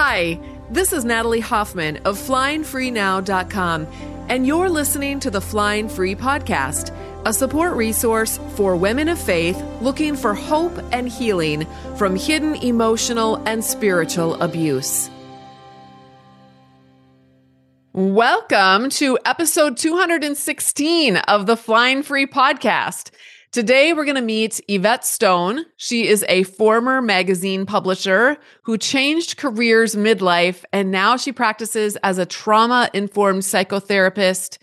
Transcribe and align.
Hi, 0.00 0.38
this 0.70 0.92
is 0.92 1.04
Natalie 1.04 1.40
Hoffman 1.40 1.96
of 2.04 2.16
FlyingFreeNow.com, 2.16 3.88
and 4.28 4.46
you're 4.46 4.68
listening 4.68 5.18
to 5.18 5.28
the 5.28 5.40
Flying 5.40 5.88
Free 5.88 6.14
Podcast, 6.14 6.94
a 7.26 7.32
support 7.32 7.74
resource 7.74 8.38
for 8.54 8.76
women 8.76 9.08
of 9.08 9.18
faith 9.18 9.60
looking 9.80 10.14
for 10.14 10.34
hope 10.34 10.78
and 10.92 11.08
healing 11.08 11.66
from 11.96 12.14
hidden 12.14 12.54
emotional 12.54 13.42
and 13.44 13.64
spiritual 13.64 14.40
abuse. 14.40 15.10
Welcome 17.92 18.90
to 18.90 19.18
episode 19.24 19.76
216 19.78 21.16
of 21.16 21.46
the 21.46 21.56
Flying 21.56 22.04
Free 22.04 22.26
Podcast. 22.26 23.10
Today, 23.50 23.94
we're 23.94 24.04
going 24.04 24.14
to 24.16 24.20
meet 24.20 24.60
Yvette 24.68 25.06
Stone. 25.06 25.64
She 25.78 26.06
is 26.06 26.22
a 26.28 26.42
former 26.42 27.00
magazine 27.00 27.64
publisher 27.64 28.36
who 28.62 28.76
changed 28.76 29.38
careers 29.38 29.96
midlife, 29.96 30.64
and 30.70 30.90
now 30.90 31.16
she 31.16 31.32
practices 31.32 31.96
as 32.02 32.18
a 32.18 32.26
trauma 32.26 32.90
informed 32.92 33.42
psychotherapist 33.42 34.58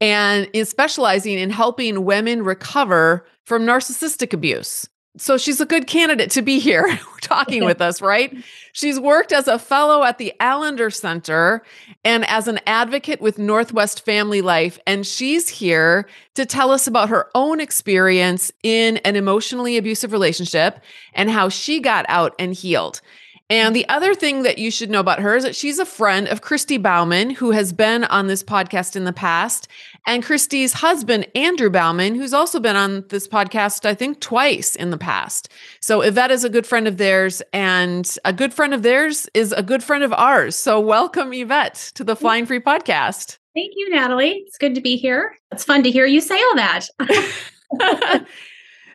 and 0.00 0.48
is 0.52 0.68
specializing 0.68 1.40
in 1.40 1.50
helping 1.50 2.04
women 2.04 2.44
recover 2.44 3.26
from 3.46 3.62
narcissistic 3.62 4.32
abuse. 4.32 4.88
So 5.20 5.36
she's 5.36 5.60
a 5.60 5.66
good 5.66 5.86
candidate 5.86 6.30
to 6.30 6.40
be 6.40 6.58
here 6.58 6.98
talking 7.20 7.62
with 7.62 7.82
us, 7.82 8.00
right? 8.00 8.34
She's 8.72 8.98
worked 8.98 9.32
as 9.32 9.48
a 9.48 9.58
fellow 9.58 10.02
at 10.02 10.16
the 10.16 10.32
Allender 10.40 10.88
Center 10.90 11.62
and 12.04 12.24
as 12.26 12.48
an 12.48 12.60
advocate 12.66 13.20
with 13.20 13.36
Northwest 13.36 14.02
Family 14.04 14.40
Life. 14.40 14.78
And 14.86 15.06
she's 15.06 15.48
here 15.48 16.06
to 16.36 16.46
tell 16.46 16.70
us 16.70 16.86
about 16.86 17.08
her 17.10 17.28
own 17.34 17.60
experience 17.60 18.50
in 18.62 18.96
an 18.98 19.16
emotionally 19.16 19.76
abusive 19.76 20.12
relationship 20.12 20.80
and 21.12 21.28
how 21.28 21.48
she 21.48 21.80
got 21.80 22.06
out 22.08 22.34
and 22.38 22.54
healed. 22.54 23.02
And 23.50 23.74
the 23.74 23.88
other 23.88 24.14
thing 24.14 24.44
that 24.44 24.58
you 24.58 24.70
should 24.70 24.90
know 24.90 25.00
about 25.00 25.18
her 25.18 25.34
is 25.34 25.42
that 25.42 25.56
she's 25.56 25.80
a 25.80 25.84
friend 25.84 26.28
of 26.28 26.40
Christy 26.40 26.78
Bauman, 26.78 27.30
who 27.30 27.50
has 27.50 27.72
been 27.72 28.04
on 28.04 28.28
this 28.28 28.44
podcast 28.44 28.94
in 28.94 29.02
the 29.02 29.12
past, 29.12 29.66
and 30.06 30.22
Christy's 30.22 30.72
husband, 30.72 31.26
Andrew 31.34 31.68
Bauman, 31.68 32.14
who's 32.14 32.32
also 32.32 32.60
been 32.60 32.76
on 32.76 33.04
this 33.08 33.26
podcast, 33.26 33.84
I 33.84 33.94
think, 33.94 34.20
twice 34.20 34.76
in 34.76 34.90
the 34.90 34.96
past. 34.96 35.48
So 35.80 36.00
Yvette 36.00 36.30
is 36.30 36.44
a 36.44 36.48
good 36.48 36.64
friend 36.64 36.86
of 36.86 36.96
theirs, 36.96 37.42
and 37.52 38.16
a 38.24 38.32
good 38.32 38.54
friend 38.54 38.72
of 38.72 38.84
theirs 38.84 39.28
is 39.34 39.50
a 39.50 39.64
good 39.64 39.82
friend 39.82 40.04
of 40.04 40.12
ours. 40.12 40.54
So 40.54 40.78
welcome, 40.78 41.32
Yvette, 41.32 41.90
to 41.96 42.04
the 42.04 42.14
Flying 42.14 42.46
Free 42.46 42.60
podcast. 42.60 43.38
Thank 43.56 43.72
you, 43.74 43.90
Natalie. 43.90 44.44
It's 44.46 44.58
good 44.58 44.76
to 44.76 44.80
be 44.80 44.96
here. 44.96 45.36
It's 45.50 45.64
fun 45.64 45.82
to 45.82 45.90
hear 45.90 46.06
you 46.06 46.20
say 46.20 46.36
all 46.36 46.54
that. 46.54 46.86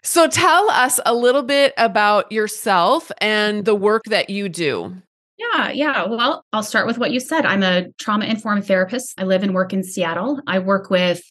So 0.05 0.27
tell 0.27 0.69
us 0.69 0.99
a 1.03 1.15
little 1.15 1.41
bit 1.41 1.73
about 1.77 2.31
yourself 2.31 3.11
and 3.19 3.65
the 3.65 3.73
work 3.73 4.03
that 4.05 4.29
you 4.29 4.47
do. 4.47 4.95
Yeah, 5.37 5.71
yeah. 5.71 6.05
Well, 6.05 6.45
I'll 6.53 6.63
start 6.63 6.85
with 6.85 6.99
what 6.99 7.11
you 7.11 7.19
said. 7.19 7.45
I'm 7.45 7.63
a 7.63 7.87
trauma 7.99 8.25
informed 8.25 8.67
therapist. 8.67 9.19
I 9.19 9.23
live 9.23 9.41
and 9.41 9.55
work 9.55 9.73
in 9.73 9.83
Seattle. 9.83 10.39
I 10.47 10.59
work 10.59 10.91
with 10.91 11.23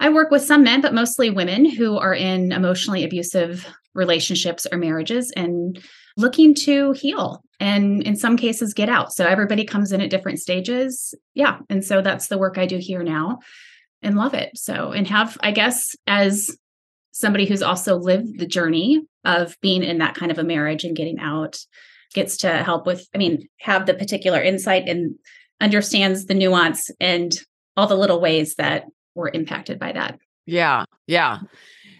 I 0.00 0.10
work 0.10 0.30
with 0.30 0.42
some 0.42 0.62
men, 0.62 0.82
but 0.82 0.94
mostly 0.94 1.30
women 1.30 1.64
who 1.64 1.96
are 1.96 2.14
in 2.14 2.52
emotionally 2.52 3.04
abusive 3.04 3.66
relationships 3.94 4.66
or 4.70 4.78
marriages 4.78 5.32
and 5.34 5.82
looking 6.16 6.54
to 6.54 6.92
heal 6.92 7.42
and 7.58 8.02
in 8.02 8.16
some 8.16 8.36
cases 8.36 8.74
get 8.74 8.88
out. 8.88 9.12
So 9.12 9.26
everybody 9.26 9.64
comes 9.64 9.92
in 9.92 10.00
at 10.00 10.10
different 10.10 10.40
stages. 10.40 11.14
Yeah. 11.34 11.58
And 11.70 11.84
so 11.84 12.02
that's 12.02 12.28
the 12.28 12.38
work 12.38 12.58
I 12.58 12.66
do 12.66 12.78
here 12.78 13.02
now 13.02 13.38
and 14.02 14.16
love 14.16 14.34
it. 14.34 14.50
So, 14.56 14.92
and 14.92 15.06
have, 15.08 15.36
I 15.42 15.52
guess, 15.52 15.94
as 16.06 16.56
somebody 17.20 17.46
who's 17.46 17.62
also 17.62 17.96
lived 17.96 18.38
the 18.38 18.46
journey 18.46 19.02
of 19.24 19.56
being 19.60 19.82
in 19.82 19.98
that 19.98 20.14
kind 20.14 20.32
of 20.32 20.38
a 20.38 20.44
marriage 20.44 20.84
and 20.84 20.96
getting 20.96 21.18
out 21.18 21.58
gets 22.14 22.38
to 22.38 22.50
help 22.62 22.86
with 22.86 23.06
i 23.14 23.18
mean 23.18 23.48
have 23.60 23.86
the 23.86 23.94
particular 23.94 24.42
insight 24.42 24.88
and 24.88 25.14
understands 25.60 26.26
the 26.26 26.34
nuance 26.34 26.90
and 27.00 27.38
all 27.76 27.86
the 27.86 27.96
little 27.96 28.20
ways 28.20 28.56
that 28.56 28.86
were 29.14 29.30
impacted 29.32 29.78
by 29.78 29.92
that. 29.92 30.18
Yeah 30.46 30.84
yeah. 31.10 31.40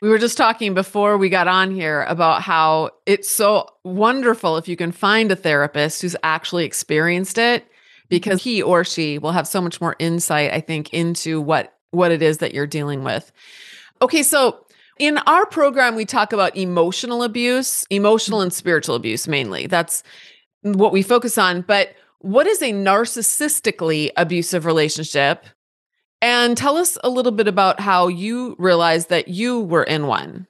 We 0.00 0.08
were 0.08 0.18
just 0.18 0.38
talking 0.38 0.72
before 0.72 1.18
we 1.18 1.28
got 1.28 1.48
on 1.48 1.72
here 1.72 2.04
about 2.04 2.40
how 2.40 2.90
it's 3.04 3.30
so 3.30 3.66
wonderful 3.84 4.56
if 4.56 4.66
you 4.66 4.76
can 4.76 4.92
find 4.92 5.30
a 5.30 5.36
therapist 5.36 6.00
who's 6.00 6.16
actually 6.22 6.64
experienced 6.64 7.36
it 7.36 7.66
because 8.08 8.42
he 8.42 8.62
or 8.62 8.82
she 8.82 9.18
will 9.18 9.32
have 9.32 9.46
so 9.46 9.60
much 9.60 9.80
more 9.80 9.96
insight 9.98 10.52
i 10.52 10.60
think 10.60 10.94
into 10.94 11.40
what 11.40 11.74
what 11.90 12.12
it 12.12 12.22
is 12.22 12.38
that 12.38 12.54
you're 12.54 12.66
dealing 12.66 13.02
with. 13.04 13.30
Okay 14.00 14.22
so 14.22 14.64
in 15.00 15.18
our 15.26 15.46
program, 15.46 15.96
we 15.96 16.04
talk 16.04 16.32
about 16.32 16.56
emotional 16.56 17.22
abuse, 17.22 17.86
emotional 17.90 18.38
mm-hmm. 18.38 18.44
and 18.44 18.52
spiritual 18.52 18.94
abuse 18.94 19.26
mainly. 19.26 19.66
That's 19.66 20.02
what 20.62 20.92
we 20.92 21.02
focus 21.02 21.38
on. 21.38 21.62
But 21.62 21.94
what 22.18 22.46
is 22.46 22.60
a 22.60 22.72
narcissistically 22.72 24.10
abusive 24.16 24.66
relationship? 24.66 25.46
And 26.20 26.54
tell 26.54 26.76
us 26.76 26.98
a 27.02 27.08
little 27.08 27.32
bit 27.32 27.48
about 27.48 27.80
how 27.80 28.08
you 28.08 28.54
realized 28.58 29.08
that 29.08 29.28
you 29.28 29.60
were 29.60 29.84
in 29.84 30.06
one. 30.06 30.46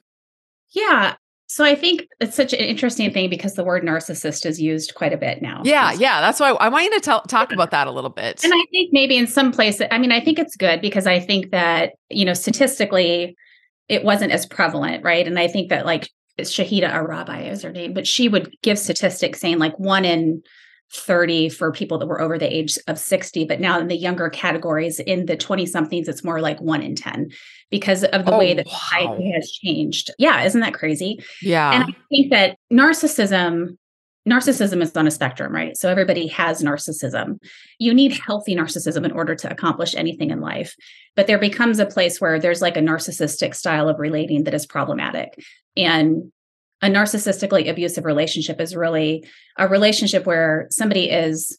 Yeah. 0.71 1.15
So 1.47 1.63
I 1.63 1.75
think 1.75 2.07
it's 2.19 2.35
such 2.35 2.51
an 2.51 2.59
interesting 2.59 3.11
thing 3.13 3.29
because 3.29 3.55
the 3.55 3.63
word 3.63 3.83
narcissist 3.83 4.45
is 4.45 4.59
used 4.61 4.95
quite 4.95 5.13
a 5.13 5.17
bit 5.17 5.41
now. 5.41 5.61
Yeah, 5.63 5.93
yeah. 5.93 6.19
That's 6.19 6.41
why 6.41 6.49
I 6.49 6.67
want 6.67 6.85
you 6.85 6.93
to 6.95 6.99
tell, 6.99 7.21
talk 7.21 7.53
about 7.53 7.71
that 7.71 7.87
a 7.87 7.91
little 7.91 8.09
bit. 8.09 8.43
And 8.43 8.53
I 8.53 8.65
think 8.71 8.91
maybe 8.91 9.15
in 9.15 9.27
some 9.27 9.53
places, 9.53 9.87
I 9.91 9.97
mean, 9.97 10.11
I 10.11 10.19
think 10.19 10.39
it's 10.39 10.57
good 10.57 10.81
because 10.81 11.07
I 11.07 11.21
think 11.21 11.51
that, 11.51 11.93
you 12.09 12.25
know, 12.25 12.33
statistically, 12.33 13.37
it 13.91 14.05
wasn't 14.05 14.31
as 14.31 14.45
prevalent, 14.45 15.03
right? 15.03 15.27
And 15.27 15.37
I 15.37 15.49
think 15.49 15.69
that 15.69 15.85
like 15.85 16.09
Shahida 16.39 16.89
Arabi 16.89 17.49
is 17.49 17.61
her 17.61 17.73
name, 17.73 17.93
but 17.93 18.07
she 18.07 18.29
would 18.29 18.49
give 18.63 18.79
statistics 18.79 19.41
saying 19.41 19.59
like 19.59 19.77
one 19.77 20.05
in 20.05 20.41
30 20.93 21.49
for 21.49 21.73
people 21.73 21.97
that 21.97 22.07
were 22.07 22.21
over 22.21 22.37
the 22.37 22.53
age 22.53 22.77
of 22.87 22.99
60 22.99 23.45
but 23.45 23.61
now 23.61 23.79
in 23.79 23.87
the 23.87 23.95
younger 23.95 24.29
categories 24.29 24.99
in 24.99 25.25
the 25.25 25.37
20 25.37 25.65
somethings 25.65 26.09
it's 26.09 26.21
more 26.21 26.41
like 26.41 26.59
1 26.59 26.81
in 26.81 26.95
10 26.95 27.29
because 27.69 28.03
of 28.03 28.25
the 28.25 28.33
oh, 28.33 28.37
way 28.37 28.53
that 28.53 28.65
wow. 28.65 28.73
society 28.73 29.31
has 29.31 29.49
changed 29.49 30.11
yeah 30.19 30.43
isn't 30.43 30.59
that 30.59 30.73
crazy 30.73 31.23
yeah 31.41 31.71
and 31.71 31.83
i 31.85 31.95
think 32.09 32.29
that 32.31 32.57
narcissism 32.73 33.77
narcissism 34.29 34.81
is 34.81 34.95
on 34.95 35.07
a 35.07 35.11
spectrum, 35.11 35.53
right? 35.53 35.75
So 35.75 35.89
everybody 35.89 36.27
has 36.27 36.61
narcissism. 36.61 37.39
You 37.79 37.93
need 37.93 38.17
healthy 38.17 38.55
narcissism 38.55 39.03
in 39.03 39.11
order 39.11 39.35
to 39.35 39.51
accomplish 39.51 39.95
anything 39.95 40.29
in 40.29 40.41
life. 40.41 40.75
But 41.15 41.27
there 41.27 41.39
becomes 41.39 41.79
a 41.79 41.85
place 41.85 42.21
where 42.21 42.39
there's 42.39 42.61
like 42.61 42.77
a 42.77 42.81
narcissistic 42.81 43.55
style 43.55 43.89
of 43.89 43.99
relating 43.99 44.43
that 44.43 44.53
is 44.53 44.65
problematic. 44.65 45.43
And 45.75 46.31
a 46.83 46.87
narcissistically 46.87 47.69
abusive 47.69 48.05
relationship 48.05 48.59
is 48.59 48.75
really 48.75 49.25
a 49.57 49.67
relationship 49.67 50.25
where 50.25 50.67
somebody 50.71 51.09
is 51.09 51.57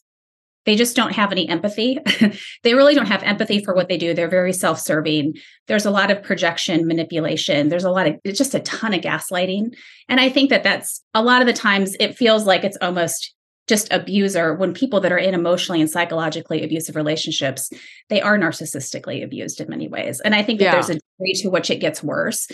they 0.65 0.75
just 0.75 0.95
don't 0.95 1.13
have 1.13 1.31
any 1.31 1.47
empathy. 1.47 1.97
they 2.63 2.73
really 2.73 2.95
don't 2.95 3.07
have 3.07 3.23
empathy 3.23 3.63
for 3.63 3.73
what 3.73 3.89
they 3.89 3.97
do. 3.97 4.13
They're 4.13 4.29
very 4.29 4.53
self 4.53 4.79
serving. 4.79 5.35
There's 5.67 5.85
a 5.85 5.91
lot 5.91 6.11
of 6.11 6.23
projection 6.23 6.87
manipulation. 6.87 7.69
There's 7.69 7.83
a 7.83 7.91
lot 7.91 8.07
of, 8.07 8.15
it's 8.23 8.37
just 8.37 8.55
a 8.55 8.59
ton 8.61 8.93
of 8.93 9.01
gaslighting. 9.01 9.75
And 10.09 10.19
I 10.19 10.29
think 10.29 10.49
that 10.49 10.63
that's 10.63 11.03
a 11.13 11.23
lot 11.23 11.41
of 11.41 11.47
the 11.47 11.53
times 11.53 11.95
it 11.99 12.17
feels 12.17 12.45
like 12.45 12.63
it's 12.63 12.77
almost 12.81 13.33
just 13.67 13.91
abuser 13.91 14.53
when 14.53 14.73
people 14.73 14.99
that 14.99 15.11
are 15.11 15.17
in 15.17 15.33
emotionally 15.33 15.79
and 15.79 15.89
psychologically 15.89 16.63
abusive 16.63 16.95
relationships 16.95 17.71
they 18.09 18.21
are 18.21 18.37
narcissistically 18.37 19.23
abused 19.23 19.61
in 19.61 19.69
many 19.69 19.87
ways 19.87 20.19
and 20.19 20.35
i 20.35 20.43
think 20.43 20.59
that 20.59 20.65
yeah. 20.65 20.71
there's 20.73 20.89
a 20.89 20.99
degree 21.17 21.33
to 21.33 21.49
which 21.49 21.69
it 21.69 21.77
gets 21.79 22.03
worse 22.03 22.47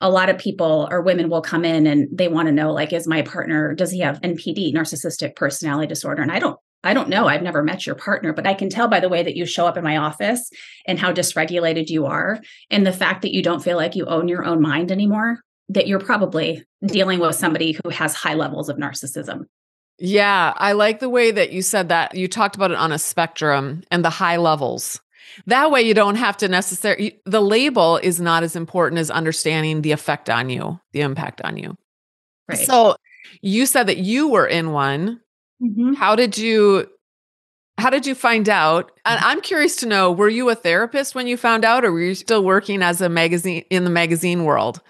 a 0.00 0.10
lot 0.10 0.28
of 0.28 0.38
people 0.38 0.88
or 0.90 1.00
women 1.00 1.30
will 1.30 1.40
come 1.40 1.64
in 1.64 1.86
and 1.86 2.08
they 2.12 2.28
want 2.28 2.46
to 2.46 2.52
know 2.52 2.72
like 2.72 2.92
is 2.92 3.06
my 3.06 3.22
partner 3.22 3.74
does 3.74 3.92
he 3.92 4.00
have 4.00 4.20
npd 4.22 4.74
narcissistic 4.74 5.36
personality 5.36 5.86
disorder 5.86 6.20
and 6.20 6.32
i 6.32 6.38
don't 6.38 6.58
I 6.84 6.94
don't 6.94 7.08
know. 7.08 7.26
I've 7.26 7.42
never 7.42 7.62
met 7.62 7.84
your 7.84 7.96
partner, 7.96 8.32
but 8.32 8.46
I 8.46 8.54
can 8.54 8.68
tell 8.68 8.86
by 8.86 9.00
the 9.00 9.08
way 9.08 9.22
that 9.22 9.36
you 9.36 9.44
show 9.44 9.66
up 9.66 9.76
in 9.76 9.82
my 9.82 9.96
office 9.96 10.50
and 10.86 10.98
how 10.98 11.12
dysregulated 11.12 11.88
you 11.88 12.06
are, 12.06 12.40
and 12.70 12.86
the 12.86 12.92
fact 12.92 13.22
that 13.22 13.34
you 13.34 13.42
don't 13.42 13.62
feel 13.62 13.76
like 13.76 13.96
you 13.96 14.06
own 14.06 14.28
your 14.28 14.44
own 14.44 14.62
mind 14.62 14.92
anymore, 14.92 15.40
that 15.68 15.88
you're 15.88 15.98
probably 15.98 16.64
dealing 16.84 17.18
with 17.18 17.34
somebody 17.34 17.72
who 17.72 17.90
has 17.90 18.14
high 18.14 18.34
levels 18.34 18.68
of 18.68 18.76
narcissism. 18.76 19.46
Yeah, 19.98 20.52
I 20.56 20.72
like 20.72 21.00
the 21.00 21.08
way 21.08 21.30
that 21.30 21.52
you 21.52 21.62
said 21.62 21.88
that. 21.88 22.14
You 22.14 22.28
talked 22.28 22.54
about 22.54 22.70
it 22.70 22.76
on 22.76 22.92
a 22.92 22.98
spectrum 22.98 23.82
and 23.90 24.04
the 24.04 24.10
high 24.10 24.36
levels. 24.36 25.00
That 25.46 25.70
way, 25.70 25.82
you 25.82 25.94
don't 25.94 26.16
have 26.16 26.36
to 26.38 26.48
necessarily, 26.48 27.20
the 27.24 27.40
label 27.40 27.96
is 27.96 28.20
not 28.20 28.42
as 28.42 28.54
important 28.54 29.00
as 29.00 29.10
understanding 29.10 29.82
the 29.82 29.92
effect 29.92 30.30
on 30.30 30.50
you, 30.50 30.78
the 30.92 31.00
impact 31.00 31.40
on 31.42 31.56
you. 31.56 31.76
Right. 32.48 32.58
So, 32.58 32.96
you 33.40 33.66
said 33.66 33.88
that 33.88 33.98
you 33.98 34.28
were 34.28 34.46
in 34.46 34.70
one 34.70 35.20
Mm-hmm. 35.62 35.94
How 35.94 36.14
did 36.16 36.36
you 36.36 36.88
how 37.78 37.90
did 37.90 38.06
you 38.06 38.14
find 38.14 38.48
out? 38.48 38.90
And 39.04 39.22
I'm 39.22 39.40
curious 39.40 39.76
to 39.76 39.86
know, 39.86 40.10
were 40.10 40.28
you 40.28 40.48
a 40.48 40.54
therapist 40.54 41.14
when 41.14 41.26
you 41.26 41.36
found 41.36 41.64
out 41.64 41.84
or 41.84 41.92
were 41.92 42.00
you 42.00 42.14
still 42.14 42.42
working 42.42 42.82
as 42.82 43.00
a 43.00 43.08
magazine 43.08 43.64
in 43.70 43.84
the 43.84 43.90
magazine 43.90 44.44
world? 44.44 44.80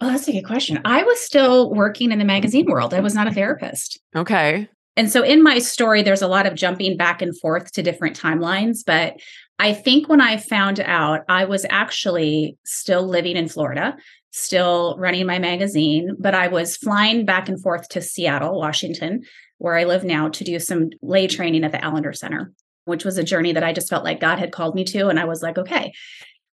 Well, 0.00 0.10
that's 0.10 0.28
a 0.28 0.32
good 0.32 0.46
question. 0.46 0.80
I 0.84 1.02
was 1.02 1.20
still 1.20 1.72
working 1.72 2.12
in 2.12 2.18
the 2.18 2.24
magazine 2.24 2.66
world. 2.66 2.94
I 2.94 3.00
was 3.00 3.14
not 3.14 3.26
a 3.26 3.32
therapist. 3.32 4.00
Okay. 4.14 4.68
And 4.96 5.10
so 5.10 5.22
in 5.22 5.42
my 5.42 5.58
story, 5.58 6.02
there's 6.02 6.22
a 6.22 6.28
lot 6.28 6.46
of 6.46 6.54
jumping 6.54 6.96
back 6.96 7.22
and 7.22 7.38
forth 7.40 7.72
to 7.72 7.82
different 7.82 8.18
timelines. 8.18 8.80
But 8.84 9.14
I 9.58 9.72
think 9.72 10.08
when 10.08 10.20
I 10.20 10.36
found 10.36 10.80
out, 10.80 11.20
I 11.28 11.44
was 11.44 11.64
actually 11.70 12.56
still 12.64 13.06
living 13.06 13.36
in 13.36 13.48
Florida. 13.48 13.96
Still 14.32 14.96
running 14.98 15.26
my 15.26 15.38
magazine, 15.38 16.16
but 16.18 16.34
I 16.34 16.48
was 16.48 16.76
flying 16.76 17.24
back 17.24 17.48
and 17.48 17.60
forth 17.60 17.88
to 17.90 18.02
Seattle, 18.02 18.58
Washington, 18.58 19.22
where 19.58 19.76
I 19.76 19.84
live 19.84 20.04
now, 20.04 20.28
to 20.30 20.44
do 20.44 20.58
some 20.58 20.90
lay 21.02 21.28
training 21.28 21.64
at 21.64 21.72
the 21.72 21.86
Allender 21.86 22.12
Center, 22.12 22.52
which 22.86 23.04
was 23.04 23.18
a 23.18 23.24
journey 23.24 23.52
that 23.52 23.62
I 23.62 23.72
just 23.72 23.90
felt 23.90 24.04
like 24.04 24.20
God 24.20 24.38
had 24.38 24.50
called 24.50 24.74
me 24.74 24.84
to. 24.84 25.08
And 25.08 25.20
I 25.20 25.26
was 25.26 25.42
like, 25.42 25.58
okay. 25.58 25.92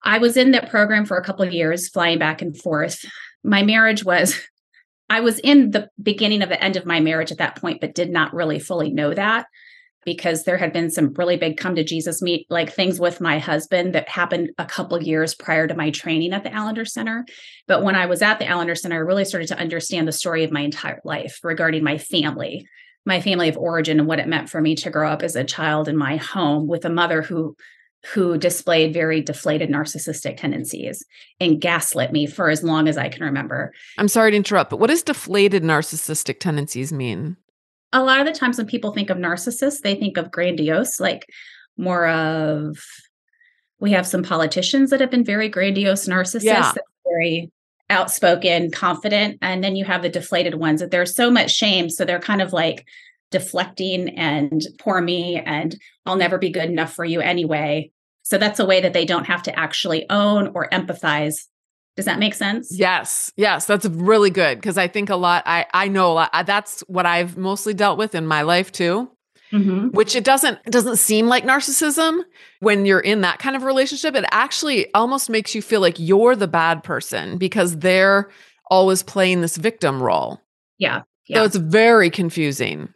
I 0.02 0.20
was 0.20 0.38
in 0.38 0.52
that 0.52 0.70
program 0.70 1.06
for 1.06 1.18
a 1.18 1.24
couple 1.24 1.46
of 1.46 1.54
years, 1.54 1.90
flying 1.90 2.18
back 2.18 2.42
and 2.42 2.58
forth. 2.58 3.04
My 3.44 3.62
marriage 3.62 4.04
was, 4.04 4.40
I 5.10 5.20
was 5.20 5.38
in 5.40 5.72
the 5.72 5.90
beginning 6.02 6.42
of 6.42 6.50
the 6.50 6.64
end 6.64 6.78
of 6.78 6.86
my 6.86 7.00
marriage 7.00 7.32
at 7.32 7.38
that 7.38 7.58
point, 7.58 7.82
but 7.82 7.94
did 7.94 8.10
not 8.10 8.34
really 8.34 8.58
fully 8.58 8.92
know 8.92 9.14
that 9.14 9.46
because 10.06 10.44
there 10.44 10.58
had 10.58 10.72
been 10.72 10.90
some 10.90 11.14
really 11.16 11.36
big 11.36 11.58
come 11.58 11.76
to 11.76 11.84
Jesus 11.84 12.22
meet 12.22 12.46
like 12.50 12.72
things 12.72 13.00
with 13.00 13.20
my 13.20 13.40
husband 13.40 13.94
that 13.94 14.08
happened 14.08 14.52
a 14.58 14.66
couple 14.66 15.02
years 15.02 15.34
prior 15.34 15.68
to 15.68 15.76
my 15.76 15.90
training 15.90 16.32
at 16.32 16.44
the 16.44 16.56
Allender 16.56 16.86
Center. 16.86 17.26
But 17.68 17.84
when 17.84 17.96
I 17.96 18.06
was 18.06 18.22
at 18.22 18.40
the 18.40 18.46
Allender 18.46 18.76
Center, 18.76 18.98
I 18.98 19.00
really 19.00 19.26
started 19.26 19.48
to 19.48 19.60
understand 19.60 20.08
the 20.08 20.14
story 20.14 20.44
of 20.44 20.52
my 20.52 20.62
entire 20.62 21.02
life 21.04 21.40
regarding 21.44 21.84
my 21.84 21.98
family, 21.98 22.68
my 23.06 23.20
family 23.20 23.50
of 23.50 23.58
origin, 23.58 24.00
and 24.00 24.08
what 24.08 24.20
it 24.20 24.28
meant 24.28 24.50
for 24.50 24.62
me 24.62 24.76
to 24.76 24.92
grow 24.92 25.10
up 25.10 25.24
as 25.24 25.36
a 25.36 25.44
child 25.44 25.88
in 25.88 25.98
my 25.98 26.18
home 26.18 26.68
with 26.68 26.86
a 26.86 26.90
mother 26.90 27.22
who 27.22 27.56
who 28.14 28.38
displayed 28.38 28.94
very 28.94 29.20
deflated 29.20 29.68
narcissistic 29.68 30.38
tendencies 30.38 31.04
and 31.40 31.60
gaslit 31.60 32.12
me 32.12 32.28
for 32.28 32.52
as 32.52 32.62
long 32.62 32.88
as 32.88 33.00
I 33.00 33.10
can 33.10 33.24
remember. 33.24 33.74
I'm 33.98 34.08
sorry 34.08 34.30
to 34.30 34.38
interrupt, 34.38 34.70
but 34.70 34.78
what 34.78 34.92
does 34.92 35.02
deflated 35.02 35.64
narcissistic 35.64 36.40
tendencies 36.40 36.94
mean? 36.94 37.36
A 37.94 38.04
lot 38.04 38.20
of 38.20 38.26
the 38.26 38.38
times 38.38 38.58
when 38.58 38.68
people 38.68 38.92
think 38.92 39.10
of 39.10 39.18
narcissists, 39.18 39.82
they 39.82 39.96
think 39.96 40.18
of 40.18 40.32
grandiose, 40.32 41.00
like 41.00 41.26
more 41.78 42.08
of 42.08 42.78
we 43.80 43.92
have 43.92 44.08
some 44.08 44.24
politicians 44.24 44.90
that 44.90 45.02
have 45.02 45.12
been 45.12 45.26
very 45.26 45.50
grandiose 45.50 46.08
narcissists, 46.08 46.44
yeah. 46.44 46.74
very 47.06 47.52
outspoken, 47.90 48.72
confident, 48.72 49.38
and 49.42 49.64
then 49.64 49.76
you 49.76 49.86
have 49.86 50.02
the 50.02 50.10
deflated 50.10 50.56
ones 50.56 50.80
that 50.80 50.92
there's 50.92 51.16
so 51.16 51.30
much 51.30 51.52
shame, 51.52 51.90
so 51.90 52.04
they're 52.04 52.20
kind 52.20 52.42
of 52.42 52.54
like 52.54 52.86
deflecting 53.32 54.18
and 54.18 54.62
poor 54.80 55.02
me 55.02 55.42
and 55.46 55.76
I'll 56.06 56.16
never 56.16 56.38
be 56.38 56.50
good 56.50 56.70
enough 56.70 56.94
for 56.94 57.04
you 57.04 57.20
anyway. 57.20 57.92
So 58.24 58.38
that's 58.38 58.60
a 58.60 58.66
way 58.66 58.82
that 58.82 58.94
they 58.94 59.06
don't 59.06 59.26
have 59.26 59.44
to 59.44 59.60
actually 59.60 60.10
own 60.10 60.52
or 60.56 60.70
empathize 60.70 61.46
does 61.96 62.06
that 62.06 62.20
make 62.20 62.34
sense? 62.34 62.78
Yes. 62.78 63.32
Yes, 63.38 63.66
that's 63.66 63.86
really 63.86 64.30
good 64.30 64.58
because 64.58 64.78
I 64.78 64.88
think 64.88 65.10
a 65.10 65.16
lot 65.16 65.44
I 65.46 65.66
I 65.74 65.88
know 65.88 66.12
a 66.12 66.14
lot 66.14 66.46
that's 66.46 66.82
what 66.82 67.06
I've 67.06 67.38
mostly 67.38 67.74
dealt 67.74 67.98
with 67.98 68.16
in 68.16 68.28
my 68.28 68.42
life 68.42 68.72
too. 68.72 69.10
Mm-hmm. 69.54 69.90
Which 69.90 70.16
it 70.16 70.24
doesn't 70.24 70.60
it 70.66 70.72
doesn't 70.72 70.98
seem 70.98 71.28
like 71.28 71.46
narcissism 71.46 72.22
when 72.60 72.86
you're 72.86 73.00
in 73.00 73.22
that 73.22 73.40
kind 73.40 73.56
of 73.56 73.64
relationship. 73.64 74.16
It 74.16 74.26
actually 74.32 74.94
almost 74.94 75.30
makes 75.30 75.56
you 75.56 75.62
feel 75.62 75.80
like 75.80 75.98
you're 75.98 76.36
the 76.36 76.48
bad 76.48 76.84
person 76.84 77.38
because 77.38 77.78
they're 77.78 78.30
always 78.70 79.04
playing 79.04 79.42
this 79.42 79.56
victim 79.56 80.02
role. 80.02 80.42
Yeah. 80.78 81.04
yeah. 81.28 81.38
So 81.38 81.44
it's 81.46 81.56
very 81.56 82.10
confusing. 82.10 82.90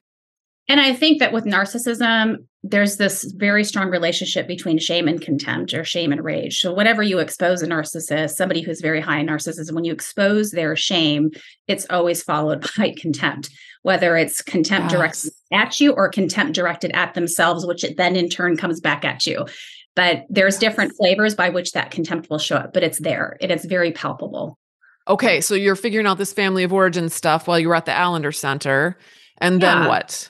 And 0.70 0.80
I 0.80 0.94
think 0.94 1.18
that 1.20 1.34
with 1.34 1.46
narcissism, 1.46 2.46
there's 2.62 2.98
this 2.98 3.24
very 3.24 3.64
strong 3.64 3.90
relationship 3.90 4.48
between 4.48 4.78
shame 4.78 5.08
and 5.08 5.20
contempt 5.20 5.74
or 5.74 5.84
shame 5.84 6.12
and 6.12 6.24
rage. 6.24 6.60
So, 6.60 6.72
whatever 6.72 7.02
you 7.02 7.18
expose 7.18 7.64
a 7.64 7.68
narcissist, 7.68 8.36
somebody 8.36 8.62
who's 8.62 8.80
very 8.80 9.02
high 9.02 9.18
in 9.18 9.28
narcissism, 9.28 9.74
when 9.74 9.84
you 9.84 9.92
expose 9.92 10.52
their 10.52 10.76
shame, 10.76 11.32
it's 11.68 11.88
always 11.90 12.22
followed 12.22 12.70
by 12.78 12.94
contempt, 12.96 13.50
whether 13.82 14.16
it's 14.16 14.44
contempt 14.44 14.92
yes. 14.92 14.92
directed 14.92 15.32
at 15.52 15.80
you 15.80 15.92
or 15.94 16.08
contempt 16.08 16.54
directed 16.54 16.92
at 16.92 17.16
themselves, 17.16 17.66
which 17.66 17.84
it 17.84 17.98
then 17.98 18.16
in 18.16 18.30
turn 18.30 18.56
comes 18.56 18.80
back 18.80 19.04
at 19.04 19.26
you. 19.26 19.48
But 19.96 20.26
there's 20.30 20.60
different 20.60 20.94
flavors 20.96 21.34
by 21.34 21.50
which 21.50 21.72
that 21.72 21.90
contempt 21.90 22.30
will 22.30 22.38
show 22.38 22.58
up, 22.58 22.74
but 22.74 22.84
it's 22.84 23.00
there. 23.00 23.38
and 23.42 23.52
It 23.52 23.56
is 23.56 23.66
very 23.66 23.92
palpable. 23.92 24.60
Okay. 25.08 25.42
So, 25.42 25.56
you're 25.56 25.76
figuring 25.76 26.06
out 26.06 26.20
this 26.20 26.34
family 26.34 26.64
of 26.64 26.72
origin 26.72 27.10
stuff 27.10 27.48
while 27.48 27.58
you 27.58 27.70
were 27.70 27.76
at 27.76 27.86
the 27.86 28.00
Allender 28.00 28.32
Center. 28.32 29.00
And 29.40 29.62
then 29.62 29.78
yeah. 29.78 29.88
what? 29.88 30.30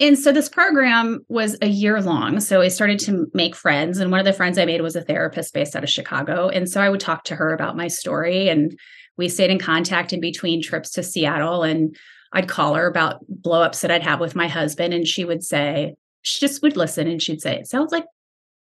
And 0.00 0.18
so 0.18 0.32
this 0.32 0.48
program 0.48 1.24
was 1.28 1.58
a 1.60 1.68
year 1.68 2.00
long. 2.00 2.40
So 2.40 2.62
I 2.62 2.68
started 2.68 2.98
to 3.00 3.26
make 3.34 3.54
friends. 3.54 3.98
And 3.98 4.10
one 4.10 4.18
of 4.18 4.26
the 4.26 4.32
friends 4.32 4.56
I 4.58 4.64
made 4.64 4.80
was 4.80 4.96
a 4.96 5.02
therapist 5.02 5.52
based 5.52 5.76
out 5.76 5.84
of 5.84 5.90
Chicago. 5.90 6.48
And 6.48 6.68
so 6.68 6.80
I 6.80 6.88
would 6.88 7.00
talk 7.00 7.24
to 7.24 7.36
her 7.36 7.52
about 7.52 7.76
my 7.76 7.86
story. 7.88 8.48
And 8.48 8.78
we 9.18 9.28
stayed 9.28 9.50
in 9.50 9.58
contact 9.58 10.14
in 10.14 10.20
between 10.20 10.62
trips 10.62 10.90
to 10.92 11.02
Seattle. 11.02 11.62
And 11.62 11.94
I'd 12.32 12.48
call 12.48 12.74
her 12.74 12.86
about 12.86 13.20
blowups 13.30 13.82
that 13.82 13.90
I'd 13.90 14.02
have 14.02 14.20
with 14.20 14.34
my 14.34 14.48
husband. 14.48 14.94
And 14.94 15.06
she 15.06 15.26
would 15.26 15.44
say, 15.44 15.94
she 16.22 16.40
just 16.40 16.62
would 16.62 16.76
listen 16.76 17.06
and 17.06 17.20
she'd 17.20 17.42
say, 17.42 17.58
It 17.58 17.66
sounds 17.66 17.92
like 17.92 18.04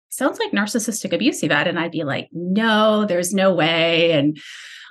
sounds 0.09 0.39
like 0.39 0.51
narcissistic 0.51 1.13
abuse, 1.13 1.41
Yvette. 1.41 1.67
And 1.67 1.79
I'd 1.79 1.91
be 1.91 2.03
like, 2.03 2.29
no, 2.31 3.05
there's 3.05 3.33
no 3.33 3.53
way. 3.53 4.11
And 4.11 4.39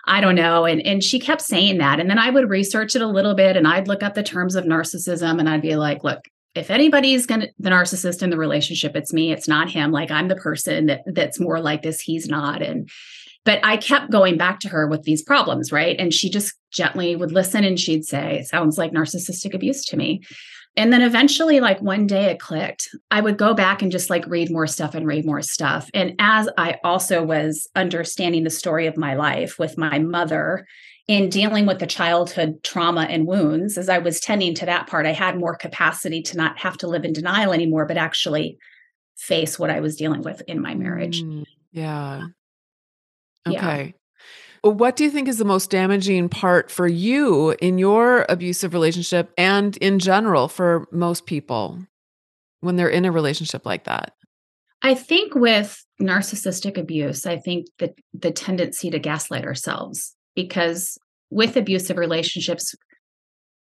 I 0.07 0.21
don't 0.21 0.37
know. 0.37 0.65
And 0.65 0.81
and 0.81 1.05
she 1.05 1.21
kept 1.21 1.43
saying 1.43 1.79
that. 1.79 2.01
And 2.01 2.09
then 2.09 2.19
I 2.19 2.31
would 2.31 2.49
research 2.49 2.97
it 2.97 3.03
a 3.03 3.07
little 3.07 3.35
bit 3.35 3.57
and 3.57 3.69
I'd 3.69 3.89
look 3.89 4.03
up 4.03 4.15
the 4.15 4.23
terms 4.23 4.55
of 4.55 4.65
narcissism 4.65 5.39
and 5.39 5.49
I'd 5.49 5.61
be 5.61 5.77
like, 5.77 6.03
look, 6.03 6.21
if 6.59 6.71
anybody's 6.71 7.27
going 7.27 7.41
to 7.41 7.49
the 7.59 7.71
narcissist 7.71 8.23
in 8.23 8.31
the 8.31 8.37
relationship 8.37 8.97
it's 8.97 9.13
me 9.13 9.33
it's 9.33 9.49
not 9.49 9.71
him. 9.71 9.91
Like 9.93 10.11
i'm 10.11 10.29
the 10.29 10.37
person 10.37 10.87
that 10.87 11.03
that's 11.07 11.41
more 11.41 11.61
like 11.61 11.83
this 11.83 12.01
he's 12.01 12.29
not. 12.29 12.63
And 12.63 12.89
but 13.45 13.61
i 13.63 13.77
kept 13.77 14.11
going 14.11 14.37
back 14.37 14.61
to 14.61 14.69
her 14.69 14.87
with 14.87 15.05
these 15.05 15.23
problems 15.23 15.73
right? 15.73 15.97
And 15.99 16.13
she 16.13 16.29
just 16.29 16.55
gently 16.71 17.17
would 17.17 17.33
listen 17.33 17.65
and 17.65 17.79
she'd 17.79 18.05
say 18.05 18.43
sounds 18.43 18.77
like 18.77 18.93
narcissistic 18.93 19.55
abuse 19.55 19.85
to 19.87 19.97
me. 19.97 20.23
And 20.77 20.93
then 20.93 21.03
eventually 21.03 21.59
like 21.61 21.81
one 21.81 22.07
day 22.07 22.27
it 22.27 22.39
clicked. 22.39 22.89
I 23.11 23.21
would 23.21 23.37
go 23.37 23.53
back 23.53 23.83
and 23.83 23.91
just 23.91 24.11
like 24.11 24.25
read 24.29 24.51
more 24.51 24.67
stuff 24.67 24.95
and 24.95 25.07
read 25.07 25.25
more 25.25 25.43
stuff. 25.43 25.91
And 25.95 26.15
as 26.19 26.49
i 26.59 26.79
also 26.85 27.23
was 27.23 27.69
understanding 27.75 28.45
the 28.45 28.51
story 28.51 28.87
of 28.87 28.97
my 28.97 29.15
life 29.15 29.59
with 29.59 29.79
my 29.79 29.99
mother 29.99 30.67
in 31.09 31.31
dealing 31.31 31.65
with 31.65 31.79
the 31.79 31.87
childhood 31.87 32.63
trauma 32.63 33.07
and 33.09 33.27
wounds, 33.27 33.79
as 33.79 33.89
I 33.89 33.99
was 33.99 34.21
tending 34.21 34.55
to 34.57 34.67
that 34.67 34.87
part, 34.87 35.07
I 35.07 35.13
had 35.13 35.39
more 35.39 35.57
capacity 35.57 36.23
to 36.23 36.37
not 36.37 36.59
have 36.59 36.77
to 36.79 36.87
live 36.87 37.05
in 37.05 37.15
denial 37.15 37.53
anymore, 37.53 37.87
but 37.87 37.97
actually 37.97 38.59
face 39.17 39.59
what 39.59 39.71
I 39.71 39.81
was 39.81 39.97
dealing 39.97 40.23
with 40.23 40.43
in 40.47 40.61
my 40.61 40.75
marriage. 40.75 41.23
Mm, 41.23 41.45
yeah. 41.73 42.27
Okay. 43.47 43.85
Yeah. 43.87 43.93
Well, 44.63 44.75
what 44.75 44.97
do 44.97 45.05
you 45.05 45.11
think 45.11 45.29
is 45.29 45.39
the 45.39 45.45
most 45.47 45.71
damaging 45.71 46.29
part 46.29 46.71
for 46.71 46.87
you 46.87 47.55
in 47.61 47.79
your 47.79 48.27
abusive 48.29 48.75
relationship 48.75 49.33
and 49.39 49.77
in 49.79 49.99
general 49.99 50.47
for 50.47 50.87
most 50.93 51.25
people 51.25 51.79
when 52.61 52.77
they're 52.77 52.89
in 52.89 53.07
a 53.07 53.13
relationship 53.13 53.65
like 53.65 53.85
that? 53.85 54.13
I 54.83 54.95
think 54.95 55.35
with 55.35 55.85
narcissistic 56.03 56.77
abuse, 56.77 57.25
I 57.25 57.39
think 57.39 57.67
that 57.79 57.95
the 58.13 58.31
tendency 58.31 58.91
to 58.91 58.99
gaslight 58.99 59.45
ourselves 59.45 60.15
because 60.39 60.97
with 61.31 61.57
abusive 61.57 61.97
relationships, 61.97 62.73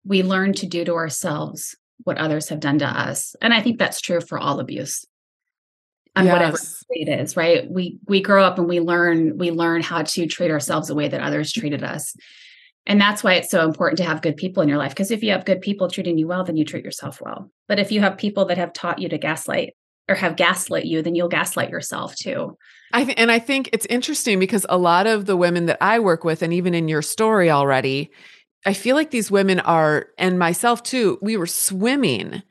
we 0.05 0.23
learn 0.23 0.53
to 0.53 0.67
do 0.67 0.85
to 0.85 0.95
ourselves 0.95 1.77
what 2.05 2.17
others 2.17 2.49
have 2.49 2.61
done 2.61 2.79
to 2.79 2.87
us. 2.87 3.35
And 3.43 3.53
I 3.53 3.61
think 3.61 3.77
that's 3.77 4.01
true 4.01 4.21
for 4.21 4.39
all 4.39 4.61
abuse. 4.61 5.05
And 6.15 6.27
yes. 6.27 6.33
whatever 6.33 6.59
it 6.91 7.21
is, 7.21 7.37
right? 7.37 7.69
We 7.69 7.99
we 8.07 8.23
grow 8.23 8.45
up 8.45 8.57
and 8.57 8.69
we 8.69 8.79
learn 8.79 9.37
we 9.37 9.51
learn 9.51 9.83
how 9.83 10.03
to 10.03 10.27
treat 10.29 10.53
ourselves 10.53 10.87
the 10.87 10.95
way 10.95 11.09
that 11.09 11.21
others 11.21 11.53
treated 11.53 11.83
us. 11.83 12.15
And 12.87 13.01
that's 13.01 13.25
why 13.25 13.35
it's 13.35 13.51
so 13.51 13.67
important 13.67 13.99
to 13.99 14.05
have 14.05 14.23
good 14.23 14.37
people 14.37 14.63
in 14.63 14.69
your 14.69 14.79
life. 14.79 14.93
Because 14.93 15.11
if 15.11 15.25
you 15.25 15.33
have 15.33 15.45
good 15.45 15.61
people 15.61 15.91
treating 15.91 16.19
you 16.19 16.29
well, 16.29 16.45
then 16.45 16.57
you 16.57 16.65
treat 16.65 16.85
yourself 16.85 17.21
well. 17.21 17.51
But 17.67 17.81
if 17.81 17.91
you 17.91 18.01
have 18.01 18.17
people 18.17 18.45
that 18.45 18.59
have 18.59 18.73
taught 18.73 19.01
you 19.01 19.09
to 19.09 19.19
gaslight 19.19 19.75
or 20.09 20.15
have 20.15 20.37
gaslit 20.37 20.85
you, 20.85 21.03
then 21.03 21.17
you'll 21.17 21.29
gaslight 21.29 21.71
yourself 21.71 22.15
too. 22.15 22.57
I 22.93 23.05
th- 23.05 23.19
and 23.19 23.31
I 23.31 23.39
think 23.39 23.71
it's 23.73 23.87
interesting 23.87 24.39
because 24.39 24.67
a 24.69 24.79
lot 24.79 25.07
of 25.07 25.27
the 25.27 25.37
women 25.37 25.67
that 25.67 25.79
I 25.81 26.01
work 26.01 26.25
with, 26.25 26.43
and 26.43 26.53
even 26.53 26.75
in 26.75 26.89
your 26.89 27.03
story 27.03 27.51
already, 27.51 28.11
I 28.67 28.75
feel 28.75 28.97
like 28.97 29.11
these 29.11 29.31
women 29.31 29.61
are, 29.61 30.09
and 30.19 30.39
myself 30.39 30.83
too, 30.83 31.19
we 31.23 31.37
were 31.37 31.47
swimming 31.47 32.43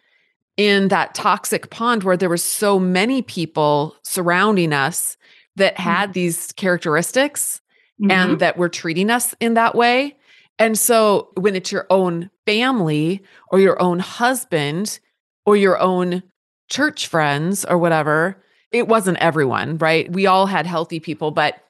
in 0.58 0.88
that 0.90 1.14
toxic 1.14 1.70
pond 1.70 2.04
where 2.04 2.18
there 2.18 2.30
were 2.30 2.38
so 2.38 2.80
many 2.80 3.22
people 3.22 3.96
surrounding 4.04 4.74
us 4.74 5.18
that 5.56 5.78
had 5.80 6.06
mm-hmm. 6.06 6.14
these 6.14 6.52
characteristics 6.54 7.62
mm-hmm. 8.02 8.12
and 8.12 8.40
that 8.40 8.58
were 8.58 8.70
treating 8.70 9.10
us 9.10 9.36
in 9.40 9.54
that 9.54 9.76
way. 9.76 10.18
And 10.58 10.78
so 10.78 11.30
when 11.36 11.56
it's 11.56 11.72
your 11.72 11.88
own 11.90 12.30
family 12.46 13.24
or 13.52 13.60
your 13.60 13.82
own 13.82 14.00
husband 14.00 15.00
or 15.46 15.56
your 15.56 15.80
own 15.80 16.24
church 16.70 17.08
friends 17.08 17.64
or 17.64 17.78
whatever, 17.78 18.44
it 18.72 18.88
wasn't 18.88 19.18
everyone, 19.20 19.78
right? 19.78 20.12
We 20.12 20.28
all 20.28 20.46
had 20.46 20.66
healthy 20.66 21.00
people, 21.00 21.32
but 21.32 21.64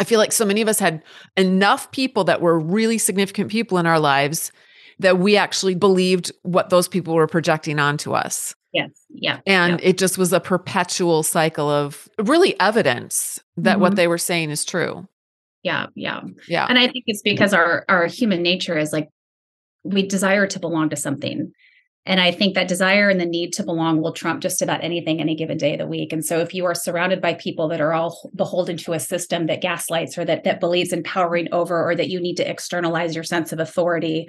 I 0.00 0.04
feel 0.04 0.18
like 0.18 0.32
so 0.32 0.44
many 0.44 0.60
of 0.60 0.68
us 0.68 0.78
had 0.78 1.02
enough 1.36 1.90
people 1.92 2.24
that 2.24 2.40
were 2.40 2.58
really 2.58 2.98
significant 2.98 3.50
people 3.50 3.78
in 3.78 3.86
our 3.86 4.00
lives 4.00 4.52
that 4.98 5.18
we 5.18 5.36
actually 5.36 5.74
believed 5.74 6.32
what 6.42 6.70
those 6.70 6.88
people 6.88 7.14
were 7.14 7.26
projecting 7.26 7.78
onto 7.78 8.12
us. 8.12 8.54
Yes. 8.72 8.90
Yeah. 9.08 9.40
And 9.46 9.80
yeah. 9.80 9.88
it 9.88 9.98
just 9.98 10.18
was 10.18 10.32
a 10.32 10.40
perpetual 10.40 11.22
cycle 11.22 11.70
of 11.70 12.08
really 12.18 12.58
evidence 12.60 13.40
that 13.56 13.72
mm-hmm. 13.72 13.80
what 13.82 13.96
they 13.96 14.08
were 14.08 14.18
saying 14.18 14.50
is 14.50 14.64
true. 14.64 15.06
Yeah. 15.62 15.86
Yeah. 15.94 16.22
Yeah. 16.48 16.66
And 16.68 16.78
I 16.78 16.88
think 16.88 17.04
it's 17.06 17.22
because 17.22 17.54
our 17.54 17.84
our 17.88 18.06
human 18.06 18.42
nature 18.42 18.76
is 18.76 18.92
like 18.92 19.08
we 19.84 20.06
desire 20.06 20.46
to 20.48 20.58
belong 20.58 20.90
to 20.90 20.96
something 20.96 21.52
And 22.06 22.20
I 22.20 22.32
think 22.32 22.54
that 22.54 22.68
desire 22.68 23.08
and 23.08 23.18
the 23.18 23.24
need 23.24 23.52
to 23.54 23.62
belong 23.62 24.02
will 24.02 24.12
trump 24.12 24.42
just 24.42 24.60
about 24.60 24.84
anything 24.84 25.20
any 25.20 25.34
given 25.34 25.56
day 25.56 25.72
of 25.72 25.78
the 25.78 25.86
week. 25.86 26.12
And 26.12 26.24
so 26.24 26.40
if 26.40 26.52
you 26.52 26.66
are 26.66 26.74
surrounded 26.74 27.22
by 27.22 27.34
people 27.34 27.68
that 27.68 27.80
are 27.80 27.94
all 27.94 28.30
beholden 28.34 28.76
to 28.78 28.92
a 28.92 29.00
system 29.00 29.46
that 29.46 29.62
gaslights 29.62 30.18
or 30.18 30.24
that 30.26 30.44
that 30.44 30.60
believes 30.60 30.92
in 30.92 31.02
powering 31.02 31.48
over 31.52 31.82
or 31.82 31.94
that 31.96 32.10
you 32.10 32.20
need 32.20 32.36
to 32.36 32.48
externalize 32.48 33.14
your 33.14 33.24
sense 33.24 33.52
of 33.52 33.58
authority, 33.58 34.28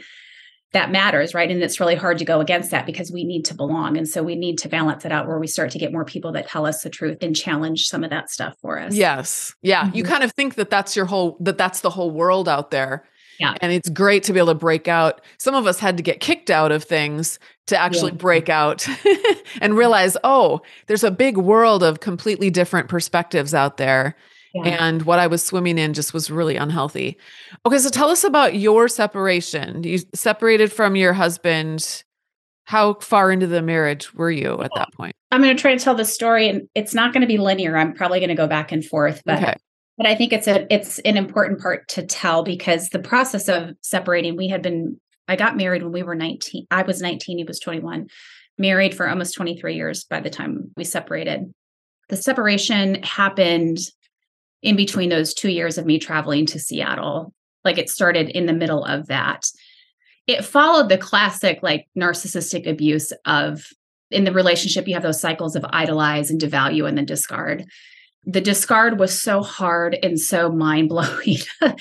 that 0.71 0.91
matters, 0.91 1.33
right? 1.33 1.49
And 1.51 1.61
it's 1.61 1.79
really 1.79 1.95
hard 1.95 2.17
to 2.19 2.25
go 2.25 2.39
against 2.39 2.71
that 2.71 2.85
because 2.85 3.11
we 3.11 3.23
need 3.23 3.43
to 3.45 3.53
belong. 3.53 3.97
And 3.97 4.07
so 4.07 4.23
we 4.23 4.35
need 4.35 4.57
to 4.59 4.69
balance 4.69 5.05
it 5.05 5.11
out 5.11 5.27
where 5.27 5.39
we 5.39 5.47
start 5.47 5.71
to 5.71 5.79
get 5.79 5.91
more 5.91 6.05
people 6.05 6.31
that 6.33 6.47
tell 6.47 6.65
us 6.65 6.81
the 6.81 6.89
truth 6.89 7.19
and 7.21 7.35
challenge 7.35 7.83
some 7.83 8.03
of 8.03 8.09
that 8.09 8.29
stuff 8.29 8.55
for 8.61 8.79
us. 8.79 8.93
Yes. 8.93 9.53
Yeah. 9.61 9.85
Mm-hmm. 9.85 9.97
You 9.97 10.03
kind 10.03 10.23
of 10.23 10.31
think 10.33 10.55
that 10.55 10.69
that's 10.69 10.95
your 10.95 11.05
whole, 11.05 11.37
that 11.41 11.57
that's 11.57 11.81
the 11.81 11.89
whole 11.89 12.11
world 12.11 12.49
out 12.49 12.71
there. 12.71 13.05
Yeah. 13.39 13.55
And 13.61 13.71
it's 13.71 13.89
great 13.89 14.23
to 14.23 14.33
be 14.33 14.39
able 14.39 14.47
to 14.47 14.55
break 14.55 14.87
out. 14.87 15.21
Some 15.37 15.55
of 15.55 15.67
us 15.67 15.79
had 15.79 15.97
to 15.97 16.03
get 16.03 16.19
kicked 16.19 16.49
out 16.49 16.71
of 16.71 16.83
things 16.83 17.39
to 17.67 17.77
actually 17.77 18.11
yeah. 18.11 18.17
break 18.17 18.49
out 18.49 18.87
and 19.61 19.75
realize, 19.75 20.17
oh, 20.23 20.61
there's 20.87 21.03
a 21.03 21.11
big 21.11 21.37
world 21.37 21.83
of 21.83 21.99
completely 21.99 22.49
different 22.49 22.87
perspectives 22.89 23.53
out 23.53 23.77
there. 23.77 24.15
Yeah. 24.53 24.85
And 24.85 25.01
what 25.01 25.19
I 25.19 25.27
was 25.27 25.43
swimming 25.43 25.77
in 25.77 25.93
just 25.93 26.13
was 26.13 26.31
really 26.31 26.55
unhealthy. 26.55 27.17
Okay, 27.65 27.77
so 27.77 27.89
tell 27.89 28.09
us 28.09 28.23
about 28.23 28.55
your 28.55 28.87
separation. 28.87 29.83
You 29.83 29.99
separated 30.13 30.71
from 30.71 30.95
your 30.95 31.13
husband. 31.13 32.03
How 32.63 32.95
far 32.95 33.31
into 33.31 33.45
the 33.47 33.61
marriage 33.61 34.13
were 34.13 34.31
you 34.31 34.61
at 34.61 34.71
that 34.75 34.91
point? 34.93 35.13
I'm 35.29 35.41
going 35.41 35.55
to 35.55 35.61
try 35.61 35.75
to 35.75 35.83
tell 35.83 35.93
the 35.93 36.05
story, 36.05 36.47
and 36.47 36.67
it's 36.73 36.95
not 36.95 37.13
going 37.13 37.21
to 37.21 37.27
be 37.27 37.37
linear. 37.37 37.77
I'm 37.77 37.93
probably 37.93 38.19
going 38.19 38.29
to 38.29 38.35
go 38.35 38.47
back 38.47 38.71
and 38.71 38.83
forth, 38.83 39.21
but 39.25 39.43
okay. 39.43 39.55
But 39.97 40.05
I 40.05 40.15
think 40.15 40.33
it's 40.33 40.47
a 40.47 40.71
it's 40.73 40.99
an 40.99 41.17
important 41.17 41.59
part 41.61 41.87
to 41.89 42.05
tell 42.05 42.43
because 42.43 42.89
the 42.89 42.99
process 42.99 43.47
of 43.47 43.75
separating. 43.81 44.35
We 44.35 44.47
had 44.47 44.61
been. 44.61 44.99
I 45.27 45.35
got 45.35 45.57
married 45.57 45.81
when 45.81 45.91
we 45.91 46.03
were 46.03 46.13
19. 46.13 46.67
I 46.69 46.83
was 46.83 47.01
19. 47.01 47.39
He 47.39 47.43
was 47.43 47.59
21. 47.59 48.07
Married 48.59 48.93
for 48.93 49.09
almost 49.09 49.33
23 49.33 49.73
years 49.73 50.03
by 50.03 50.19
the 50.19 50.29
time 50.29 50.71
we 50.77 50.83
separated. 50.83 51.51
The 52.09 52.17
separation 52.17 53.01
happened 53.01 53.79
in 54.61 54.75
between 54.75 55.09
those 55.09 55.33
two 55.33 55.49
years 55.49 55.79
of 55.79 55.85
me 55.85 55.97
traveling 55.97 56.45
to 56.47 56.59
Seattle. 56.59 57.33
Like 57.63 57.79
it 57.79 57.89
started 57.89 58.29
in 58.29 58.45
the 58.45 58.53
middle 58.53 58.83
of 58.83 59.07
that. 59.07 59.45
It 60.27 60.45
followed 60.45 60.89
the 60.89 60.97
classic, 60.97 61.59
like 61.63 61.87
narcissistic 61.97 62.69
abuse 62.69 63.11
of 63.25 63.67
in 64.11 64.23
the 64.23 64.31
relationship, 64.31 64.87
you 64.87 64.93
have 64.93 65.03
those 65.03 65.19
cycles 65.19 65.55
of 65.55 65.65
idolize 65.69 66.29
and 66.29 66.39
devalue 66.39 66.87
and 66.87 66.97
then 66.97 67.05
discard. 67.05 67.65
The 68.25 68.41
discard 68.41 68.99
was 68.99 69.21
so 69.21 69.41
hard 69.41 69.97
and 70.01 70.19
so 70.19 70.49
mind 70.49 70.89
blowing. 70.89 71.37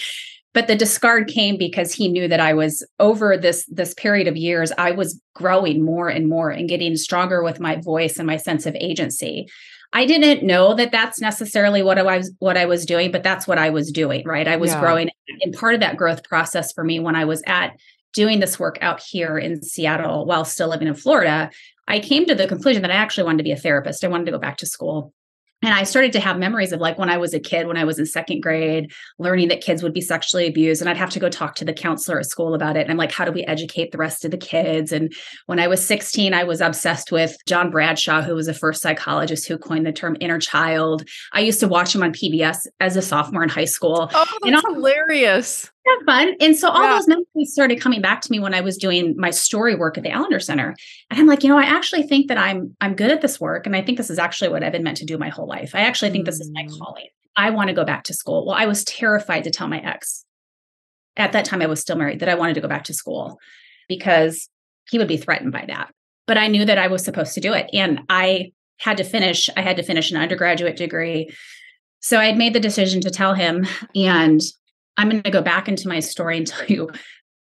but 0.54 0.68
the 0.68 0.76
discard 0.76 1.28
came 1.28 1.58
because 1.58 1.92
he 1.92 2.08
knew 2.08 2.28
that 2.28 2.40
I 2.40 2.54
was 2.54 2.86
over 3.00 3.36
this 3.36 3.66
this 3.66 3.92
period 3.92 4.28
of 4.28 4.36
years 4.36 4.72
I 4.78 4.92
was 4.92 5.20
growing 5.34 5.84
more 5.84 6.08
and 6.08 6.28
more 6.28 6.50
and 6.50 6.68
getting 6.68 6.96
stronger 6.96 7.42
with 7.42 7.60
my 7.60 7.76
voice 7.76 8.16
and 8.16 8.26
my 8.26 8.36
sense 8.36 8.64
of 8.64 8.74
agency. 8.76 9.48
I 9.92 10.06
didn't 10.06 10.44
know 10.44 10.74
that 10.74 10.90
that's 10.90 11.20
necessarily 11.20 11.82
what 11.82 11.98
I 11.98 12.02
was 12.02 12.32
what 12.38 12.56
I 12.56 12.66
was 12.66 12.86
doing, 12.86 13.12
but 13.12 13.22
that's 13.22 13.46
what 13.46 13.58
I 13.58 13.70
was 13.70 13.92
doing, 13.92 14.26
right? 14.26 14.48
I 14.48 14.56
was 14.56 14.72
yeah. 14.72 14.80
growing 14.80 15.10
and 15.42 15.54
part 15.54 15.74
of 15.74 15.80
that 15.80 15.96
growth 15.96 16.24
process 16.24 16.72
for 16.72 16.84
me 16.84 17.00
when 17.00 17.16
I 17.16 17.24
was 17.24 17.42
at 17.46 17.76
doing 18.12 18.40
this 18.40 18.58
work 18.58 18.78
out 18.80 19.00
here 19.00 19.36
in 19.36 19.62
Seattle 19.62 20.24
while 20.24 20.44
still 20.44 20.68
living 20.68 20.88
in 20.88 20.94
Florida, 20.94 21.50
I 21.88 21.98
came 21.98 22.26
to 22.26 22.34
the 22.34 22.46
conclusion 22.46 22.82
that 22.82 22.90
I 22.90 22.94
actually 22.94 23.24
wanted 23.24 23.38
to 23.38 23.44
be 23.44 23.52
a 23.52 23.56
therapist. 23.56 24.04
I 24.04 24.08
wanted 24.08 24.26
to 24.26 24.32
go 24.32 24.38
back 24.38 24.56
to 24.58 24.66
school 24.66 25.12
and 25.66 25.74
I 25.74 25.84
started 25.84 26.12
to 26.12 26.20
have 26.20 26.38
memories 26.38 26.72
of 26.72 26.80
like 26.80 26.98
when 26.98 27.10
I 27.10 27.16
was 27.16 27.34
a 27.34 27.40
kid, 27.40 27.66
when 27.66 27.76
I 27.76 27.84
was 27.84 27.98
in 27.98 28.06
second 28.06 28.40
grade, 28.40 28.92
learning 29.18 29.48
that 29.48 29.60
kids 29.60 29.82
would 29.82 29.92
be 29.92 30.00
sexually 30.00 30.46
abused. 30.46 30.80
And 30.80 30.88
I'd 30.88 30.96
have 30.96 31.10
to 31.10 31.20
go 31.20 31.28
talk 31.28 31.54
to 31.56 31.64
the 31.64 31.72
counselor 31.72 32.18
at 32.18 32.26
school 32.26 32.54
about 32.54 32.76
it. 32.76 32.82
And 32.82 32.90
I'm 32.90 32.96
like, 32.96 33.12
how 33.12 33.24
do 33.24 33.32
we 33.32 33.44
educate 33.44 33.92
the 33.92 33.98
rest 33.98 34.24
of 34.24 34.30
the 34.30 34.36
kids? 34.36 34.92
And 34.92 35.12
when 35.46 35.60
I 35.60 35.68
was 35.68 35.84
16, 35.84 36.34
I 36.34 36.44
was 36.44 36.60
obsessed 36.60 37.12
with 37.12 37.36
John 37.46 37.70
Bradshaw, 37.70 38.22
who 38.22 38.34
was 38.34 38.46
the 38.46 38.54
first 38.54 38.82
psychologist 38.82 39.46
who 39.46 39.58
coined 39.58 39.86
the 39.86 39.92
term 39.92 40.16
inner 40.20 40.38
child. 40.38 41.08
I 41.32 41.40
used 41.40 41.60
to 41.60 41.68
watch 41.68 41.94
him 41.94 42.02
on 42.02 42.12
PBS 42.12 42.66
as 42.80 42.96
a 42.96 43.02
sophomore 43.02 43.42
in 43.42 43.48
high 43.48 43.64
school. 43.64 44.10
Oh, 44.12 44.38
that's 44.42 44.64
and 44.64 44.74
hilarious 44.74 45.70
have 45.86 46.04
fun. 46.06 46.34
And 46.40 46.56
so 46.56 46.68
all 46.68 46.82
yeah. 46.82 46.94
those 46.94 47.08
memories 47.08 47.52
started 47.52 47.80
coming 47.80 48.00
back 48.00 48.20
to 48.22 48.30
me 48.30 48.38
when 48.38 48.54
I 48.54 48.60
was 48.60 48.76
doing 48.76 49.14
my 49.16 49.30
story 49.30 49.74
work 49.74 49.98
at 49.98 50.04
the 50.04 50.10
Allender 50.10 50.40
Center. 50.40 50.74
And 51.10 51.20
I'm 51.20 51.26
like, 51.26 51.42
you 51.42 51.48
know, 51.48 51.58
I 51.58 51.64
actually 51.64 52.04
think 52.04 52.28
that 52.28 52.38
I'm 52.38 52.74
I'm 52.80 52.94
good 52.94 53.10
at 53.10 53.20
this 53.20 53.40
work. 53.40 53.66
And 53.66 53.76
I 53.76 53.82
think 53.82 53.98
this 53.98 54.10
is 54.10 54.18
actually 54.18 54.50
what 54.50 54.64
I've 54.64 54.72
been 54.72 54.82
meant 54.82 54.96
to 54.98 55.04
do 55.04 55.18
my 55.18 55.28
whole 55.28 55.46
life. 55.46 55.74
I 55.74 55.80
actually 55.80 56.10
think 56.10 56.24
this 56.24 56.40
is 56.40 56.50
my 56.52 56.64
mm. 56.64 56.78
calling. 56.78 57.06
I 57.36 57.50
want 57.50 57.68
to 57.68 57.74
go 57.74 57.84
back 57.84 58.04
to 58.04 58.14
school. 58.14 58.46
Well, 58.46 58.56
I 58.56 58.66
was 58.66 58.84
terrified 58.84 59.44
to 59.44 59.50
tell 59.50 59.68
my 59.68 59.80
ex. 59.80 60.24
At 61.16 61.32
that 61.32 61.44
time, 61.44 61.62
I 61.62 61.66
was 61.66 61.80
still 61.80 61.96
married 61.96 62.20
that 62.20 62.28
I 62.28 62.34
wanted 62.34 62.54
to 62.54 62.60
go 62.60 62.68
back 62.68 62.84
to 62.84 62.94
school 62.94 63.38
because 63.88 64.48
he 64.88 64.98
would 64.98 65.08
be 65.08 65.16
threatened 65.16 65.52
by 65.52 65.64
that. 65.68 65.92
But 66.26 66.38
I 66.38 66.48
knew 66.48 66.64
that 66.64 66.78
I 66.78 66.86
was 66.86 67.04
supposed 67.04 67.34
to 67.34 67.40
do 67.40 67.52
it. 67.52 67.68
And 67.72 68.00
I 68.08 68.52
had 68.78 68.96
to 68.96 69.04
finish, 69.04 69.48
I 69.56 69.62
had 69.62 69.76
to 69.76 69.82
finish 69.82 70.10
an 70.10 70.16
undergraduate 70.16 70.76
degree. 70.76 71.30
So 72.00 72.18
I 72.18 72.26
had 72.26 72.36
made 72.36 72.54
the 72.54 72.60
decision 72.60 73.00
to 73.02 73.10
tell 73.10 73.34
him. 73.34 73.66
And 73.94 74.40
I'm 74.96 75.10
going 75.10 75.22
to 75.22 75.30
go 75.30 75.42
back 75.42 75.68
into 75.68 75.88
my 75.88 76.00
story 76.00 76.36
and 76.36 76.46
tell 76.46 76.66
you 76.66 76.90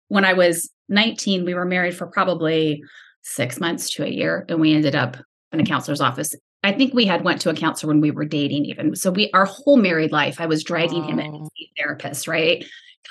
when 0.07 0.25
I 0.25 0.33
was 0.33 0.69
19, 0.89 1.45
we 1.45 1.53
were 1.53 1.65
married 1.65 1.95
for 1.95 2.07
probably 2.07 2.83
six 3.23 3.59
months 3.59 3.89
to 3.91 4.03
a 4.03 4.09
year, 4.09 4.45
and 4.49 4.59
we 4.59 4.73
ended 4.73 4.95
up 4.95 5.17
in 5.51 5.59
a 5.59 5.65
counselor's 5.65 6.01
office. 6.01 6.35
I 6.63 6.73
think 6.73 6.93
we 6.93 7.05
had 7.05 7.23
went 7.23 7.41
to 7.41 7.49
a 7.49 7.55
counselor 7.55 7.91
when 7.91 8.01
we 8.01 8.11
were 8.11 8.25
dating, 8.25 8.65
even. 8.65 8.95
So 8.95 9.09
we, 9.09 9.31
our 9.33 9.45
whole 9.45 9.77
married 9.77 10.11
life, 10.11 10.39
I 10.39 10.45
was 10.45 10.63
dragging 10.63 11.03
him 11.03 11.19
in 11.19 11.47
therapist, 11.77 12.27
right? 12.27 12.63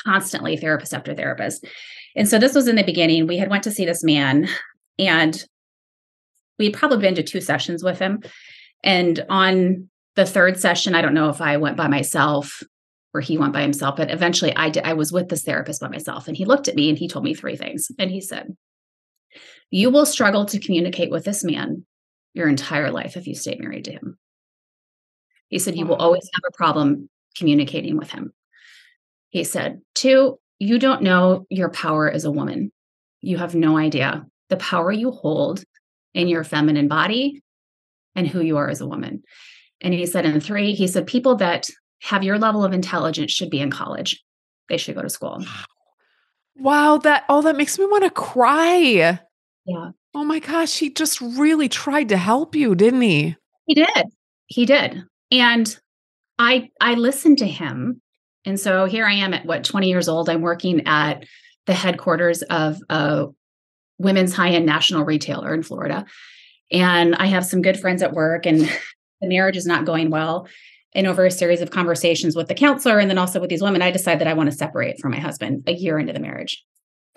Constantly 0.04 0.56
therapist 0.56 0.94
after 0.94 1.14
therapist. 1.14 1.64
And 2.14 2.28
so 2.28 2.38
this 2.38 2.54
was 2.54 2.68
in 2.68 2.76
the 2.76 2.84
beginning. 2.84 3.26
We 3.26 3.38
had 3.38 3.50
went 3.50 3.64
to 3.64 3.70
see 3.70 3.84
this 3.84 4.04
man, 4.04 4.48
and 4.98 5.42
we'd 6.58 6.74
probably 6.74 6.98
been 6.98 7.14
to 7.14 7.22
two 7.22 7.40
sessions 7.40 7.82
with 7.82 7.98
him. 7.98 8.22
And 8.84 9.24
on 9.28 9.88
the 10.16 10.26
third 10.26 10.60
session, 10.60 10.94
I 10.94 11.02
don't 11.02 11.14
know 11.14 11.30
if 11.30 11.40
I 11.40 11.56
went 11.56 11.76
by 11.76 11.88
myself 11.88 12.62
where 13.12 13.20
he 13.20 13.38
went 13.38 13.52
by 13.52 13.62
himself. 13.62 13.96
But 13.96 14.10
eventually 14.10 14.54
I 14.54 14.70
did, 14.70 14.84
I 14.84 14.92
was 14.94 15.12
with 15.12 15.28
this 15.28 15.42
therapist 15.42 15.80
by 15.80 15.88
myself 15.88 16.28
and 16.28 16.36
he 16.36 16.44
looked 16.44 16.68
at 16.68 16.74
me 16.74 16.88
and 16.88 16.98
he 16.98 17.08
told 17.08 17.24
me 17.24 17.34
three 17.34 17.56
things. 17.56 17.90
And 17.98 18.10
he 18.10 18.20
said, 18.20 18.56
You 19.70 19.90
will 19.90 20.06
struggle 20.06 20.44
to 20.46 20.60
communicate 20.60 21.10
with 21.10 21.24
this 21.24 21.44
man 21.44 21.84
your 22.34 22.48
entire 22.48 22.90
life 22.90 23.16
if 23.16 23.26
you 23.26 23.34
stay 23.34 23.56
married 23.58 23.84
to 23.86 23.92
him. 23.92 24.18
He 25.48 25.58
said, 25.58 25.76
You 25.76 25.86
will 25.86 25.96
always 25.96 26.28
have 26.34 26.42
a 26.48 26.56
problem 26.56 27.08
communicating 27.36 27.96
with 27.96 28.10
him. 28.10 28.32
He 29.30 29.44
said, 29.44 29.80
Two, 29.94 30.38
you 30.58 30.78
don't 30.78 31.02
know 31.02 31.46
your 31.48 31.70
power 31.70 32.10
as 32.10 32.24
a 32.24 32.30
woman. 32.30 32.70
You 33.20 33.38
have 33.38 33.54
no 33.54 33.76
idea 33.76 34.26
the 34.48 34.56
power 34.56 34.92
you 34.92 35.10
hold 35.10 35.62
in 36.12 36.28
your 36.28 36.44
feminine 36.44 36.88
body 36.88 37.42
and 38.14 38.26
who 38.26 38.40
you 38.40 38.58
are 38.58 38.68
as 38.68 38.80
a 38.80 38.86
woman. 38.86 39.22
And 39.80 39.94
he 39.94 40.04
said, 40.04 40.26
and 40.26 40.42
three, 40.42 40.74
he 40.74 40.86
said, 40.86 41.06
people 41.06 41.36
that 41.36 41.70
have 42.00 42.24
your 42.24 42.38
level 42.38 42.64
of 42.64 42.72
intelligence 42.72 43.32
should 43.32 43.50
be 43.50 43.60
in 43.60 43.70
college. 43.70 44.22
They 44.68 44.76
should 44.76 44.94
go 44.94 45.02
to 45.02 45.10
school. 45.10 45.44
Wow, 46.56 46.98
that 46.98 47.24
oh 47.28 47.42
that 47.42 47.56
makes 47.56 47.78
me 47.78 47.86
want 47.86 48.04
to 48.04 48.10
cry. 48.10 49.18
Yeah. 49.66 49.90
Oh 50.14 50.24
my 50.24 50.38
gosh, 50.38 50.78
he 50.78 50.90
just 50.90 51.20
really 51.20 51.68
tried 51.68 52.08
to 52.08 52.16
help 52.16 52.54
you, 52.54 52.74
didn't 52.74 53.02
he? 53.02 53.36
He 53.66 53.74
did. 53.74 54.06
He 54.46 54.66
did. 54.66 55.04
And 55.30 55.78
I 56.38 56.70
I 56.80 56.94
listened 56.94 57.38
to 57.38 57.46
him. 57.46 58.00
And 58.44 58.58
so 58.58 58.86
here 58.86 59.06
I 59.06 59.14
am 59.14 59.34
at 59.34 59.46
what 59.46 59.64
20 59.64 59.88
years 59.88 60.08
old. 60.08 60.28
I'm 60.28 60.40
working 60.40 60.86
at 60.86 61.24
the 61.66 61.74
headquarters 61.74 62.42
of 62.42 62.78
a 62.88 63.26
women's 63.98 64.34
high-end 64.34 64.64
national 64.64 65.04
retailer 65.04 65.52
in 65.52 65.62
Florida. 65.62 66.06
And 66.72 67.14
I 67.14 67.26
have 67.26 67.44
some 67.44 67.60
good 67.60 67.78
friends 67.78 68.02
at 68.02 68.12
work 68.12 68.46
and 68.46 68.60
the 69.20 69.28
marriage 69.28 69.56
is 69.56 69.66
not 69.66 69.84
going 69.84 70.10
well 70.10 70.48
and 70.94 71.06
over 71.06 71.24
a 71.24 71.30
series 71.30 71.60
of 71.60 71.70
conversations 71.70 72.34
with 72.34 72.48
the 72.48 72.54
counselor 72.54 72.98
and 72.98 73.08
then 73.08 73.18
also 73.18 73.40
with 73.40 73.50
these 73.50 73.62
women, 73.62 73.82
I 73.82 73.90
decide 73.90 74.18
that 74.18 74.28
I 74.28 74.34
want 74.34 74.50
to 74.50 74.56
separate 74.56 75.00
from 75.00 75.12
my 75.12 75.20
husband 75.20 75.64
a 75.66 75.72
year 75.72 75.98
into 75.98 76.12
the 76.12 76.20
marriage. 76.20 76.64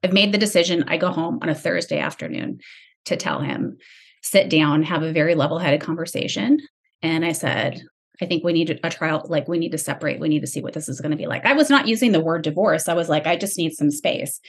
I've 0.04 0.14
made 0.14 0.32
the 0.32 0.38
decision. 0.38 0.84
I 0.88 0.98
go 0.98 1.10
home 1.10 1.40
on 1.42 1.50
a 1.50 1.56
Thursday 1.56 2.00
afternoon 2.00 2.60
to 3.06 3.18
tell 3.18 3.42
him, 3.42 3.78
sit 4.22 4.50
down, 4.50 4.84
have 4.84 5.02
a 5.02 5.14
very 5.14 5.34
level 5.34 5.60
headed 5.60 5.82
conversation. 5.82 6.60
And 7.02 7.26
I 7.26 7.32
said, 7.32 7.82
I 8.22 8.26
think 8.26 8.44
we 8.44 8.54
need 8.54 8.80
a 8.84 8.90
trial, 8.90 9.26
like 9.28 9.48
we 9.48 9.58
need 9.58 9.72
to 9.72 9.78
separate. 9.78 10.20
We 10.20 10.30
need 10.30 10.42
to 10.42 10.48
see 10.48 10.62
what 10.62 10.74
this 10.74 10.88
is 10.88 11.02
going 11.02 11.12
to 11.12 11.18
be 11.18 11.26
like. 11.26 11.46
I 11.46 11.54
was 11.54 11.70
not 11.70 11.88
using 11.88 12.12
the 12.12 12.22
word 12.22 12.44
divorce. 12.44 12.88
I 12.88 12.94
was 12.94 13.10
like, 13.10 13.26
I 13.26 13.36
just 13.36 13.58
need 13.58 13.74
some 13.74 13.90
space. 13.90 14.40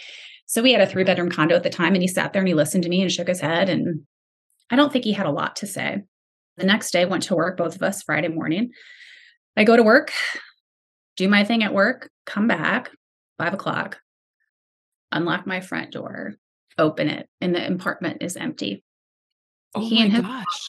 So 0.46 0.62
we 0.62 0.72
had 0.72 0.82
a 0.82 0.86
three 0.86 1.04
bedroom 1.04 1.30
condo 1.30 1.56
at 1.56 1.62
the 1.62 1.70
time, 1.70 1.94
and 1.94 2.02
he 2.02 2.08
sat 2.08 2.32
there 2.32 2.42
and 2.42 2.48
he 2.48 2.54
listened 2.54 2.82
to 2.82 2.90
me 2.90 3.00
and 3.00 3.10
shook 3.10 3.28
his 3.28 3.40
head. 3.40 3.70
And 3.70 4.02
I 4.70 4.76
don't 4.76 4.92
think 4.92 5.04
he 5.04 5.12
had 5.12 5.26
a 5.26 5.32
lot 5.32 5.56
to 5.56 5.66
say. 5.66 6.02
The 6.56 6.66
next 6.66 6.90
day, 6.92 7.06
went 7.06 7.24
to 7.24 7.34
work, 7.34 7.56
both 7.56 7.74
of 7.74 7.82
us, 7.82 8.02
Friday 8.02 8.28
morning. 8.28 8.70
I 9.56 9.64
go 9.64 9.76
to 9.76 9.82
work, 9.82 10.12
do 11.16 11.28
my 11.28 11.44
thing 11.44 11.62
at 11.62 11.72
work, 11.72 12.10
come 12.26 12.48
back, 12.48 12.90
five 13.38 13.54
o'clock, 13.54 14.00
unlock 15.12 15.46
my 15.46 15.60
front 15.60 15.92
door, 15.92 16.34
open 16.76 17.08
it, 17.08 17.28
and 17.40 17.54
the 17.54 17.66
apartment 17.66 18.18
is 18.22 18.36
empty. 18.36 18.82
Oh 19.74 19.80
he 19.80 19.98
my 19.98 20.04
and 20.04 20.12
his, 20.12 20.22
gosh. 20.22 20.68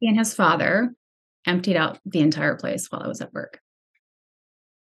He 0.00 0.08
and 0.08 0.18
his 0.18 0.34
father 0.34 0.94
emptied 1.46 1.76
out 1.76 1.98
the 2.04 2.20
entire 2.20 2.56
place 2.56 2.90
while 2.90 3.02
I 3.02 3.08
was 3.08 3.20
at 3.20 3.32
work. 3.32 3.60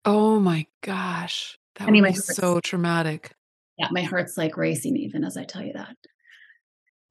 Oh 0.05 0.39
my 0.39 0.65
gosh. 0.81 1.57
That 1.75 1.87
anyway, 1.87 2.09
would 2.09 2.15
be 2.15 2.21
so 2.21 2.59
traumatic. 2.59 3.31
Yeah, 3.77 3.87
my 3.91 4.03
heart's 4.03 4.37
like 4.37 4.57
racing 4.57 4.97
even 4.97 5.23
as 5.23 5.37
I 5.37 5.43
tell 5.43 5.63
you 5.63 5.73
that. 5.73 5.95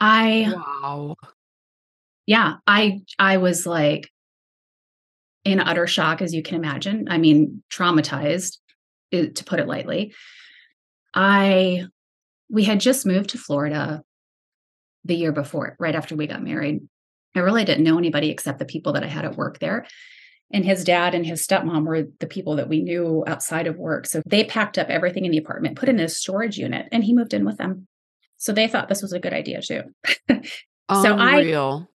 I 0.01 0.53
Wow. 0.55 1.17
yeah, 2.27 2.57
I 2.67 3.01
I 3.19 3.39
was 3.39 3.67
like 3.67 4.09
in 5.45 5.61
utter 5.61 5.87
shock 5.87 6.23
as 6.23 6.33
you 6.35 6.43
can 6.43 6.57
imagine. 6.57 7.07
I 7.11 7.19
mean, 7.19 7.63
traumatized 7.71 8.59
to 9.13 9.45
put 9.45 9.61
it 9.61 9.67
lightly. 9.69 10.15
I 11.15 11.85
we 12.51 12.65
had 12.65 12.81
just 12.81 13.07
moved 13.07 13.31
to 13.31 13.39
Florida 13.39 14.03
the 15.05 15.15
year 15.15 15.33
before, 15.33 15.77
right 15.79 15.95
after 15.95 16.15
we 16.15 16.27
got 16.27 16.43
married. 16.43 16.81
I 17.35 17.41
really 17.41 17.65
didn't 17.65 17.85
know 17.85 17.99
anybody 17.99 18.31
except 18.31 18.59
the 18.59 18.65
people 18.67 18.93
that 18.93 19.03
I 19.05 19.09
had 19.09 19.25
at 19.25 19.37
work 19.37 19.59
there. 19.59 19.87
And 20.53 20.65
his 20.67 20.85
dad 20.85 21.15
and 21.15 21.25
his 21.25 21.47
stepmom 21.47 21.87
were 21.87 22.03
the 22.21 22.27
people 22.27 22.57
that 22.57 22.69
we 22.69 22.83
knew 22.83 23.25
outside 23.27 23.67
of 23.67 23.79
work. 23.79 24.07
So 24.07 24.21
they 24.27 24.45
packed 24.45 24.77
up 24.77 24.89
everything 24.91 25.25
in 25.25 25.31
the 25.31 25.39
apartment, 25.39 25.79
put 25.79 25.89
in 25.89 25.99
a 25.99 26.09
storage 26.11 26.59
unit, 26.59 26.89
and 26.93 27.03
he 27.03 27.15
moved 27.15 27.33
in 27.33 27.47
with 27.47 27.57
them. 27.57 27.89
So 28.37 28.53
they 28.53 28.69
thought 28.69 28.89
this 28.91 29.01
was 29.01 29.15
a 29.15 29.21
good 29.21 29.33
idea 29.33 29.61
too. 29.63 29.83
So 30.91 31.17
I- 31.17 31.39
Unreal. 31.39 31.89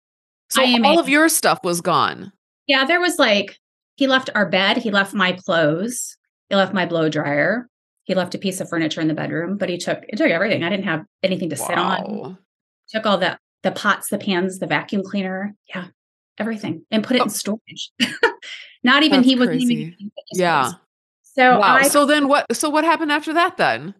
so 0.48 0.62
I 0.62 0.80
all 0.82 0.96
a- 0.98 1.00
of 1.02 1.08
your 1.08 1.28
stuff 1.28 1.58
was 1.64 1.82
gone. 1.82 2.32
Yeah, 2.66 2.85
there 2.85 3.00
was 3.00 3.18
like 3.18 3.58
he 3.96 4.06
left 4.06 4.30
our 4.35 4.46
bed, 4.49 4.76
he 4.78 4.90
left 4.90 5.14
my 5.14 5.32
clothes, 5.32 6.16
he 6.50 6.56
left 6.56 6.75
my 6.75 6.87
blow 6.87 7.08
dryer, 7.08 7.68
he 8.04 8.14
left 8.14 8.35
a 8.35 8.38
piece 8.38 8.61
of 8.61 8.68
furniture 8.68 9.00
in 9.00 9.08
the 9.08 9.14
bedroom, 9.14 9.56
but 9.56 9.68
he 9.68 9.78
took 9.78 10.02
it 10.08 10.16
took 10.16 10.30
everything. 10.30 10.62
I 10.62 10.68
didn't 10.68 10.85
have 10.85 11.04
anything 11.23 11.50
to 11.50 11.56
sit 11.56 11.76
on. 11.78 12.38
Took 12.90 13.06
all 13.06 13.18
the 13.18 13.38
the 13.62 13.73
pots, 13.73 14.08
the 14.08 14.18
pans, 14.18 14.58
the 14.58 14.66
vacuum 14.66 15.02
cleaner, 15.02 15.54
yeah, 15.75 15.87
everything, 16.38 16.85
and 16.90 17.02
put 17.02 17.16
it 17.16 17.20
Oh. 17.20 17.25
in 17.25 17.30
storage. 17.30 17.90
Not 18.85 19.02
even 19.02 19.18
That's 19.20 19.28
he 19.28 19.37
wasn't 19.37 19.58
crazy. 19.58 19.96
just 19.99 20.40
Yeah. 20.40 20.73
So 21.23 21.58
wow. 21.58 21.76
I 21.76 21.88
so 21.88 22.06
then 22.06 22.28
what 22.28 22.46
so 22.56 22.70
what 22.70 22.85
happened 22.85 23.11
after 23.12 23.32
that 23.35 23.56
then? 23.56 23.94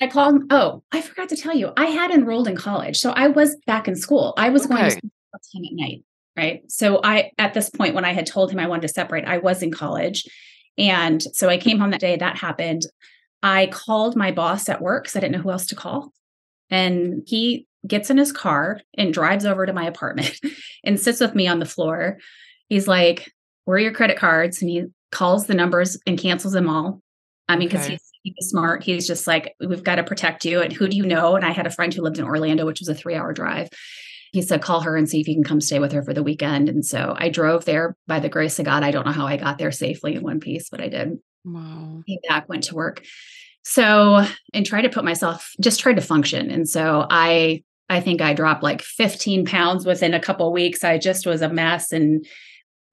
I 0.00 0.06
called. 0.06 0.36
Him, 0.36 0.46
oh, 0.50 0.84
I 0.92 1.00
forgot 1.00 1.28
to 1.30 1.36
tell 1.36 1.56
you, 1.56 1.72
I 1.76 1.86
had 1.86 2.12
enrolled 2.12 2.46
in 2.46 2.56
college, 2.56 2.98
so 2.98 3.10
I 3.10 3.26
was 3.26 3.56
back 3.66 3.88
in 3.88 3.96
school. 3.96 4.32
I 4.36 4.48
was 4.50 4.64
going 4.66 4.84
to 4.84 4.90
school 4.92 5.10
time 5.32 5.64
at 5.64 5.72
night, 5.72 6.04
right? 6.38 6.62
So 6.70 7.00
I, 7.02 7.32
at 7.38 7.52
this 7.52 7.68
point, 7.68 7.94
when 7.94 8.04
I 8.04 8.12
had 8.12 8.26
told 8.26 8.50
him 8.50 8.58
I 8.60 8.68
wanted 8.68 8.82
to 8.82 8.88
separate, 8.88 9.24
I 9.26 9.38
was 9.38 9.62
in 9.62 9.72
college, 9.72 10.24
and 10.78 11.20
so 11.22 11.48
I 11.48 11.58
came 11.58 11.78
home 11.78 11.90
that 11.90 12.00
day. 12.00 12.16
That 12.16 12.38
happened. 12.38 12.82
I 13.42 13.66
called 13.66 14.16
my 14.16 14.30
boss 14.32 14.68
at 14.68 14.80
work 14.80 15.04
because 15.04 15.16
I 15.16 15.20
didn't 15.20 15.32
know 15.36 15.42
who 15.42 15.50
else 15.50 15.66
to 15.66 15.76
call, 15.76 16.12
and 16.70 17.22
he 17.26 17.66
gets 17.86 18.10
in 18.10 18.18
his 18.18 18.32
car 18.32 18.80
and 18.96 19.12
drives 19.14 19.44
over 19.44 19.66
to 19.66 19.72
my 19.72 19.84
apartment 19.86 20.38
and 20.84 20.98
sits 20.98 21.20
with 21.20 21.34
me 21.34 21.46
on 21.46 21.58
the 21.58 21.66
floor. 21.66 22.18
He's 22.68 22.88
like, 22.88 23.30
"Where 23.64 23.76
are 23.76 23.80
your 23.80 23.92
credit 23.94 24.16
cards?" 24.16 24.62
And 24.62 24.70
he 24.70 24.84
calls 25.10 25.46
the 25.46 25.54
numbers 25.54 25.98
and 26.06 26.18
cancels 26.18 26.54
them 26.54 26.68
all. 26.70 27.02
I 27.48 27.56
mean, 27.56 27.68
because 27.68 27.84
Okay. 27.84 27.92
he's 27.94 28.12
he's 28.22 28.48
smart. 28.50 28.82
He's 28.84 29.06
just 29.06 29.26
like, 29.26 29.54
we've 29.60 29.84
got 29.84 29.94
to 29.96 30.04
protect 30.04 30.44
you. 30.44 30.60
And 30.60 30.72
who 30.72 30.88
do 30.88 30.96
you 30.96 31.06
know? 31.06 31.36
And 31.36 31.44
I 31.44 31.50
had 31.52 31.66
a 31.66 31.70
friend 31.70 31.94
who 31.94 32.02
lived 32.02 32.18
in 32.18 32.24
Orlando, 32.24 32.66
which 32.66 32.80
was 32.80 32.88
a 32.88 32.94
three 32.94 33.14
hour 33.14 33.32
drive. 33.32 33.68
He 34.32 34.42
said, 34.42 34.62
call 34.62 34.80
her 34.80 34.96
and 34.96 35.08
see 35.08 35.20
if 35.20 35.28
you 35.28 35.34
can 35.34 35.44
come 35.44 35.60
stay 35.60 35.78
with 35.78 35.92
her 35.92 36.02
for 36.02 36.14
the 36.14 36.22
weekend. 36.22 36.68
And 36.68 36.84
so 36.84 37.14
I 37.16 37.28
drove 37.28 37.64
there 37.64 37.96
by 38.06 38.20
the 38.20 38.28
grace 38.28 38.58
of 38.58 38.64
God. 38.64 38.82
I 38.82 38.90
don't 38.90 39.06
know 39.06 39.12
how 39.12 39.26
I 39.26 39.36
got 39.36 39.58
there 39.58 39.72
safely 39.72 40.14
in 40.14 40.22
one 40.22 40.40
piece, 40.40 40.68
but 40.70 40.80
I 40.80 40.88
did. 40.88 41.18
Wow. 41.44 42.02
Came 42.06 42.18
back, 42.28 42.48
went 42.48 42.64
to 42.64 42.74
work. 42.74 43.04
So, 43.64 44.24
and 44.54 44.64
tried 44.64 44.82
to 44.82 44.88
put 44.88 45.04
myself, 45.04 45.52
just 45.60 45.80
tried 45.80 45.96
to 45.96 46.02
function. 46.02 46.50
And 46.50 46.68
so 46.68 47.06
I, 47.10 47.62
I 47.90 48.00
think 48.00 48.20
I 48.20 48.34
dropped 48.34 48.62
like 48.62 48.82
15 48.82 49.46
pounds 49.46 49.86
within 49.86 50.14
a 50.14 50.20
couple 50.20 50.52
weeks. 50.52 50.84
I 50.84 50.98
just 50.98 51.26
was 51.26 51.42
a 51.42 51.48
mess 51.48 51.92
and 51.92 52.26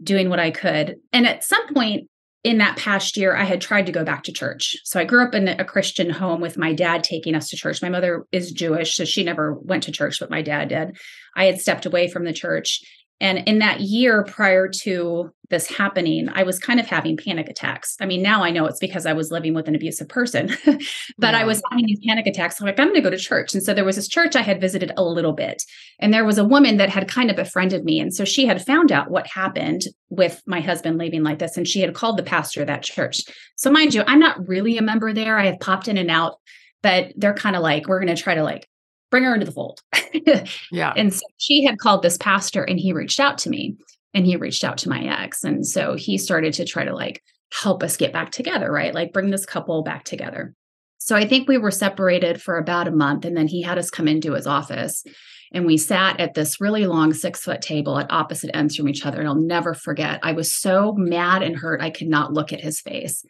doing 0.03 0.29
what 0.29 0.39
I 0.39 0.51
could. 0.51 0.97
And 1.13 1.25
at 1.25 1.43
some 1.43 1.73
point 1.73 2.09
in 2.45 2.59
that 2.59 2.77
past 2.77 3.17
year, 3.17 3.35
I 3.35 3.43
had 3.43 3.59
tried 3.59 3.87
to 3.87 3.91
go 3.91 4.03
back 4.03 4.21
to 4.25 4.31
church. 4.31 4.77
So 4.83 4.99
I 4.99 5.03
grew 5.03 5.23
up 5.23 5.33
in 5.33 5.47
a 5.47 5.65
Christian 5.65 6.11
home 6.11 6.41
with 6.41 6.59
my 6.59 6.73
dad 6.73 7.03
taking 7.03 7.33
us 7.33 7.49
to 7.49 7.57
church. 7.57 7.81
My 7.81 7.89
mother 7.89 8.27
is 8.31 8.51
Jewish, 8.51 8.95
so 8.95 9.03
she 9.03 9.23
never 9.23 9.55
went 9.55 9.81
to 9.83 9.91
church, 9.91 10.19
but 10.19 10.29
my 10.29 10.43
dad 10.43 10.69
did. 10.69 10.95
I 11.35 11.45
had 11.45 11.59
stepped 11.59 11.87
away 11.87 12.07
from 12.07 12.23
the 12.23 12.31
church. 12.31 12.81
And 13.21 13.39
in 13.47 13.59
that 13.59 13.79
year 13.79 14.23
prior 14.23 14.67
to 14.81 15.31
this 15.49 15.67
happening, 15.67 16.27
I 16.33 16.43
was 16.43 16.59
kind 16.59 16.79
of 16.79 16.85
having 16.85 17.15
panic 17.17 17.47
attacks. 17.47 17.95
I 18.01 18.05
mean, 18.05 18.21
now 18.21 18.43
I 18.43 18.49
know 18.49 18.65
it's 18.65 18.79
because 18.79 19.05
I 19.05 19.13
was 19.13 19.31
living 19.31 19.53
with 19.53 19.67
an 19.67 19.75
abusive 19.75 20.09
person, 20.09 20.49
but 21.17 21.33
I 21.35 21.45
was 21.45 21.61
having 21.69 21.85
these 21.85 21.99
panic 22.05 22.27
attacks. 22.27 22.59
I'm 22.59 22.65
like, 22.65 22.79
I'm 22.79 22.87
going 22.87 22.95
to 22.95 23.01
go 23.01 23.09
to 23.09 23.17
church. 23.17 23.53
And 23.53 23.63
so 23.63 23.73
there 23.73 23.85
was 23.85 23.95
this 23.95 24.07
church 24.07 24.35
I 24.35 24.41
had 24.41 24.59
visited 24.59 24.91
a 24.97 25.03
little 25.03 25.33
bit. 25.33 25.63
And 25.99 26.13
there 26.13 26.25
was 26.25 26.37
a 26.37 26.43
woman 26.43 26.77
that 26.77 26.89
had 26.89 27.07
kind 27.07 27.29
of 27.29 27.35
befriended 27.35 27.85
me. 27.85 27.99
And 27.99 28.13
so 28.13 28.25
she 28.25 28.45
had 28.45 28.65
found 28.65 28.91
out 28.91 29.11
what 29.11 29.27
happened 29.27 29.83
with 30.09 30.41
my 30.45 30.59
husband 30.59 30.97
leaving 30.97 31.23
like 31.23 31.39
this. 31.39 31.55
And 31.55 31.67
she 31.67 31.81
had 31.81 31.93
called 31.93 32.17
the 32.17 32.23
pastor 32.23 32.61
of 32.61 32.67
that 32.67 32.83
church. 32.83 33.23
So, 33.55 33.71
mind 33.71 33.93
you, 33.93 34.03
I'm 34.07 34.19
not 34.19 34.47
really 34.47 34.77
a 34.77 34.81
member 34.81 35.13
there. 35.13 35.37
I 35.37 35.45
have 35.45 35.59
popped 35.59 35.87
in 35.87 35.97
and 35.97 36.11
out, 36.11 36.39
but 36.81 37.13
they're 37.15 37.33
kind 37.33 37.55
of 37.55 37.61
like, 37.61 37.87
we're 37.87 37.99
going 37.99 38.13
to 38.15 38.21
try 38.21 38.35
to 38.35 38.43
like 38.43 38.67
bring 39.15 39.23
her 39.23 39.33
into 39.33 39.45
the 39.45 39.51
fold. 39.53 39.79
Yeah. 40.73 40.93
and 40.97 41.13
so 41.13 41.21
she 41.37 41.63
had 41.63 41.79
called 41.79 42.01
this 42.01 42.17
pastor 42.17 42.63
and 42.63 42.77
he 42.77 42.91
reached 42.91 43.21
out 43.21 43.37
to 43.39 43.49
me 43.49 43.77
and 44.13 44.25
he 44.25 44.35
reached 44.35 44.65
out 44.65 44.77
to 44.79 44.89
my 44.89 45.05
ex. 45.21 45.41
And 45.45 45.65
so 45.65 45.95
he 45.95 46.17
started 46.17 46.53
to 46.55 46.65
try 46.65 46.83
to 46.83 46.93
like 46.93 47.23
help 47.53 47.81
us 47.81 47.95
get 47.95 48.11
back 48.11 48.31
together, 48.31 48.69
right? 48.69 48.93
Like 48.93 49.13
bring 49.13 49.29
this 49.29 49.45
couple 49.45 49.83
back 49.83 50.03
together. 50.03 50.53
So 50.97 51.15
I 51.15 51.25
think 51.25 51.47
we 51.47 51.57
were 51.57 51.71
separated 51.71 52.41
for 52.41 52.57
about 52.57 52.89
a 52.89 52.91
month. 52.91 53.23
And 53.23 53.37
then 53.37 53.47
he 53.47 53.61
had 53.61 53.77
us 53.77 53.89
come 53.89 54.09
into 54.09 54.33
his 54.33 54.47
office 54.47 55.05
and 55.53 55.65
we 55.65 55.77
sat 55.77 56.19
at 56.19 56.33
this 56.33 56.59
really 56.59 56.85
long 56.85 57.13
six 57.13 57.39
foot 57.39 57.61
table 57.61 57.97
at 57.97 58.11
opposite 58.11 58.53
ends 58.53 58.75
from 58.75 58.89
each 58.89 59.05
other. 59.05 59.19
And 59.19 59.29
I'll 59.29 59.35
never 59.35 59.73
forget, 59.73 60.19
I 60.23 60.33
was 60.33 60.53
so 60.53 60.93
mad 60.97 61.41
and 61.41 61.55
hurt, 61.55 61.81
I 61.81 61.89
could 61.89 62.09
not 62.09 62.33
look 62.33 62.51
at 62.51 62.59
his 62.59 62.81
face. 62.81 63.25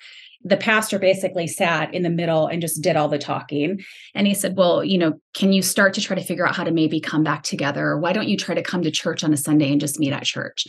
The 0.46 0.58
pastor 0.58 1.00
basically 1.00 1.48
sat 1.48 1.94
in 1.94 2.04
the 2.04 2.10
middle 2.10 2.48
and 2.48 2.62
just 2.62 2.82
did 2.82 2.96
all 2.96 3.10
the 3.10 3.18
talking. 3.18 3.84
And 4.14 4.28
he 4.28 4.34
said, 4.34 4.56
Well, 4.56 4.84
you 4.84 4.98
know, 4.98 5.14
can 5.34 5.52
you 5.52 5.62
start 5.62 5.94
to 5.96 6.02
try 6.02 6.16
to 6.16 6.24
figure 6.24 6.48
out 6.48 6.56
how 6.56 6.64
to 6.64 6.72
maybe 6.72 7.02
come 7.02 7.24
back 7.24 7.44
together? 7.44 7.98
Why 7.98 8.14
don't 8.14 8.30
you 8.30 8.38
try 8.38 8.56
to 8.56 8.64
come 8.64 8.84
to 8.84 8.92
church 8.92 9.24
on 9.24 9.34
a 9.34 9.38
Sunday 9.38 9.72
and 9.72 9.82
just 9.82 10.00
meet 10.00 10.14
at 10.14 10.24
church? 10.24 10.66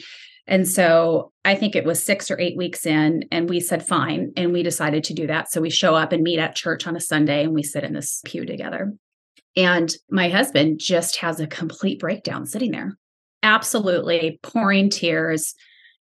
And 0.47 0.67
so 0.69 1.33
I 1.45 1.55
think 1.55 1.75
it 1.75 1.85
was 1.85 2.03
six 2.03 2.31
or 2.31 2.39
eight 2.41 2.57
weeks 2.57 2.87
in, 2.87 3.25
and 3.33 3.49
we 3.49 3.61
said, 3.61 3.87
fine. 3.87 4.33
And 4.37 4.53
we 4.53 4.63
decided 4.63 5.03
to 5.05 5.15
do 5.15 5.27
that. 5.27 5.51
So 5.51 5.61
we 5.61 5.71
show 5.71 5.95
up 5.95 6.13
and 6.13 6.23
meet 6.23 6.39
at 6.39 6.55
church 6.55 6.87
on 6.87 6.97
a 6.97 7.01
Sunday 7.01 7.45
and 7.45 7.53
we 7.53 7.63
sit 7.63 7.85
in 7.85 7.93
this 7.93 8.23
pew 8.25 8.45
together. 8.45 8.93
And 9.57 9.95
my 10.11 10.29
husband 10.29 10.79
just 10.79 11.17
has 11.17 11.41
a 11.41 11.47
complete 11.47 11.99
breakdown 11.99 12.47
sitting 12.47 12.71
there, 12.71 12.97
absolutely 13.43 14.39
pouring 14.43 14.91
tears, 14.91 15.55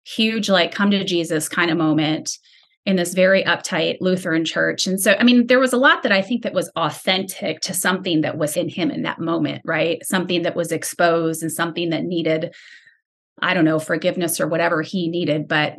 huge, 0.05 0.49
like, 0.49 0.73
come 0.73 0.91
to 0.91 1.03
Jesus 1.03 1.47
kind 1.47 1.71
of 1.71 1.77
moment 1.77 2.37
in 2.85 2.97
this 2.97 3.13
very 3.13 3.43
uptight 3.43 3.97
Lutheran 4.01 4.43
church. 4.43 4.87
And 4.87 4.99
so, 4.99 5.15
I 5.17 5.23
mean, 5.23 5.47
there 5.47 5.59
was 5.59 5.71
a 5.71 5.77
lot 5.77 6.03
that 6.03 6.11
I 6.11 6.21
think 6.21 6.43
that 6.43 6.53
was 6.53 6.69
authentic 6.75 7.61
to 7.61 7.73
something 7.73 8.21
that 8.21 8.37
was 8.37 8.57
in 8.57 8.67
him 8.67 8.91
in 8.91 9.03
that 9.03 9.19
moment, 9.19 9.61
right? 9.63 10.05
Something 10.05 10.41
that 10.41 10.55
was 10.55 10.71
exposed 10.71 11.41
and 11.41 11.51
something 11.51 11.91
that 11.91 12.03
needed, 12.03 12.53
I 13.41 13.53
don't 13.53 13.63
know, 13.63 13.79
forgiveness 13.79 14.41
or 14.41 14.47
whatever 14.47 14.81
he 14.81 15.07
needed. 15.07 15.47
But 15.47 15.77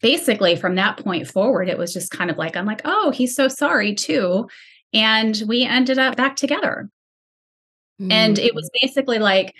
basically, 0.00 0.56
from 0.56 0.74
that 0.74 0.96
point 0.96 1.28
forward, 1.28 1.68
it 1.68 1.78
was 1.78 1.92
just 1.92 2.10
kind 2.10 2.30
of 2.30 2.36
like, 2.36 2.56
I'm 2.56 2.66
like, 2.66 2.82
oh, 2.84 3.12
he's 3.12 3.34
so 3.34 3.46
sorry 3.46 3.94
too. 3.94 4.48
And 4.92 5.40
we 5.46 5.64
ended 5.64 6.00
up 6.00 6.16
back 6.16 6.34
together. 6.34 6.90
And 8.10 8.38
it 8.38 8.54
was 8.54 8.70
mm. 8.70 8.80
basically 8.80 9.18
like, 9.18 9.54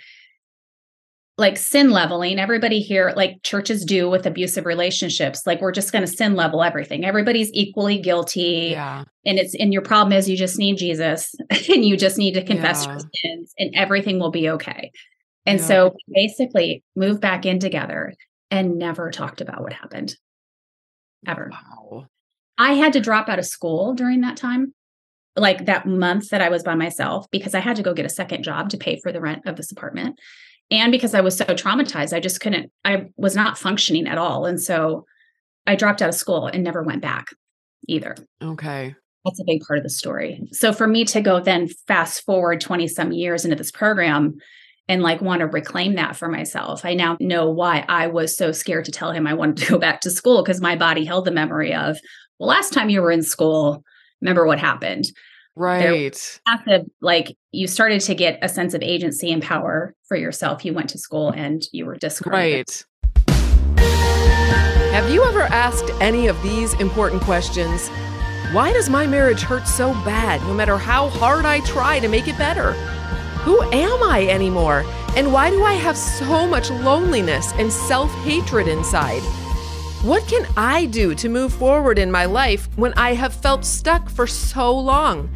like 1.41 1.57
sin 1.57 1.89
leveling 1.89 2.39
everybody 2.39 2.79
here 2.79 3.11
like 3.17 3.41
churches 3.43 3.83
do 3.83 4.09
with 4.09 4.25
abusive 4.25 4.65
relationships 4.65 5.45
like 5.45 5.59
we're 5.59 5.71
just 5.73 5.91
going 5.91 6.05
to 6.05 6.11
sin 6.11 6.35
level 6.35 6.63
everything 6.63 7.03
everybody's 7.03 7.51
equally 7.53 7.97
guilty 7.97 8.69
yeah. 8.71 9.03
and 9.25 9.37
it's 9.37 9.53
and 9.55 9.73
your 9.73 9.81
problem 9.81 10.13
is 10.13 10.29
you 10.29 10.37
just 10.37 10.57
need 10.57 10.77
jesus 10.77 11.35
and 11.69 11.83
you 11.83 11.97
just 11.97 12.17
need 12.17 12.33
to 12.33 12.43
confess 12.43 12.85
your 12.85 12.99
sins 12.99 13.53
and 13.59 13.75
everything 13.75 14.19
will 14.19 14.31
be 14.31 14.49
okay 14.49 14.89
and 15.45 15.59
Yeah. 15.59 15.65
so 15.65 15.95
we 16.07 16.13
basically 16.27 16.83
moved 16.95 17.19
back 17.19 17.45
in 17.45 17.59
together 17.59 18.13
and 18.49 18.77
never 18.77 19.11
talked 19.11 19.41
about 19.41 19.61
what 19.61 19.73
happened 19.73 20.15
ever 21.27 21.51
Wow. 21.51 22.07
I 22.57 22.73
had 22.73 22.93
to 22.93 22.99
drop 23.01 23.27
out 23.27 23.39
of 23.39 23.45
school 23.45 23.95
during 23.95 24.21
that 24.21 24.37
time, 24.37 24.73
like 25.35 25.65
that 25.65 25.87
month 25.87 26.29
that 26.29 26.41
I 26.41 26.49
was 26.49 26.61
by 26.61 26.75
myself, 26.75 27.25
because 27.31 27.55
I 27.55 27.59
had 27.59 27.75
to 27.77 27.81
go 27.83 27.93
get 27.95 28.05
a 28.05 28.09
second 28.09 28.43
job 28.43 28.69
to 28.69 28.77
pay 28.77 28.99
for 29.01 29.11
the 29.11 29.19
rent 29.21 29.47
of 29.47 29.55
this 29.55 29.71
apartment. 29.71 30.19
And 30.71 30.91
because 30.91 31.13
I 31.13 31.21
was 31.21 31.37
so 31.37 31.45
traumatized, 31.45 32.13
I 32.13 32.21
just 32.21 32.39
couldn't, 32.39 32.71
I 32.85 33.09
was 33.17 33.35
not 33.35 33.57
functioning 33.57 34.07
at 34.07 34.17
all. 34.17 34.45
And 34.45 34.59
so 34.59 35.05
I 35.67 35.75
dropped 35.75 36.01
out 36.01 36.09
of 36.09 36.15
school 36.15 36.47
and 36.47 36.63
never 36.63 36.81
went 36.81 37.01
back 37.01 37.27
either. 37.87 38.15
Okay. 38.41 38.95
That's 39.25 39.39
a 39.39 39.45
big 39.45 39.61
part 39.67 39.77
of 39.77 39.83
the 39.83 39.89
story. 39.89 40.41
So 40.51 40.73
for 40.73 40.87
me 40.87 41.05
to 41.05 41.21
go 41.21 41.39
then 41.39 41.67
fast 41.87 42.23
forward 42.25 42.61
20 42.61 42.87
some 42.87 43.11
years 43.11 43.43
into 43.43 43.55
this 43.55 43.71
program 43.71 44.35
and 44.87 45.03
like 45.03 45.21
want 45.21 45.41
to 45.41 45.47
reclaim 45.47 45.95
that 45.95 46.15
for 46.15 46.27
myself, 46.27 46.85
I 46.85 46.95
now 46.95 47.17
know 47.19 47.49
why 47.49 47.85
I 47.87 48.07
was 48.07 48.35
so 48.35 48.51
scared 48.51 48.85
to 48.85 48.91
tell 48.91 49.11
him 49.11 49.27
I 49.27 49.33
wanted 49.33 49.57
to 49.57 49.71
go 49.71 49.77
back 49.77 50.01
to 50.01 50.09
school 50.09 50.41
because 50.41 50.61
my 50.61 50.75
body 50.75 51.05
held 51.05 51.25
the 51.25 51.31
memory 51.31 51.73
of, 51.73 51.97
well, 52.39 52.49
last 52.49 52.73
time 52.73 52.89
you 52.89 53.01
were 53.01 53.11
in 53.11 53.21
school, 53.21 53.83
remember 54.21 54.45
what 54.45 54.57
happened? 54.57 55.05
Right. 55.55 56.39
Massive, 56.47 56.89
like 57.01 57.37
you 57.51 57.67
started 57.67 58.01
to 58.01 58.15
get 58.15 58.39
a 58.41 58.49
sense 58.49 58.73
of 58.73 58.81
agency 58.81 59.31
and 59.31 59.43
power 59.43 59.93
for 60.07 60.15
yourself. 60.15 60.63
You 60.63 60.73
went 60.73 60.89
to 60.91 60.97
school 60.97 61.29
and 61.29 61.63
you 61.71 61.85
were 61.85 61.95
discarded. 61.95 62.67
Right. 62.67 62.85
Have 64.93 65.09
you 65.09 65.23
ever 65.23 65.41
asked 65.41 65.89
any 66.01 66.27
of 66.27 66.41
these 66.43 66.73
important 66.75 67.21
questions? 67.21 67.89
Why 68.51 68.73
does 68.73 68.89
my 68.89 69.07
marriage 69.07 69.41
hurt 69.41 69.67
so 69.67 69.93
bad 70.03 70.41
no 70.41 70.53
matter 70.53 70.77
how 70.77 71.07
hard 71.07 71.45
I 71.45 71.61
try 71.61 71.99
to 71.99 72.09
make 72.09 72.27
it 72.27 72.37
better? 72.37 72.73
Who 73.43 73.61
am 73.71 74.03
I 74.03 74.27
anymore? 74.29 74.83
And 75.15 75.31
why 75.33 75.49
do 75.49 75.63
I 75.63 75.73
have 75.73 75.97
so 75.97 76.45
much 76.45 76.69
loneliness 76.69 77.53
and 77.53 77.71
self 77.71 78.13
hatred 78.23 78.67
inside? 78.67 79.23
What 80.03 80.27
can 80.27 80.47
I 80.57 80.87
do 80.87 81.13
to 81.13 81.29
move 81.29 81.53
forward 81.53 81.99
in 81.99 82.11
my 82.11 82.25
life 82.25 82.67
when 82.75 82.91
I 82.95 83.13
have 83.13 83.35
felt 83.35 83.63
stuck 83.63 84.09
for 84.09 84.25
so 84.25 84.75
long? 84.75 85.29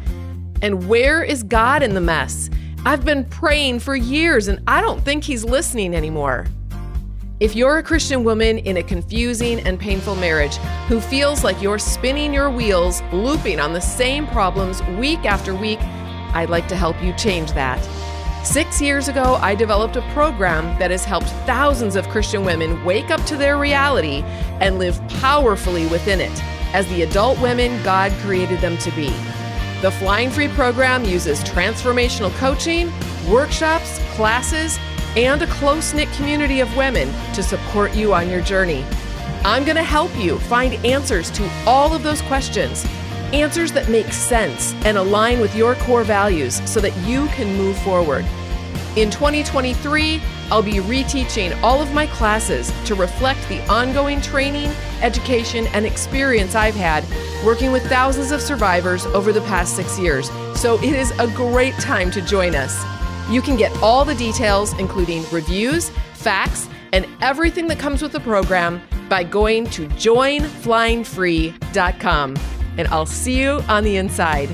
And 0.60 0.88
where 0.88 1.22
is 1.22 1.44
God 1.44 1.84
in 1.84 1.94
the 1.94 2.00
mess? 2.00 2.50
I've 2.84 3.04
been 3.04 3.24
praying 3.26 3.78
for 3.78 3.94
years 3.94 4.48
and 4.48 4.60
I 4.66 4.80
don't 4.80 5.00
think 5.04 5.22
He's 5.22 5.44
listening 5.44 5.94
anymore. 5.94 6.48
If 7.38 7.54
you're 7.54 7.78
a 7.78 7.82
Christian 7.84 8.24
woman 8.24 8.58
in 8.58 8.78
a 8.78 8.82
confusing 8.82 9.60
and 9.60 9.78
painful 9.78 10.16
marriage 10.16 10.56
who 10.88 11.00
feels 11.00 11.44
like 11.44 11.62
you're 11.62 11.78
spinning 11.78 12.34
your 12.34 12.50
wheels, 12.50 13.02
looping 13.12 13.60
on 13.60 13.72
the 13.72 13.80
same 13.80 14.26
problems 14.26 14.82
week 14.98 15.24
after 15.24 15.54
week, 15.54 15.78
I'd 16.34 16.50
like 16.50 16.66
to 16.68 16.76
help 16.76 17.00
you 17.00 17.12
change 17.12 17.52
that. 17.52 17.78
Six 18.46 18.80
years 18.80 19.08
ago, 19.08 19.38
I 19.42 19.56
developed 19.56 19.96
a 19.96 20.02
program 20.12 20.78
that 20.78 20.92
has 20.92 21.04
helped 21.04 21.28
thousands 21.46 21.96
of 21.96 22.08
Christian 22.08 22.44
women 22.44 22.82
wake 22.84 23.10
up 23.10 23.20
to 23.26 23.36
their 23.36 23.58
reality 23.58 24.22
and 24.60 24.78
live 24.78 25.00
powerfully 25.20 25.86
within 25.88 26.20
it 26.20 26.44
as 26.72 26.86
the 26.86 27.02
adult 27.02 27.40
women 27.40 27.82
God 27.82 28.12
created 28.22 28.60
them 28.60 28.78
to 28.78 28.90
be. 28.92 29.08
The 29.82 29.90
Flying 29.98 30.30
Free 30.30 30.46
program 30.46 31.04
uses 31.04 31.40
transformational 31.40 32.30
coaching, 32.36 32.90
workshops, 33.28 33.98
classes, 34.14 34.78
and 35.16 35.42
a 35.42 35.46
close 35.48 35.92
knit 35.92 36.10
community 36.12 36.60
of 36.60 36.74
women 36.76 37.12
to 37.34 37.42
support 37.42 37.96
you 37.96 38.14
on 38.14 38.30
your 38.30 38.42
journey. 38.42 38.84
I'm 39.44 39.64
going 39.64 39.76
to 39.76 39.82
help 39.82 40.16
you 40.16 40.38
find 40.38 40.74
answers 40.86 41.32
to 41.32 41.50
all 41.66 41.92
of 41.92 42.04
those 42.04 42.22
questions, 42.22 42.86
answers 43.34 43.72
that 43.72 43.88
make 43.88 44.12
sense 44.12 44.72
and 44.84 44.96
align 44.96 45.40
with 45.40 45.54
your 45.54 45.74
core 45.76 46.04
values 46.04 46.60
so 46.70 46.80
that 46.80 46.96
you 47.06 47.26
can 47.28 47.56
move 47.56 47.78
forward. 47.78 48.24
In 48.96 49.10
2023, 49.10 50.22
I'll 50.50 50.62
be 50.62 50.74
reteaching 50.74 51.60
all 51.62 51.82
of 51.82 51.92
my 51.92 52.06
classes 52.06 52.72
to 52.86 52.94
reflect 52.94 53.46
the 53.48 53.66
ongoing 53.68 54.20
training, 54.20 54.70
education, 55.02 55.66
and 55.68 55.84
experience 55.84 56.54
I've 56.54 56.74
had 56.74 57.04
working 57.44 57.72
with 57.72 57.86
thousands 57.88 58.30
of 58.30 58.40
survivors 58.40 59.04
over 59.06 59.32
the 59.32 59.40
past 59.42 59.76
six 59.76 59.98
years. 59.98 60.30
So 60.54 60.78
it 60.78 60.94
is 60.94 61.10
a 61.18 61.26
great 61.28 61.74
time 61.74 62.10
to 62.12 62.22
join 62.22 62.54
us. 62.54 62.82
You 63.28 63.42
can 63.42 63.56
get 63.56 63.76
all 63.82 64.04
the 64.04 64.14
details, 64.14 64.72
including 64.78 65.24
reviews, 65.30 65.90
facts, 66.14 66.68
and 66.92 67.06
everything 67.20 67.66
that 67.68 67.78
comes 67.78 68.00
with 68.00 68.12
the 68.12 68.20
program 68.20 68.80
by 69.08 69.24
going 69.24 69.66
to 69.70 69.88
joinflyingfree.com. 69.88 72.55
And 72.78 72.88
I'll 72.88 73.06
see 73.06 73.40
you 73.40 73.62
on 73.68 73.84
the 73.84 73.96
inside. 73.96 74.48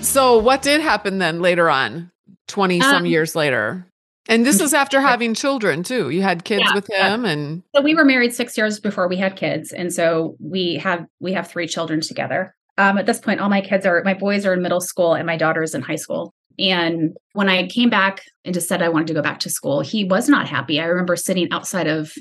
So, 0.00 0.38
what 0.38 0.62
did 0.62 0.80
happen 0.80 1.18
then 1.18 1.40
later 1.40 1.68
on, 1.68 2.12
20 2.46 2.80
some 2.80 2.96
um, 2.96 3.06
years 3.06 3.34
later? 3.34 3.84
And 4.28 4.46
this 4.46 4.60
was 4.60 4.72
after 4.72 5.00
having 5.00 5.34
children 5.34 5.82
too. 5.82 6.10
You 6.10 6.22
had 6.22 6.44
kids 6.44 6.62
yeah, 6.66 6.74
with 6.74 6.86
him 6.88 7.24
and 7.24 7.62
So 7.74 7.82
we 7.82 7.94
were 7.94 8.04
married 8.04 8.32
6 8.32 8.56
years 8.56 8.80
before 8.80 9.08
we 9.08 9.16
had 9.16 9.36
kids 9.36 9.72
and 9.72 9.92
so 9.92 10.36
we 10.40 10.76
have 10.76 11.06
we 11.20 11.32
have 11.34 11.48
3 11.48 11.66
children 11.66 12.00
together. 12.00 12.54
Um, 12.78 12.96
at 12.96 13.06
this 13.06 13.20
point 13.20 13.40
all 13.40 13.48
my 13.48 13.60
kids 13.60 13.84
are 13.84 14.02
my 14.04 14.14
boys 14.14 14.46
are 14.46 14.54
in 14.54 14.62
middle 14.62 14.80
school 14.80 15.14
and 15.14 15.26
my 15.26 15.36
daughter 15.36 15.62
is 15.62 15.74
in 15.74 15.82
high 15.82 15.96
school. 15.96 16.32
And 16.58 17.16
when 17.32 17.48
I 17.48 17.66
came 17.66 17.90
back 17.90 18.22
and 18.44 18.54
just 18.54 18.68
said 18.68 18.82
I 18.82 18.88
wanted 18.88 19.08
to 19.08 19.14
go 19.14 19.22
back 19.22 19.40
to 19.40 19.50
school, 19.50 19.80
he 19.80 20.04
was 20.04 20.28
not 20.28 20.48
happy. 20.48 20.80
I 20.80 20.84
remember 20.84 21.16
sitting 21.16 21.50
outside 21.52 21.86
of 21.86 22.12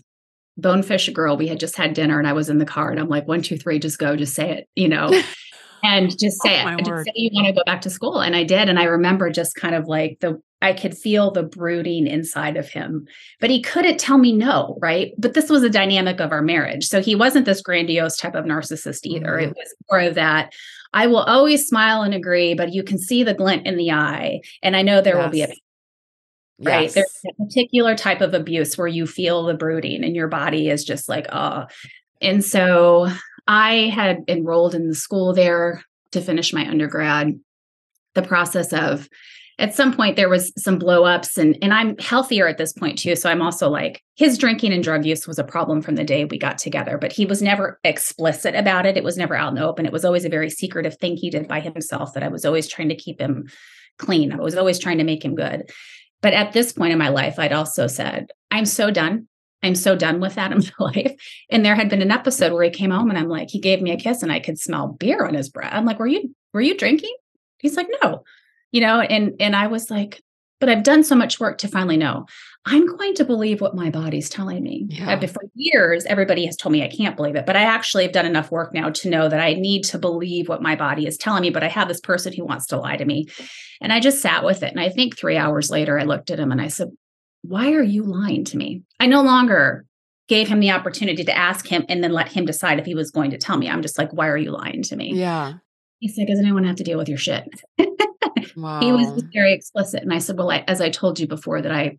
Bonefish 0.58 1.10
Grill. 1.10 1.38
We 1.38 1.48
had 1.48 1.60
just 1.60 1.78
had 1.78 1.93
dinner 1.93 2.19
and 2.19 2.28
I 2.28 2.34
was 2.34 2.50
in 2.50 2.58
the 2.58 2.65
car 2.65 2.91
and 2.91 3.00
I'm 3.00 3.10
like, 3.10 3.28
one, 3.28 3.41
two, 3.41 3.58
three, 3.58 3.80
just 3.80 4.00
go, 4.00 4.15
just 4.15 4.36
say 4.36 4.52
it, 4.52 4.67
you 4.76 4.88
know. 4.88 5.12
and 5.84 6.17
just 6.17 6.41
say 6.41 6.63
oh, 6.63 6.69
it. 6.69 6.86
Just 6.86 7.06
say 7.06 7.12
you 7.15 7.30
want 7.34 7.48
to 7.48 7.54
go 7.54 7.63
back 7.65 7.82
to 7.82 7.89
school. 7.89 8.19
And 8.19 8.36
I 8.36 8.43
did. 8.43 8.69
And 8.69 8.80
I 8.80 8.86
remember 8.86 9.30
just 9.30 9.56
kind 9.56 9.76
of 9.76 9.88
like 9.88 10.17
the 10.22 10.41
I 10.62 10.72
could 10.72 10.98
feel 10.98 11.30
the 11.30 11.43
brooding 11.43 12.08
inside 12.08 12.56
of 12.56 12.69
him, 12.69 13.06
but 13.41 13.50
he 13.50 13.62
couldn't 13.62 14.00
tell 14.00 14.17
me 14.17 14.32
no, 14.32 14.78
right? 14.82 15.12
But 15.17 15.34
this 15.34 15.50
was 15.50 15.62
a 15.62 15.69
dynamic 15.69 16.22
of 16.22 16.32
our 16.32 16.41
marriage. 16.41 16.86
So 16.86 17.02
he 17.02 17.15
wasn't 17.15 17.46
this 17.46 17.62
grandiose 17.62 18.15
type 18.15 18.34
of 18.34 18.46
narcissist 18.46 19.02
either. 19.04 19.28
Mm-hmm. 19.28 19.50
It 19.50 19.58
was 19.58 19.76
more 19.91 20.00
of 20.00 20.15
that 20.15 20.54
I 20.93 21.08
will 21.08 21.23
always 21.23 21.67
smile 21.67 22.03
and 22.03 22.13
agree, 22.13 22.53
but 22.53 22.73
you 22.73 22.84
can 22.84 22.99
see 22.99 23.23
the 23.23 23.34
glint 23.34 23.65
in 23.65 23.77
the 23.77 23.91
eye. 23.91 24.41
And 24.62 24.75
I 24.75 24.82
know 24.84 25.01
there 25.01 25.15
yes. 25.15 25.23
will 25.23 25.32
be 25.32 25.41
a 25.41 25.47
right? 26.60 26.84
Yes. 26.84 26.93
There's 26.93 27.21
a 27.27 27.43
particular 27.43 27.95
type 27.95 28.21
of 28.21 28.34
abuse 28.34 28.77
where 28.77 28.88
you 28.88 29.08
feel 29.08 29.43
the 29.43 29.53
brooding 29.53 30.03
and 30.03 30.15
your 30.15 30.27
body 30.27 30.69
is 30.69 30.84
just 30.84 31.10
like, 31.10 31.27
oh. 31.32 31.65
And 32.21 32.43
so 32.43 33.10
I 33.47 33.91
had 33.93 34.23
enrolled 34.27 34.75
in 34.75 34.88
the 34.88 34.95
school 34.95 35.34
there 35.34 35.84
to 36.12 36.21
finish 36.21 36.53
my 36.53 36.67
undergrad. 36.67 37.39
The 38.13 38.21
process 38.21 38.71
of 38.71 39.10
at 39.63 39.73
some 39.73 39.93
point 39.93 40.17
there 40.17 40.28
was 40.28 40.52
some 40.58 40.78
blowups 40.78 41.38
and 41.38 41.58
and 41.62 41.73
I'm 41.73 41.97
healthier 41.97 42.47
at 42.47 42.58
this 42.58 42.73
point 42.73 42.99
too. 42.99 43.15
So 43.15 43.30
I'm 43.30 43.41
also 43.41 43.69
like 43.69 44.04
his 44.15 44.38
drinking 44.38 44.73
and 44.73 44.84
drug 44.84 45.06
use 45.06 45.26
was 45.26 45.39
a 45.39 45.43
problem 45.43 45.82
from 45.82 45.95
the 45.95 46.04
day 46.04 46.26
we 46.26 46.38
got 46.38 46.58
together 46.58 46.97
but 46.97 47.13
he 47.13 47.26
was 47.26 47.41
never 47.41 47.80
explicit 47.86 48.56
about 48.56 48.86
it. 48.86 48.97
It 48.97 49.06
was 49.06 49.15
never 49.15 49.36
out 49.36 49.47
in 49.47 49.56
the 49.56 49.63
open. 49.63 49.86
It 49.86 49.93
was 49.93 50.04
always 50.04 50.26
a 50.26 50.30
very 50.30 50.49
secretive 50.49 50.97
thing 50.97 51.15
he 51.15 51.30
did 51.30 51.47
by 51.47 51.62
himself 51.62 52.13
that 52.13 52.23
I 52.23 52.28
was 52.28 52.43
always 52.43 52.67
trying 52.67 52.89
to 52.89 52.95
keep 52.95 53.21
him 53.21 53.49
clean. 53.97 54.34
I 54.34 54.36
was 54.36 54.58
always 54.58 54.80
trying 54.80 54.97
to 54.97 55.06
make 55.06 55.23
him 55.23 55.34
good. 55.34 55.69
But 56.21 56.34
at 56.34 56.52
this 56.52 56.73
point 56.73 56.91
in 56.91 56.99
my 56.99 57.10
life 57.10 57.39
I'd 57.39 57.54
also 57.54 57.88
said 57.88 58.32
I'm 58.52 58.65
so 58.65 58.91
done. 58.91 59.30
I'm 59.63 59.76
so 59.76 59.95
done 59.95 60.19
with 60.19 60.36
that 60.36 60.52
in 60.52 60.58
my 60.58 60.86
life. 60.88 61.13
And 61.49 61.63
there 61.63 61.76
had 61.76 61.89
been 61.89 62.02
an 62.02 62.12
episode 62.12 62.52
where 62.52 62.65
he 62.65 62.69
came 62.69 62.91
home 62.91 63.10
and 63.10 63.17
I'm 63.17 63.30
like, 63.30 63.49
he 63.49 63.62
gave 63.62 63.82
me 63.82 63.91
a 63.91 63.97
kiss 63.97 64.23
and 64.23 64.32
I 64.32 64.41
could 64.41 64.60
smell 64.60 64.89
beer 64.89 65.26
on 65.26 65.36
his 65.36 65.47
breath. 65.47 65.71
I'm 65.73 65.86
like, 65.86 65.99
were 65.99 66.08
you, 66.08 66.36
were 66.54 66.60
you 66.60 66.78
drinking? 66.78 67.15
He's 67.60 67.78
like, 67.78 67.88
no 68.02 68.23
you 68.73 68.81
know 68.81 68.99
and 68.99 69.33
and 69.39 69.55
i 69.55 69.67
was 69.67 69.89
like 69.89 70.21
but 70.59 70.67
i've 70.67 70.83
done 70.83 71.03
so 71.03 71.15
much 71.15 71.39
work 71.39 71.57
to 71.59 71.67
finally 71.67 71.97
know. 71.97 72.25
I'm 72.65 72.86
going 72.95 73.13
to 73.15 73.25
believe 73.25 73.59
what 73.59 73.75
my 73.75 73.89
body's 73.89 74.29
telling 74.29 74.63
me. 74.63 74.86
Yeah. 74.88 75.19
for 75.27 75.43
years 75.53 76.05
everybody 76.05 76.45
has 76.45 76.55
told 76.55 76.71
me 76.71 76.83
i 76.83 76.88
can't 76.88 77.15
believe 77.17 77.36
it 77.36 77.45
but 77.45 77.57
i 77.57 77.63
actually 77.63 78.03
have 78.03 78.13
done 78.13 78.25
enough 78.25 78.51
work 78.51 78.73
now 78.73 78.89
to 78.89 79.09
know 79.09 79.27
that 79.27 79.39
i 79.39 79.53
need 79.53 79.83
to 79.86 79.97
believe 79.97 80.47
what 80.47 80.62
my 80.62 80.75
body 80.75 81.05
is 81.05 81.17
telling 81.17 81.41
me 81.41 81.49
but 81.49 81.63
i 81.63 81.67
have 81.67 81.88
this 81.88 81.99
person 82.01 82.33
who 82.33 82.45
wants 82.45 82.65
to 82.67 82.77
lie 82.77 82.97
to 82.97 83.05
me. 83.05 83.27
And 83.81 83.91
i 83.91 83.99
just 83.99 84.21
sat 84.21 84.45
with 84.45 84.63
it 84.63 84.71
and 84.71 84.79
i 84.79 84.89
think 84.89 85.17
three 85.17 85.38
hours 85.38 85.69
later 85.69 85.99
i 85.99 86.03
looked 86.03 86.31
at 86.31 86.39
him 86.39 86.51
and 86.51 86.62
i 86.62 86.67
said 86.67 86.89
why 87.43 87.73
are 87.73 87.83
you 87.83 88.03
lying 88.03 88.45
to 88.45 88.57
me? 88.57 88.83
I 88.99 89.05
no 89.05 89.21
longer 89.21 89.86
gave 90.29 90.47
him 90.47 90.62
the 90.62 90.71
opportunity 90.71 91.23
to 91.25 91.38
ask 91.38 91.67
him 91.67 91.86
and 91.89 92.01
then 92.03 92.13
let 92.13 92.31
him 92.31 92.45
decide 92.45 92.79
if 92.79 92.86
he 92.86 92.95
was 92.95 93.12
going 93.12 93.31
to 93.31 93.38
tell 93.38 93.57
me. 93.57 93.69
I'm 93.69 93.81
just 93.81 93.97
like 93.97 94.12
why 94.13 94.29
are 94.29 94.38
you 94.38 94.51
lying 94.51 94.81
to 94.83 94.95
me? 94.95 95.13
Yeah. 95.13 95.53
He 95.99 96.07
said 96.09 96.25
because 96.25 96.39
i 96.39 96.43
don't 96.43 96.53
want 96.53 96.63
to 96.65 96.67
have 96.67 96.77
to 96.77 96.83
deal 96.83 96.97
with 96.97 97.07
your 97.07 97.17
shit 97.17 97.47
Wow. 98.56 98.79
He 98.79 98.91
was 98.91 99.23
very 99.34 99.53
explicit. 99.53 100.01
And 100.01 100.13
I 100.13 100.19
said, 100.19 100.38
Well, 100.38 100.51
I, 100.51 100.63
as 100.67 100.82
I 100.82 100.89
told 100.89 101.19
you 101.19 101.27
before, 101.27 101.62
that 101.62 101.71
I, 101.71 101.97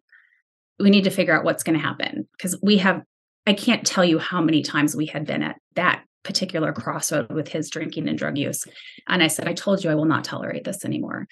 we 0.79 0.91
need 0.91 1.05
to 1.05 1.11
figure 1.11 1.37
out 1.37 1.45
what's 1.45 1.63
going 1.63 1.79
to 1.79 1.85
happen 1.85 2.27
because 2.33 2.59
we 2.63 2.79
have, 2.79 3.03
I 3.47 3.53
can't 3.53 3.87
tell 3.87 4.05
you 4.05 4.19
how 4.19 4.41
many 4.41 4.63
times 4.63 4.97
we 4.97 5.07
had 5.07 5.27
been 5.27 5.43
at 5.43 5.57
that 5.75 6.05
particular 6.25 6.73
crossroad 6.73 7.31
with 7.31 7.49
his 7.49 7.71
drinking 7.71 8.09
and 8.09 8.19
drug 8.19 8.39
use. 8.39 8.65
And 9.07 9.23
I 9.23 9.29
said, 9.29 9.47
I 9.47 9.53
told 9.53 9.85
you 9.85 9.91
I 9.91 9.95
will 9.95 10.07
not 10.07 10.25
tolerate 10.25 10.65
this 10.65 10.85
anymore. 10.85 11.29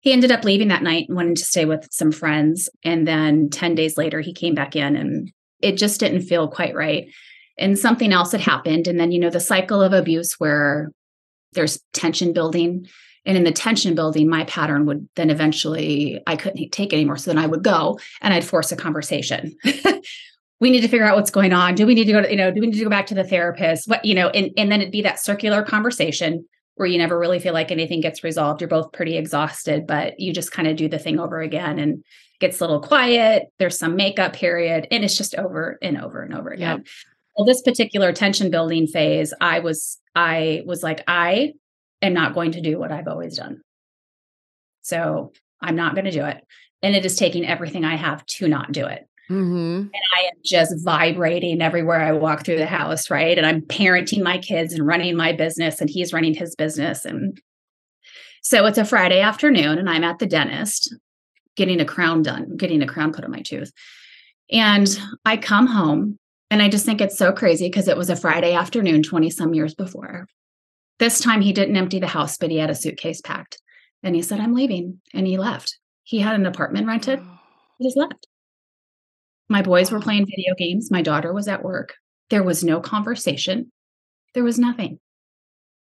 He 0.00 0.12
ended 0.12 0.32
up 0.32 0.44
leaving 0.44 0.68
that 0.68 0.82
night 0.82 1.06
and 1.08 1.16
wanted 1.16 1.36
to 1.36 1.44
stay 1.44 1.64
with 1.64 1.88
some 1.90 2.12
friends. 2.12 2.68
And 2.84 3.08
then 3.08 3.48
10 3.48 3.74
days 3.74 3.96
later, 3.96 4.20
he 4.20 4.34
came 4.34 4.54
back 4.54 4.76
in 4.76 4.96
and 4.96 5.32
it 5.62 5.78
just 5.78 5.98
didn't 5.98 6.22
feel 6.22 6.48
quite 6.48 6.74
right. 6.74 7.06
And 7.56 7.78
something 7.78 8.12
else 8.12 8.32
had 8.32 8.42
happened. 8.42 8.86
And 8.86 9.00
then, 9.00 9.12
you 9.12 9.18
know, 9.18 9.30
the 9.30 9.40
cycle 9.40 9.80
of 9.80 9.92
abuse 9.92 10.34
where 10.38 10.90
there's 11.52 11.80
tension 11.92 12.32
building 12.32 12.86
and 13.26 13.36
in 13.36 13.44
the 13.44 13.52
tension 13.52 13.94
building, 13.94 14.28
my 14.28 14.44
pattern 14.44 14.86
would 14.86 15.08
then 15.16 15.30
eventually, 15.30 16.22
I 16.26 16.36
couldn't 16.36 16.70
take 16.70 16.92
it 16.92 16.96
anymore. 16.96 17.16
So 17.16 17.30
then 17.30 17.42
I 17.42 17.46
would 17.46 17.62
go 17.62 17.98
and 18.20 18.34
I'd 18.34 18.44
force 18.44 18.70
a 18.70 18.76
conversation. 18.76 19.56
we 20.60 20.70
need 20.70 20.82
to 20.82 20.88
figure 20.88 21.06
out 21.06 21.16
what's 21.16 21.30
going 21.30 21.52
on. 21.52 21.74
Do 21.74 21.86
we 21.86 21.94
need 21.94 22.04
to 22.04 22.12
go 22.12 22.22
to, 22.22 22.30
you 22.30 22.36
know, 22.36 22.50
do 22.50 22.60
we 22.60 22.66
need 22.66 22.78
to 22.78 22.84
go 22.84 22.90
back 22.90 23.06
to 23.06 23.14
the 23.14 23.24
therapist? 23.24 23.88
What, 23.88 24.04
you 24.04 24.14
know, 24.14 24.28
and, 24.28 24.50
and 24.56 24.70
then 24.70 24.80
it'd 24.80 24.92
be 24.92 25.02
that 25.02 25.18
circular 25.18 25.62
conversation 25.62 26.46
where 26.76 26.88
you 26.88 26.98
never 26.98 27.18
really 27.18 27.38
feel 27.38 27.54
like 27.54 27.70
anything 27.70 28.00
gets 28.00 28.24
resolved. 28.24 28.60
You're 28.60 28.68
both 28.68 28.92
pretty 28.92 29.16
exhausted, 29.16 29.86
but 29.86 30.18
you 30.18 30.32
just 30.32 30.52
kind 30.52 30.68
of 30.68 30.76
do 30.76 30.88
the 30.88 30.98
thing 30.98 31.18
over 31.18 31.40
again 31.40 31.78
and 31.78 32.04
gets 32.40 32.60
a 32.60 32.64
little 32.64 32.80
quiet. 32.80 33.44
There's 33.58 33.78
some 33.78 33.96
makeup 33.96 34.32
period 34.34 34.88
and 34.90 35.04
it's 35.04 35.16
just 35.16 35.34
over 35.36 35.78
and 35.80 35.96
over 35.96 36.22
and 36.22 36.34
over 36.34 36.50
again. 36.50 36.78
Yep. 36.78 36.86
Well, 37.36 37.46
this 37.46 37.62
particular 37.62 38.12
tension 38.12 38.50
building 38.50 38.86
phase, 38.86 39.32
I 39.40 39.60
was, 39.60 39.98
I 40.14 40.62
was 40.66 40.82
like, 40.82 41.02
I 41.08 41.54
am 42.04 42.14
not 42.14 42.34
going 42.34 42.52
to 42.52 42.60
do 42.60 42.78
what 42.78 42.92
I've 42.92 43.08
always 43.08 43.36
done. 43.36 43.60
So 44.82 45.32
I'm 45.60 45.76
not 45.76 45.94
going 45.94 46.04
to 46.04 46.10
do 46.10 46.24
it. 46.24 46.42
And 46.82 46.94
it 46.94 47.06
is 47.06 47.16
taking 47.16 47.46
everything 47.46 47.84
I 47.84 47.96
have 47.96 48.24
to 48.26 48.48
not 48.48 48.72
do 48.72 48.86
it. 48.86 49.08
Mm-hmm. 49.30 49.80
And 49.80 50.02
I 50.16 50.24
am 50.24 50.34
just 50.44 50.74
vibrating 50.84 51.62
everywhere 51.62 52.02
I 52.02 52.12
walk 52.12 52.44
through 52.44 52.58
the 52.58 52.66
house, 52.66 53.10
right? 53.10 53.38
And 53.38 53.46
I'm 53.46 53.62
parenting 53.62 54.22
my 54.22 54.36
kids 54.36 54.74
and 54.74 54.86
running 54.86 55.16
my 55.16 55.32
business, 55.32 55.80
and 55.80 55.88
he's 55.88 56.12
running 56.12 56.34
his 56.34 56.54
business. 56.54 57.06
And 57.06 57.40
so 58.42 58.66
it's 58.66 58.76
a 58.76 58.84
Friday 58.84 59.20
afternoon, 59.20 59.78
and 59.78 59.88
I'm 59.88 60.04
at 60.04 60.18
the 60.18 60.26
dentist 60.26 60.94
getting 61.56 61.80
a 61.80 61.86
crown 61.86 62.22
done, 62.22 62.56
getting 62.58 62.82
a 62.82 62.86
crown 62.86 63.12
put 63.12 63.24
on 63.24 63.30
my 63.30 63.40
tooth. 63.40 63.72
And 64.50 64.86
I 65.24 65.38
come 65.38 65.66
home, 65.66 66.18
and 66.50 66.60
I 66.60 66.68
just 66.68 66.84
think 66.84 67.00
it's 67.00 67.16
so 67.16 67.32
crazy 67.32 67.68
because 67.68 67.88
it 67.88 67.96
was 67.96 68.10
a 68.10 68.16
Friday 68.16 68.52
afternoon 68.52 69.02
20 69.02 69.30
some 69.30 69.54
years 69.54 69.74
before. 69.74 70.26
This 70.98 71.20
time 71.20 71.40
he 71.40 71.52
didn't 71.52 71.76
empty 71.76 71.98
the 71.98 72.06
house, 72.06 72.36
but 72.36 72.50
he 72.50 72.58
had 72.58 72.70
a 72.70 72.74
suitcase 72.74 73.20
packed. 73.20 73.60
And 74.02 74.14
he 74.14 74.22
said, 74.22 74.40
I'm 74.40 74.54
leaving. 74.54 75.00
And 75.12 75.26
he 75.26 75.38
left. 75.38 75.78
He 76.04 76.20
had 76.20 76.34
an 76.34 76.46
apartment 76.46 76.86
rented. 76.86 77.20
He 77.78 77.86
just 77.86 77.96
left. 77.96 78.26
My 79.48 79.62
boys 79.62 79.90
were 79.90 80.00
playing 80.00 80.26
video 80.26 80.54
games. 80.56 80.90
My 80.90 81.02
daughter 81.02 81.32
was 81.32 81.48
at 81.48 81.64
work. 81.64 81.94
There 82.30 82.42
was 82.42 82.62
no 82.62 82.80
conversation. 82.80 83.72
There 84.34 84.44
was 84.44 84.58
nothing. 84.58 85.00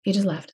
He 0.03 0.11
just 0.11 0.25
left. 0.25 0.53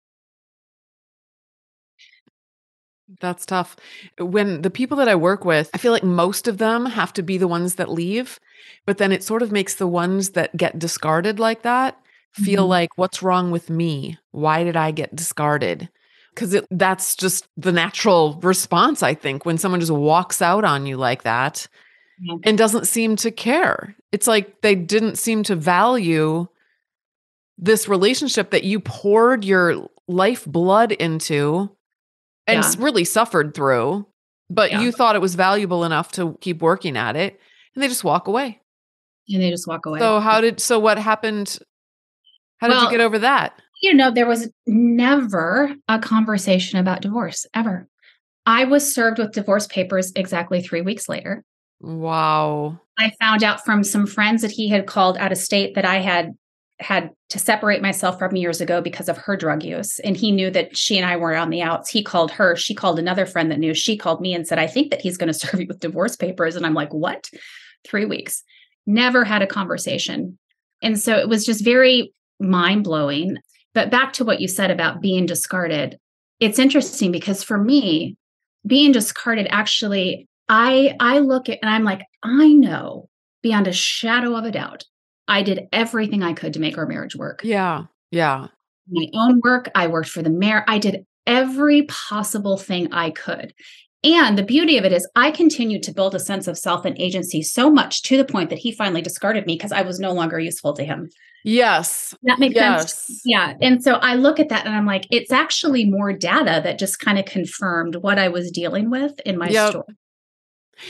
That's 3.22 3.46
tough. 3.46 3.78
When 4.20 4.62
the 4.62 4.70
people 4.70 4.98
that 4.98 5.08
I 5.08 5.16
work 5.16 5.46
with, 5.46 5.70
I 5.74 5.78
feel 5.78 5.94
like 5.94 6.04
most 6.04 6.48
of 6.48 6.58
them 6.58 6.86
have 6.86 7.14
to 7.14 7.24
be 7.24 7.38
the 7.38 7.48
ones 7.48 7.76
that 7.76 7.90
leave, 7.90 8.40
but 8.86 8.98
then 8.98 9.12
it 9.12 9.24
sort 9.24 9.42
of 9.42 9.52
makes 9.52 9.76
the 9.76 9.88
ones 9.88 10.32
that 10.32 10.58
get 10.58 10.78
discarded 10.78 11.40
like 11.40 11.62
that 11.62 11.98
feel 12.38 12.65
Mhm. 12.65 12.69
like 12.69 12.89
what's 12.97 13.21
wrong 13.23 13.52
with 13.52 13.69
me? 13.69 14.17
Why 14.32 14.63
did 14.63 14.76
I 14.78 14.91
get 14.91 15.15
discarded? 15.15 15.89
Cuz 16.36 16.56
that's 16.69 17.15
just 17.15 17.47
the 17.58 17.71
natural 17.71 18.39
response 18.43 19.02
I 19.04 19.13
think 19.15 19.45
when 19.45 19.58
someone 19.58 19.80
just 19.80 19.91
walks 19.91 20.41
out 20.41 20.63
on 20.63 20.86
you 20.86 20.95
like 20.97 21.23
that 21.23 21.67
Yeah. 22.21 22.36
and 22.43 22.58
doesn't 22.58 22.86
seem 22.88 23.15
to 23.17 23.32
care. 23.32 23.95
It's 24.12 24.28
like 24.28 24.62
they 24.62 24.76
didn't 24.76 25.17
seem 25.17 25.43
to 25.43 25.56
value 25.56 26.47
this 27.58 27.88
relationship 27.88 28.52
that 28.52 28.63
you 28.63 28.80
poured 28.80 29.43
your 29.43 29.88
life 30.08 30.45
blood 30.45 30.91
into 30.91 31.69
and 32.45 32.63
Yeah. 32.63 32.73
really 32.78 33.04
suffered 33.04 33.54
through, 33.56 34.06
but 34.50 34.71
Yeah. 34.71 34.82
you 34.82 34.91
thought 34.91 35.15
it 35.15 35.21
was 35.21 35.36
valuable 35.36 35.84
enough 35.84 36.12
to 36.13 36.38
keep 36.39 36.62
working 36.62 36.95
at 36.95 37.15
it 37.15 37.39
and 37.73 37.84
they 37.84 37.88
just 37.88 38.04
walk 38.04 38.28
away. 38.28 38.62
And 39.30 39.41
they 39.41 39.50
just 39.50 39.67
walk 39.67 39.86
away. 39.88 40.00
So 40.00 40.19
how 40.19 40.39
did 40.39 40.60
so 40.62 40.80
what 40.80 40.97
happened? 41.00 41.58
How 42.58 42.67
did 42.67 42.82
you 42.82 42.89
get 42.89 43.02
over 43.02 43.20
that? 43.20 43.60
you 43.82 43.93
know, 43.93 44.12
there 44.12 44.28
was 44.28 44.50
never 44.65 45.76
a 45.88 46.00
conversation 46.00 46.80
about 46.80 47.02
divorce 47.02 47.46
ever. 47.54 47.88
I 48.46 48.63
was 48.63 48.93
served 48.93 49.20
with 49.20 49.34
divorce 49.34 49.67
papers 49.67 50.12
exactly 50.15 50.62
three 50.62 50.82
weeks 50.82 51.10
later. 51.10 51.43
Wow. 51.80 52.80
I 52.98 53.12
found 53.20 53.43
out 53.43 53.63
from 53.63 53.84
some 53.84 54.08
friends 54.08 54.41
that 54.41 54.52
he 54.52 54.70
had 54.70 54.88
called 54.88 55.17
out 55.17 55.32
of 55.32 55.38
state 55.38 55.76
that 55.76 55.86
I 55.86 55.98
had 55.98 56.36
had 56.80 57.10
to 57.30 57.39
separate 57.39 57.82
myself 57.82 58.20
from 58.20 58.36
years 58.36 58.62
ago 58.62 58.82
because 58.82 59.10
of 59.10 59.17
her 59.17 59.36
drug 59.36 59.63
use. 59.63 60.00
And 60.00 60.15
he 60.15 60.32
knew 60.32 60.52
that 60.52 60.78
she 60.78 60.96
and 60.98 61.06
I 61.06 61.17
were 61.17 61.36
on 61.36 61.50
the 61.50 61.62
outs. 61.62 61.89
He 61.89 62.04
called 62.04 62.32
her. 62.32 62.56
She 62.56 62.76
called 62.76 63.00
another 63.00 63.26
friend 63.26 63.52
that 63.52 63.60
knew. 63.60 63.74
She 63.74 63.98
called 63.98 64.22
me 64.22 64.34
and 64.34 64.48
said, 64.48 64.60
I 64.60 64.67
think 64.67 64.91
that 64.91 65.02
he's 65.02 65.17
going 65.17 65.28
to 65.34 65.34
serve 65.34 65.60
you 65.60 65.67
with 65.67 65.80
divorce 65.80 66.15
papers. 66.15 66.56
And 66.56 66.65
I'm 66.65 66.76
like, 66.76 66.93
what? 66.93 67.30
Three 67.86 68.06
weeks. 68.06 68.43
Never 68.86 69.24
had 69.24 69.41
a 69.41 69.48
conversation. 69.48 70.38
And 70.82 71.00
so 71.00 71.17
it 71.17 71.28
was 71.28 71.46
just 71.46 71.63
very 71.63 72.13
mind 72.39 72.84
blowing. 72.84 73.38
But 73.73 73.91
back 73.91 74.13
to 74.13 74.26
what 74.26 74.41
you 74.41 74.47
said 74.47 74.71
about 74.71 75.02
being 75.02 75.26
discarded, 75.26 75.97
it's 76.39 76.60
interesting 76.60 77.12
because 77.12 77.43
for 77.43 77.58
me, 77.58 78.15
being 78.65 78.91
discarded 78.91 79.47
actually, 79.50 80.28
I 80.50 80.95
I 81.00 81.19
look 81.19 81.50
at 81.50 81.60
and 81.62 81.69
I'm 81.69 81.84
like, 81.84 82.02
I 82.23 82.47
know 82.54 83.10
beyond 83.43 83.67
a 83.67 83.73
shadow 83.73 84.36
of 84.36 84.45
a 84.45 84.52
doubt, 84.52 84.84
I 85.28 85.43
did 85.43 85.67
everything 85.71 86.23
I 86.23 86.34
could 86.34 86.54
to 86.54 86.60
make 86.60 86.78
our 86.78 86.88
marriage 86.88 87.15
work. 87.15 87.41
Yeah. 87.43 87.84
Yeah. 88.12 88.47
My 88.89 89.08
own 89.13 89.41
work, 89.43 89.69
I 89.76 89.88
worked 89.88 90.10
for 90.10 90.21
the 90.21 90.30
mayor, 90.30 90.63
I 90.67 90.80
did 90.80 91.06
every 91.26 91.84
possible 91.84 92.58
thing 92.58 92.93
I 92.93 93.12
could. 93.12 93.54
And 94.04 94.38
the 94.38 94.43
beauty 94.43 94.78
of 94.78 94.86
it 94.86 94.93
is, 94.93 95.10
I 95.15 95.32
continued 95.32 95.84
to 95.84 95.93
build 95.93 96.15
a 96.15 96.19
sense 96.19 96.47
of 96.47 96.58
self 96.58 96.86
and 96.86 96.97
agency 97.00 97.41
so 97.41 97.69
much 97.69 98.04
to 98.04 98.15
the 98.15 98.23
point 98.23 98.50
that 98.50 98.60
he 98.60 98.71
finally 98.71 99.02
discarded 99.02 99.45
me 99.45 99.56
because 99.56 99.71
I 99.71 99.82
was 99.82 100.00
no 100.00 100.13
longer 100.13 100.39
useful 100.39 100.73
to 100.73 100.84
him. 100.84 101.10
Yes. 101.48 102.14
That 102.24 102.40
makes 102.40 102.56
sense. 102.56 103.22
Yeah. 103.24 103.54
And 103.62 103.82
so 103.82 103.94
I 103.94 104.16
look 104.16 104.38
at 104.38 104.50
that 104.50 104.66
and 104.66 104.76
I'm 104.76 104.86
like, 104.86 105.08
it's 105.10 105.32
actually 105.32 105.86
more 105.86 106.12
data 106.12 106.60
that 106.62 106.78
just 106.78 107.00
kind 107.00 107.18
of 107.18 107.24
confirmed 107.24 107.96
what 107.96 108.20
I 108.20 108.28
was 108.28 108.52
dealing 108.52 108.90
with 108.90 109.18
in 109.22 109.38
my 109.38 109.48
Yep. 109.48 109.70
story. 109.70 109.96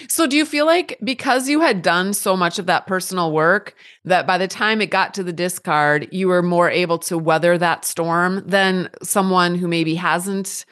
So 0.08 0.26
do 0.26 0.36
you 0.36 0.46
feel 0.46 0.66
like 0.66 0.98
because 1.04 1.48
you 1.48 1.62
had 1.62 1.84
done 1.84 2.12
so 2.12 2.36
much 2.36 2.58
of 2.58 2.66
that 2.66 2.88
personal 2.88 3.32
work 3.32 3.76
that 4.04 4.26
by 4.26 4.40
the 4.40 4.48
time 4.48 4.82
it 4.82 4.90
got 4.90 5.14
to 5.14 5.24
the 5.24 5.32
discard, 5.32 6.08
you 6.12 6.28
were 6.28 6.42
more 6.42 6.72
able 6.72 6.98
to 7.00 7.20
weather 7.20 7.58
that 7.60 7.86
storm 7.86 8.44
than 8.46 8.90
someone 9.04 9.54
who 9.54 9.68
maybe 9.68 9.94
hasn't 9.94 10.66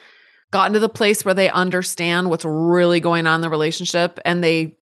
gotten 0.50 0.72
to 0.74 0.80
the 0.80 0.88
place 0.88 1.24
where 1.24 1.32
they 1.34 1.48
understand 1.50 2.28
what's 2.28 2.44
really 2.44 2.98
going 2.98 3.26
on 3.26 3.36
in 3.36 3.40
the 3.40 3.50
relationship 3.50 4.18
and 4.24 4.42
they 4.42 4.75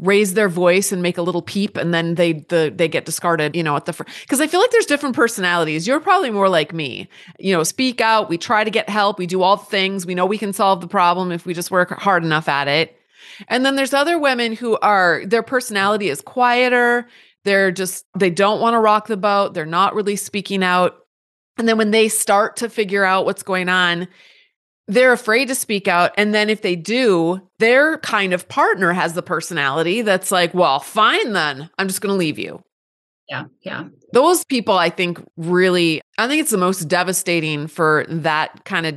raise 0.00 0.34
their 0.34 0.48
voice 0.48 0.92
and 0.92 1.02
make 1.02 1.18
a 1.18 1.22
little 1.22 1.42
peep 1.42 1.76
and 1.76 1.92
then 1.92 2.14
they 2.14 2.32
the 2.32 2.72
they 2.74 2.88
get 2.88 3.04
discarded 3.04 3.54
you 3.54 3.62
know 3.62 3.76
at 3.76 3.84
the 3.84 3.92
because 4.22 4.40
i 4.40 4.46
feel 4.46 4.60
like 4.60 4.70
there's 4.70 4.86
different 4.86 5.14
personalities. 5.14 5.86
You're 5.86 6.00
probably 6.00 6.30
more 6.30 6.48
like 6.48 6.72
me. 6.72 7.08
You 7.38 7.54
know 7.54 7.62
speak 7.62 8.00
out. 8.00 8.28
We 8.28 8.38
try 8.38 8.64
to 8.64 8.70
get 8.70 8.88
help. 8.88 9.18
We 9.18 9.26
do 9.26 9.42
all 9.42 9.56
the 9.56 9.64
things. 9.64 10.06
We 10.06 10.14
know 10.14 10.26
we 10.26 10.38
can 10.38 10.52
solve 10.52 10.80
the 10.80 10.88
problem 10.88 11.32
if 11.32 11.46
we 11.46 11.54
just 11.54 11.70
work 11.70 11.90
hard 11.90 12.24
enough 12.24 12.48
at 12.48 12.68
it. 12.68 12.96
And 13.48 13.64
then 13.64 13.76
there's 13.76 13.94
other 13.94 14.18
women 14.18 14.54
who 14.54 14.78
are 14.78 15.22
their 15.24 15.42
personality 15.42 16.08
is 16.08 16.20
quieter. 16.20 17.06
They're 17.44 17.70
just 17.70 18.04
they 18.18 18.30
don't 18.30 18.60
want 18.60 18.74
to 18.74 18.80
rock 18.80 19.06
the 19.06 19.16
boat. 19.16 19.54
They're 19.54 19.66
not 19.66 19.94
really 19.94 20.16
speaking 20.16 20.62
out. 20.62 20.96
And 21.58 21.68
then 21.68 21.78
when 21.78 21.90
they 21.90 22.08
start 22.08 22.56
to 22.56 22.68
figure 22.68 23.04
out 23.04 23.24
what's 23.24 23.42
going 23.42 23.68
on 23.68 24.08
they're 24.90 25.12
afraid 25.12 25.46
to 25.48 25.54
speak 25.54 25.86
out. 25.86 26.10
And 26.16 26.34
then 26.34 26.50
if 26.50 26.62
they 26.62 26.74
do, 26.74 27.40
their 27.60 27.98
kind 27.98 28.32
of 28.32 28.48
partner 28.48 28.92
has 28.92 29.14
the 29.14 29.22
personality 29.22 30.02
that's 30.02 30.32
like, 30.32 30.52
well, 30.52 30.80
fine, 30.80 31.32
then 31.32 31.70
I'm 31.78 31.86
just 31.86 32.00
going 32.00 32.12
to 32.12 32.18
leave 32.18 32.38
you. 32.38 32.60
Yeah. 33.28 33.44
Yeah. 33.62 33.84
Those 34.12 34.44
people, 34.44 34.76
I 34.76 34.90
think, 34.90 35.24
really, 35.36 36.00
I 36.18 36.26
think 36.26 36.40
it's 36.40 36.50
the 36.50 36.58
most 36.58 36.88
devastating 36.88 37.68
for 37.68 38.04
that 38.08 38.64
kind 38.64 38.86
of 38.86 38.96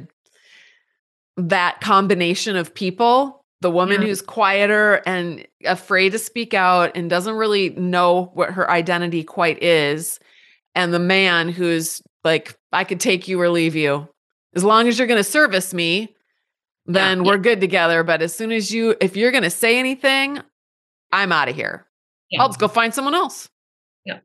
that 1.38 1.79
combination 1.82 2.56
of 2.56 2.73
people. 2.73 3.41
The 3.62 3.69
woman 3.71 4.01
Yeah. 4.01 4.08
who's 4.08 4.21
quieter 4.21 5.01
and 5.06 5.45
afraid 5.63 6.12
to 6.13 6.19
speak 6.19 6.56
out 6.56 6.91
and 6.95 7.10
doesn't 7.10 7.36
really 7.36 7.69
know 7.71 8.32
what 8.34 8.49
her 8.51 8.69
identity 8.69 9.23
quite 9.23 9.62
is. 9.62 10.19
And 10.73 10.91
the 10.91 10.99
man 10.99 11.49
who's 11.49 12.01
like, 12.23 12.56
I 12.71 12.84
could 12.84 12.99
take 12.99 13.27
you 13.27 13.39
or 13.39 13.49
leave 13.49 13.75
you 13.75 14.10
as 14.56 14.63
long 14.63 14.88
as 14.88 14.98
you're 14.98 15.08
going 15.08 15.20
to 15.20 15.24
service 15.24 15.74
me 15.74 16.16
then 16.86 17.20
Yeah. 17.20 17.24
we're 17.32 17.38
good 17.38 17.62
together 17.62 18.04
but 18.04 18.22
as 18.22 18.36
soon 18.36 18.52
as 18.52 18.72
you 18.72 18.96
if 19.00 19.16
you're 19.16 19.32
going 19.32 19.44
to 19.44 19.50
say 19.50 19.80
anything 19.80 20.39
i'm 21.12 21.32
out 21.32 21.50
of 21.50 21.56
here 21.56 21.86
Yeah. 22.30 22.42
i'll 22.42 22.50
just 22.50 22.60
go 22.60 22.68
find 22.68 22.94
someone 22.94 23.16
else 23.16 23.50
Yeah. 24.06 24.20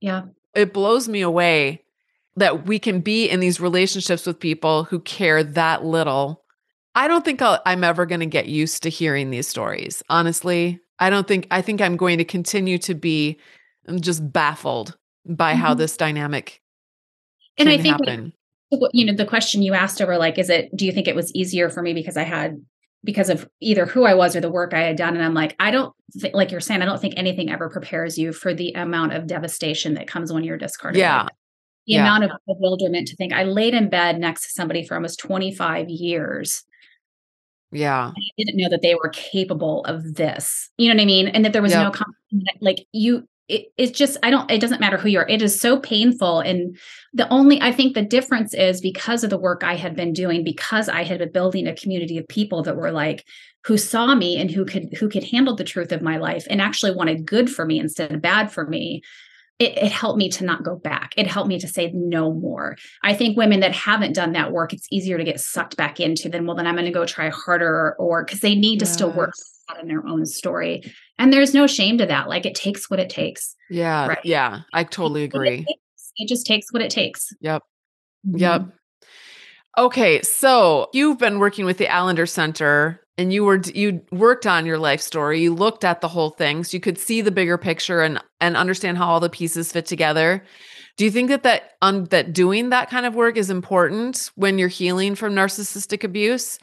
Yeah. 0.00 0.22
It 0.54 0.72
blows 0.72 1.08
me 1.08 1.20
away 1.20 1.82
that 2.36 2.66
we 2.66 2.78
can 2.78 3.00
be 3.00 3.28
in 3.28 3.40
these 3.40 3.60
relationships 3.60 4.26
with 4.26 4.38
people 4.38 4.84
who 4.84 5.00
care 5.00 5.42
that 5.42 5.84
little 5.84 6.44
i 6.94 7.08
don't 7.08 7.24
think 7.24 7.42
I'll, 7.42 7.60
i'm 7.66 7.82
ever 7.84 8.06
going 8.06 8.20
to 8.20 8.26
get 8.26 8.46
used 8.46 8.82
to 8.84 8.88
hearing 8.88 9.30
these 9.30 9.48
stories 9.48 10.02
honestly 10.08 10.78
i 10.98 11.10
don't 11.10 11.26
think 11.26 11.46
i 11.50 11.60
think 11.60 11.80
i'm 11.80 11.96
going 11.96 12.18
to 12.18 12.24
continue 12.24 12.78
to 12.78 12.94
be 12.94 13.38
um, 13.88 14.00
just 14.00 14.32
baffled 14.32 14.96
by 15.26 15.54
how 15.54 15.74
Mhm. 15.74 15.78
this 15.78 15.96
dynamic 15.96 16.60
And 17.58 17.68
I 17.68 17.78
think 17.78 17.98
happen 18.00 18.32
you 18.92 19.04
know 19.06 19.12
the 19.12 19.24
question 19.26 19.62
you 19.62 19.74
asked 19.74 20.00
over 20.02 20.16
like 20.18 20.38
is 20.38 20.50
it 20.50 20.74
do 20.76 20.84
you 20.86 20.92
think 20.92 21.06
it 21.08 21.14
was 21.16 21.32
easier 21.34 21.68
for 21.70 21.82
me 21.82 21.92
because 21.94 22.16
i 22.16 22.22
had 22.22 22.56
because 23.04 23.30
of 23.30 23.48
either 23.60 23.86
who 23.86 24.04
i 24.04 24.14
was 24.14 24.34
or 24.34 24.40
the 24.40 24.50
work 24.50 24.74
i 24.74 24.80
had 24.80 24.96
done 24.96 25.14
and 25.14 25.24
i'm 25.24 25.34
like 25.34 25.54
i 25.60 25.70
don't 25.70 25.94
think 26.18 26.34
like 26.34 26.50
you're 26.50 26.60
saying 26.60 26.82
i 26.82 26.84
don't 26.84 27.00
think 27.00 27.14
anything 27.16 27.50
ever 27.50 27.68
prepares 27.70 28.18
you 28.18 28.32
for 28.32 28.52
the 28.52 28.72
amount 28.72 29.12
of 29.12 29.26
devastation 29.26 29.94
that 29.94 30.08
comes 30.08 30.32
when 30.32 30.42
you're 30.44 30.58
discarded 30.58 30.98
Yeah. 30.98 31.22
like 31.22 31.28
the 31.86 31.92
Yeah. 31.94 32.00
amount 32.02 32.24
of 32.24 32.30
bewilderment 32.46 33.06
to 33.08 33.16
think 33.16 33.32
i 33.32 33.44
laid 33.44 33.74
in 33.74 33.88
bed 33.88 34.18
next 34.18 34.42
to 34.42 34.48
somebody 34.50 34.84
for 34.84 34.94
almost 34.94 35.20
25 35.20 35.88
years 35.88 36.64
yeah 37.72 38.10
I 38.16 38.20
didn't 38.38 38.56
know 38.60 38.68
that 38.70 38.82
they 38.82 38.94
were 38.94 39.10
capable 39.12 39.84
of 39.86 40.14
this. 40.14 40.70
You 40.78 40.88
know 40.88 40.94
what 40.94 41.02
I 41.02 41.06
mean? 41.06 41.26
And 41.28 41.44
that 41.44 41.52
there 41.52 41.60
was 41.62 41.74
no 41.74 41.82
Yep. 41.84 41.92
com- 41.94 42.14
like 42.60 42.86
you 42.92 43.28
it, 43.48 43.66
it's 43.76 43.96
just 43.96 44.16
I 44.22 44.30
don't 44.30 44.50
it 44.50 44.60
doesn't 44.60 44.80
matter 44.80 44.96
who 44.96 45.08
you 45.08 45.20
are. 45.20 45.28
It 45.28 45.42
is 45.42 45.60
so 45.60 45.78
painful 45.78 46.40
and 46.40 46.76
the 47.12 47.28
only 47.28 47.60
I 47.60 47.72
think 47.72 47.94
the 47.94 48.02
difference 48.02 48.54
is 48.54 48.80
because 48.80 49.22
of 49.22 49.30
the 49.30 49.38
work 49.38 49.62
I 49.62 49.76
had 49.76 49.94
been 49.94 50.12
doing 50.12 50.42
because 50.42 50.88
I 50.88 51.04
had 51.04 51.18
been 51.18 51.32
building 51.32 51.66
a 51.66 51.74
community 51.74 52.18
of 52.18 52.26
people 52.28 52.62
that 52.64 52.76
were 52.76 52.90
like 52.90 53.24
who 53.64 53.78
saw 53.78 54.14
me 54.14 54.40
and 54.40 54.50
who 54.50 54.64
could 54.64 54.94
who 54.98 55.08
could 55.08 55.24
handle 55.24 55.54
the 55.54 55.64
truth 55.64 55.92
of 55.92 56.02
my 56.02 56.16
life 56.16 56.46
and 56.50 56.60
actually 56.60 56.94
wanted 56.94 57.26
good 57.26 57.48
for 57.48 57.64
me 57.64 57.78
instead 57.78 58.12
of 58.12 58.20
bad 58.20 58.50
for 58.50 58.66
me. 58.66 59.02
It, 59.58 59.78
it 59.78 59.90
helped 59.90 60.18
me 60.18 60.28
to 60.30 60.44
not 60.44 60.64
go 60.64 60.76
back. 60.76 61.14
It 61.16 61.26
helped 61.26 61.48
me 61.48 61.58
to 61.60 61.66
say 61.66 61.90
no 61.94 62.30
more. 62.30 62.76
I 63.02 63.14
think 63.14 63.38
women 63.38 63.60
that 63.60 63.72
haven't 63.72 64.12
done 64.12 64.32
that 64.32 64.52
work, 64.52 64.74
it's 64.74 64.86
easier 64.90 65.16
to 65.16 65.24
get 65.24 65.40
sucked 65.40 65.78
back 65.78 65.98
into 65.98 66.28
than, 66.28 66.44
well, 66.44 66.56
then 66.56 66.66
I'm 66.66 66.74
going 66.74 66.84
to 66.84 66.90
go 66.90 67.06
try 67.06 67.30
harder 67.30 67.96
or 67.98 68.22
because 68.22 68.40
they 68.40 68.54
need 68.54 68.80
to 68.80 68.86
still 68.86 69.10
work 69.10 69.32
Out 69.68 69.80
in 69.80 69.88
their 69.88 70.06
own 70.06 70.24
story. 70.26 70.82
And 71.18 71.32
there's 71.32 71.52
no 71.54 71.66
shame 71.66 71.98
to 71.98 72.06
that. 72.06 72.28
Like 72.28 72.46
it 72.46 72.54
takes 72.54 72.88
what 72.88 73.00
it 73.00 73.10
takes. 73.10 73.54
yeah 73.70 74.06
Right. 74.06 74.18
yeah 74.24 74.60
i 74.72 74.84
totally 74.84 75.22
what 75.28 75.46
it 75.46 75.48
agree 75.54 75.64
takes. 75.64 76.12
It 76.18 76.28
just 76.28 76.46
takes 76.46 76.72
what 76.72 76.82
it 76.82 76.90
takes. 76.90 77.32
Yep. 77.40 77.62
Mhm. 78.26 78.40
Yep. 78.40 78.62
Okay, 79.78 80.22
so 80.22 80.88
you've 80.94 81.18
been 81.18 81.38
working 81.38 81.66
with 81.66 81.76
the 81.76 81.86
Allender 81.86 82.24
Center 82.26 83.02
and 83.18 83.32
you 83.32 83.44
were 83.44 83.60
you 83.74 84.00
worked 84.10 84.46
on 84.46 84.64
your 84.64 84.78
life 84.78 85.00
story. 85.02 85.40
You 85.42 85.52
looked 85.54 85.84
at 85.84 86.00
the 86.00 86.08
whole 86.08 86.30
thing 86.30 86.64
so 86.64 86.74
you 86.74 86.80
could 86.80 86.98
see 86.98 87.20
the 87.20 87.30
bigger 87.30 87.58
picture 87.58 88.00
and 88.02 88.22
and 88.40 88.56
understand 88.56 88.96
how 88.98 89.06
all 89.08 89.20
the 89.20 89.28
pieces 89.28 89.72
fit 89.72 89.84
together. 89.86 90.42
Do 90.96 91.04
you 91.04 91.10
think 91.10 91.28
that 91.28 91.42
that 91.42 91.72
um, 91.82 92.06
that 92.06 92.32
doing 92.32 92.70
that 92.70 92.88
kind 92.88 93.04
of 93.04 93.14
work 93.14 93.36
is 93.36 93.50
important 93.50 94.30
when 94.36 94.58
you're 94.58 94.68
healing 94.68 95.14
from 95.14 95.34
narcissistic 95.34 96.04
abuse? 96.04 96.58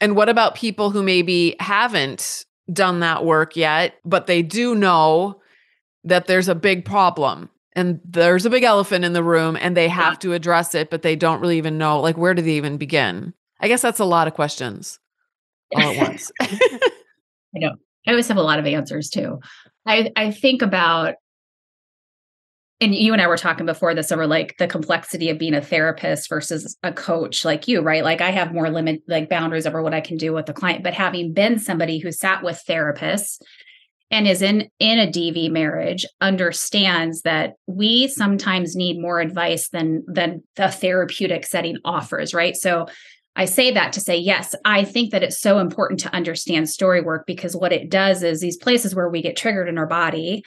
And 0.00 0.16
what 0.16 0.28
about 0.28 0.54
people 0.54 0.90
who 0.90 1.02
maybe 1.02 1.56
haven't 1.60 2.44
done 2.72 3.00
that 3.00 3.24
work 3.24 3.56
yet, 3.56 3.94
but 4.04 4.26
they 4.26 4.42
do 4.42 4.74
know 4.74 5.40
that 6.04 6.26
there's 6.26 6.48
a 6.48 6.54
big 6.54 6.84
problem 6.84 7.50
and 7.74 8.00
there's 8.04 8.46
a 8.46 8.50
big 8.50 8.62
elephant 8.62 9.04
in 9.04 9.12
the 9.12 9.22
room 9.22 9.56
and 9.60 9.76
they 9.76 9.88
have 9.88 10.18
to 10.20 10.32
address 10.32 10.74
it, 10.74 10.90
but 10.90 11.02
they 11.02 11.16
don't 11.16 11.40
really 11.40 11.58
even 11.58 11.78
know 11.78 12.00
like 12.00 12.16
where 12.16 12.34
do 12.34 12.42
they 12.42 12.52
even 12.52 12.76
begin? 12.76 13.34
I 13.60 13.68
guess 13.68 13.82
that's 13.82 14.00
a 14.00 14.04
lot 14.04 14.28
of 14.28 14.34
questions 14.34 14.98
all 15.74 15.82
at 15.82 15.96
once. 15.96 16.30
I 16.40 16.78
know. 17.54 17.72
I 18.06 18.10
always 18.10 18.28
have 18.28 18.36
a 18.36 18.42
lot 18.42 18.58
of 18.58 18.66
answers 18.66 19.10
too. 19.10 19.40
I 19.86 20.12
I 20.16 20.30
think 20.30 20.62
about 20.62 21.14
and 22.80 22.94
you 22.94 23.12
and 23.12 23.22
I 23.22 23.26
were 23.26 23.38
talking 23.38 23.64
before 23.64 23.94
this 23.94 24.12
over 24.12 24.26
like 24.26 24.56
the 24.58 24.66
complexity 24.66 25.30
of 25.30 25.38
being 25.38 25.54
a 25.54 25.62
therapist 25.62 26.28
versus 26.28 26.76
a 26.82 26.92
coach 26.92 27.44
like 27.44 27.66
you, 27.66 27.80
right? 27.80 28.04
Like 28.04 28.20
I 28.20 28.30
have 28.30 28.52
more 28.52 28.70
limit 28.70 29.02
like 29.08 29.30
boundaries 29.30 29.66
over 29.66 29.82
what 29.82 29.94
I 29.94 30.00
can 30.00 30.18
do 30.18 30.34
with 30.34 30.46
the 30.46 30.52
client, 30.52 30.84
but 30.84 30.92
having 30.92 31.32
been 31.32 31.58
somebody 31.58 31.98
who 31.98 32.12
sat 32.12 32.42
with 32.42 32.62
therapists 32.68 33.40
and 34.10 34.28
is 34.28 34.42
in 34.42 34.68
in 34.78 34.98
a 34.98 35.10
DV 35.10 35.50
marriage 35.50 36.06
understands 36.20 37.22
that 37.22 37.54
we 37.66 38.08
sometimes 38.08 38.76
need 38.76 39.00
more 39.00 39.20
advice 39.20 39.68
than 39.70 40.04
than 40.06 40.42
the 40.56 40.70
therapeutic 40.70 41.46
setting 41.46 41.78
offers, 41.84 42.34
right? 42.34 42.56
So 42.56 42.86
I 43.36 43.46
say 43.46 43.70
that 43.72 43.92
to 43.94 44.00
say, 44.00 44.16
yes, 44.16 44.54
I 44.64 44.84
think 44.84 45.10
that 45.10 45.22
it's 45.22 45.40
so 45.40 45.58
important 45.58 46.00
to 46.00 46.14
understand 46.14 46.68
story 46.68 47.02
work 47.02 47.26
because 47.26 47.56
what 47.56 47.72
it 47.72 47.90
does 47.90 48.22
is 48.22 48.40
these 48.40 48.56
places 48.56 48.94
where 48.94 49.10
we 49.10 49.20
get 49.22 49.36
triggered 49.36 49.68
in 49.68 49.76
our 49.76 49.86
body, 49.86 50.42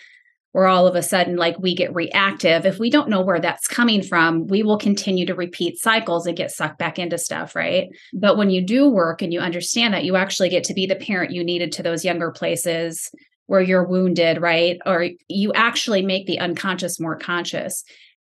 where 0.51 0.67
all 0.67 0.87
of 0.87 0.95
a 0.95 1.03
sudden, 1.03 1.35
like 1.35 1.59
we 1.59 1.75
get 1.75 1.93
reactive, 1.93 2.65
if 2.65 2.79
we 2.79 2.89
don't 2.89 3.09
know 3.09 3.21
where 3.21 3.39
that's 3.39 3.67
coming 3.67 4.01
from, 4.01 4.47
we 4.47 4.63
will 4.63 4.77
continue 4.77 5.25
to 5.25 5.35
repeat 5.35 5.79
cycles 5.79 6.25
and 6.25 6.35
get 6.35 6.51
sucked 6.51 6.79
back 6.79 6.97
into 6.97 7.17
stuff, 7.17 7.55
right? 7.55 7.89
But 8.13 8.37
when 8.37 8.49
you 8.49 8.61
do 8.61 8.89
work 8.89 9.21
and 9.21 9.31
you 9.31 9.39
understand 9.39 9.93
that, 9.93 10.05
you 10.05 10.15
actually 10.15 10.49
get 10.49 10.63
to 10.65 10.73
be 10.73 10.87
the 10.87 10.95
parent 10.95 11.31
you 11.31 11.43
needed 11.43 11.71
to 11.73 11.83
those 11.83 12.03
younger 12.03 12.31
places 12.31 13.11
where 13.45 13.61
you're 13.61 13.87
wounded, 13.87 14.41
right? 14.41 14.79
Or 14.85 15.07
you 15.27 15.53
actually 15.53 16.01
make 16.01 16.25
the 16.25 16.39
unconscious 16.39 16.99
more 16.99 17.17
conscious. 17.17 17.83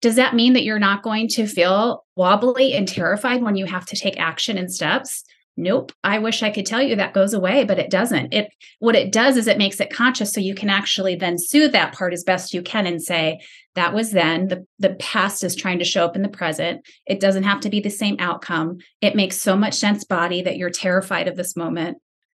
Does 0.02 0.16
that 0.16 0.36
mean 0.36 0.54
that 0.54 0.64
you're 0.64 0.78
not 0.80 1.02
going 1.02 1.28
to 1.30 1.48
feel 1.48 2.06
wobbly 2.16 2.74
and 2.74 2.88
terrified 2.88 3.42
when 3.42 3.56
you 3.56 3.66
have 3.66 3.86
to 3.88 3.96
take 3.96 4.20
action 4.20 4.58
and 4.58 4.72
steps? 4.72 5.24
Nope. 5.60 5.91
I 6.04 6.20
wish 6.20 6.43
I 6.43 6.52
could 6.52 6.67
tell 6.67 6.84
you 6.84 6.96
that 6.96 7.15
goes 7.15 7.34
away, 7.34 7.63
but 7.63 7.80
it 7.80 7.89
doesn't. 7.89 8.32
It 8.32 8.54
what 8.78 8.96
it 8.96 9.12
does 9.12 9.38
is 9.38 9.48
it 9.48 9.58
makes 9.58 9.80
it 9.80 9.89
conscious 9.89 10.32
so 10.32 10.39
you 10.39 10.54
can 10.54 10.70
actually 10.70 11.15
then 11.15 11.39
soothe 11.39 11.72
that 11.72 11.93
part 11.93 12.13
as 12.13 12.24
best 12.24 12.54
you 12.54 12.62
can 12.62 12.86
and 12.86 13.02
say, 13.02 13.39
that 13.74 13.93
was 13.93 14.12
then. 14.12 14.50
The 14.50 14.65
the 14.78 14.96
past 14.96 15.43
is 15.43 15.56
trying 15.56 15.80
to 15.80 15.86
show 15.86 16.06
up 16.06 16.15
in 16.15 16.22
the 16.22 16.30
present. 16.30 16.88
It 17.08 17.20
doesn't 17.20 17.43
have 17.43 17.60
to 17.62 17.70
be 17.70 17.80
the 17.80 17.89
same 17.89 18.17
outcome. 18.20 18.78
It 19.02 19.15
makes 19.15 19.41
so 19.41 19.56
much 19.56 19.74
sense, 19.74 20.04
body, 20.04 20.43
that 20.43 20.58
you're 20.58 20.70
terrified 20.70 21.28
of 21.28 21.36
this 21.36 21.56
moment. 21.56 21.98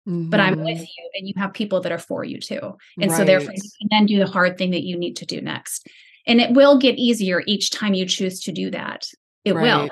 Mm-hmm. 0.09 0.31
But 0.31 0.40
I'm 0.40 0.59
with 0.59 0.76
mm-hmm. 0.76 0.83
you, 0.83 1.11
and 1.14 1.28
you 1.28 1.35
have 1.38 1.52
people 1.52 1.81
that 1.81 1.92
are 1.92 1.98
for 1.98 2.24
you 2.24 2.40
too. 2.40 2.76
And 3.00 3.11
right. 3.11 3.16
so 3.16 3.24
therefore 3.24 3.52
you 3.52 3.70
can 3.81 3.88
then 3.90 4.07
do 4.07 4.18
the 4.18 4.31
hard 4.31 4.57
thing 4.57 4.70
that 4.70 4.85
you 4.85 4.96
need 4.96 5.16
to 5.16 5.26
do 5.26 5.40
next. 5.40 5.88
And 6.26 6.40
it 6.40 6.52
will 6.52 6.78
get 6.78 6.96
easier 6.96 7.42
each 7.46 7.72
time 7.72 7.94
you 7.94 8.07
choose 8.07 8.40
to 8.42 8.52
do 8.52 8.70
that. 8.70 9.09
It 9.44 9.54
right. 9.54 9.62
will. 9.62 9.90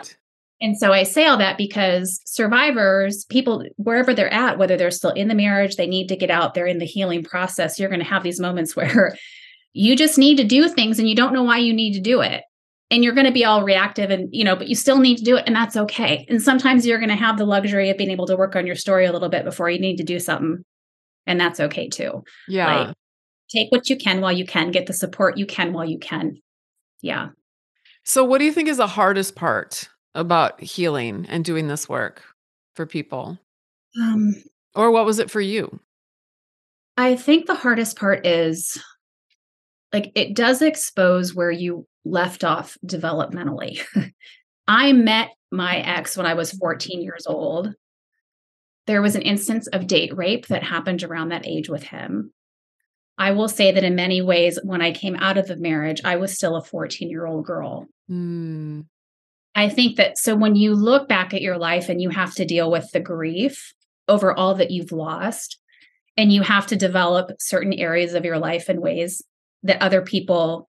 And 0.60 0.78
so 0.78 0.92
I 0.92 1.02
say 1.02 1.26
all 1.26 1.36
that 1.36 1.58
because 1.58 2.20
survivors, 2.24 3.26
people, 3.26 3.64
wherever 3.76 4.14
they're 4.14 4.32
at, 4.32 4.58
whether 4.58 4.76
they're 4.76 4.90
still 4.90 5.10
in 5.10 5.28
the 5.28 5.34
marriage, 5.34 5.76
they 5.76 5.86
need 5.86 6.08
to 6.08 6.16
get 6.16 6.30
out, 6.30 6.54
they're 6.54 6.66
in 6.66 6.78
the 6.78 6.86
healing 6.86 7.22
process, 7.22 7.78
you're 7.78 7.90
going 7.90 8.00
to 8.00 8.06
have 8.06 8.22
these 8.22 8.40
moments 8.40 8.74
where 8.76 9.16
you 9.72 9.96
just 9.96 10.16
need 10.16 10.36
to 10.38 10.44
do 10.44 10.68
things 10.68 10.98
and 10.98 11.08
you 11.08 11.14
don't 11.14 11.34
know 11.34 11.42
why 11.42 11.58
you 11.58 11.74
need 11.74 11.92
to 11.92 12.00
do 12.00 12.20
it. 12.20 12.42
And 12.90 13.02
you're 13.02 13.14
going 13.14 13.26
to 13.26 13.32
be 13.32 13.44
all 13.44 13.64
reactive 13.64 14.10
and, 14.10 14.28
you 14.30 14.44
know, 14.44 14.54
but 14.54 14.68
you 14.68 14.76
still 14.76 14.98
need 14.98 15.18
to 15.18 15.24
do 15.24 15.36
it 15.36 15.44
and 15.46 15.56
that's 15.56 15.76
okay. 15.76 16.24
And 16.28 16.40
sometimes 16.40 16.86
you're 16.86 17.00
going 17.00 17.10
to 17.10 17.16
have 17.16 17.36
the 17.36 17.44
luxury 17.44 17.90
of 17.90 17.98
being 17.98 18.10
able 18.10 18.26
to 18.28 18.36
work 18.36 18.54
on 18.54 18.64
your 18.64 18.76
story 18.76 19.06
a 19.06 19.12
little 19.12 19.28
bit 19.28 19.44
before 19.44 19.68
you 19.68 19.80
need 19.80 19.96
to 19.96 20.04
do 20.04 20.20
something. 20.20 20.64
And 21.26 21.40
that's 21.40 21.58
okay 21.58 21.88
too. 21.88 22.22
Yeah. 22.48 22.84
Like, 22.84 22.94
take 23.50 23.72
what 23.72 23.90
you 23.90 23.96
can 23.96 24.20
while 24.20 24.32
you 24.32 24.46
can, 24.46 24.70
get 24.70 24.86
the 24.86 24.92
support 24.92 25.36
you 25.36 25.46
can 25.46 25.72
while 25.72 25.84
you 25.84 25.98
can. 25.98 26.36
Yeah. 27.02 27.30
So, 28.04 28.24
what 28.24 28.38
do 28.38 28.44
you 28.44 28.52
think 28.52 28.68
is 28.68 28.76
the 28.76 28.86
hardest 28.86 29.34
part 29.34 29.88
about 30.16 30.60
healing 30.60 31.26
and 31.28 31.44
doing 31.44 31.68
this 31.68 31.88
work 31.88 32.22
for 32.74 32.86
people? 32.86 33.38
Um, 34.00 34.34
or 34.74 34.90
what 34.90 35.06
was 35.06 35.18
it 35.18 35.30
for 35.30 35.40
you? 35.40 35.78
I 36.96 37.16
think 37.16 37.46
the 37.46 37.54
hardest 37.54 37.96
part 37.96 38.26
is 38.26 38.82
like 39.92 40.10
it 40.14 40.34
does 40.34 40.62
expose 40.62 41.34
where 41.34 41.50
you 41.50 41.86
left 42.04 42.44
off 42.44 42.76
developmentally. 42.84 43.82
I 44.68 44.92
met 44.92 45.30
my 45.52 45.78
ex 45.78 46.16
when 46.16 46.26
I 46.26 46.34
was 46.34 46.52
14 46.52 47.02
years 47.02 47.26
old. 47.26 47.72
There 48.86 49.02
was 49.02 49.14
an 49.14 49.22
instance 49.22 49.66
of 49.68 49.86
date 49.86 50.16
rape 50.16 50.46
that 50.46 50.62
happened 50.62 51.02
around 51.02 51.28
that 51.28 51.46
age 51.46 51.68
with 51.68 51.82
him. 51.82 52.32
I 53.18 53.32
will 53.32 53.48
say 53.48 53.72
that 53.72 53.84
in 53.84 53.94
many 53.94 54.20
ways, 54.20 54.58
when 54.62 54.82
I 54.82 54.92
came 54.92 55.16
out 55.16 55.38
of 55.38 55.48
the 55.48 55.56
marriage, 55.56 56.00
I 56.04 56.16
was 56.16 56.34
still 56.34 56.56
a 56.56 56.62
14 56.62 57.08
year 57.08 57.26
old 57.26 57.44
girl. 57.44 57.86
Mm. 58.10 58.86
I 59.56 59.68
think 59.68 59.96
that 59.96 60.18
so 60.18 60.36
when 60.36 60.54
you 60.54 60.74
look 60.74 61.08
back 61.08 61.34
at 61.34 61.42
your 61.42 61.58
life 61.58 61.88
and 61.88 62.00
you 62.00 62.10
have 62.10 62.34
to 62.36 62.44
deal 62.44 62.70
with 62.70 62.90
the 62.92 63.00
grief 63.00 63.72
over 64.06 64.32
all 64.32 64.54
that 64.54 64.70
you've 64.70 64.92
lost, 64.92 65.58
and 66.16 66.32
you 66.32 66.42
have 66.42 66.66
to 66.68 66.76
develop 66.76 67.30
certain 67.40 67.72
areas 67.72 68.14
of 68.14 68.24
your 68.24 68.38
life 68.38 68.70
in 68.70 68.80
ways 68.80 69.22
that 69.62 69.82
other 69.82 70.00
people 70.00 70.68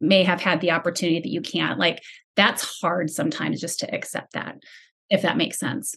may 0.00 0.22
have 0.22 0.40
had 0.40 0.60
the 0.60 0.72
opportunity 0.72 1.20
that 1.20 1.30
you 1.30 1.40
can't, 1.40 1.78
like 1.78 2.02
that's 2.34 2.80
hard 2.80 3.08
sometimes 3.08 3.60
just 3.60 3.80
to 3.80 3.94
accept 3.94 4.34
that, 4.34 4.56
if 5.08 5.22
that 5.22 5.38
makes 5.38 5.58
sense. 5.58 5.94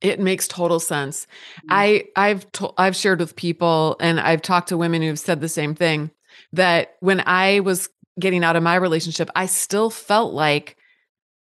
It 0.00 0.20
makes 0.20 0.48
total 0.48 0.80
sense. 0.80 1.26
Mm-hmm. 1.58 1.68
I 1.70 2.04
I've 2.16 2.50
to, 2.52 2.70
I've 2.78 2.96
shared 2.96 3.20
with 3.20 3.36
people 3.36 3.96
and 4.00 4.20
I've 4.20 4.42
talked 4.42 4.68
to 4.68 4.78
women 4.78 5.02
who've 5.02 5.18
said 5.18 5.40
the 5.40 5.48
same 5.48 5.74
thing 5.74 6.10
that 6.52 6.94
when 7.00 7.22
I 7.26 7.60
was 7.60 7.88
getting 8.18 8.44
out 8.44 8.56
of 8.56 8.62
my 8.62 8.76
relationship, 8.76 9.28
I 9.34 9.46
still 9.46 9.90
felt 9.90 10.32
like 10.32 10.76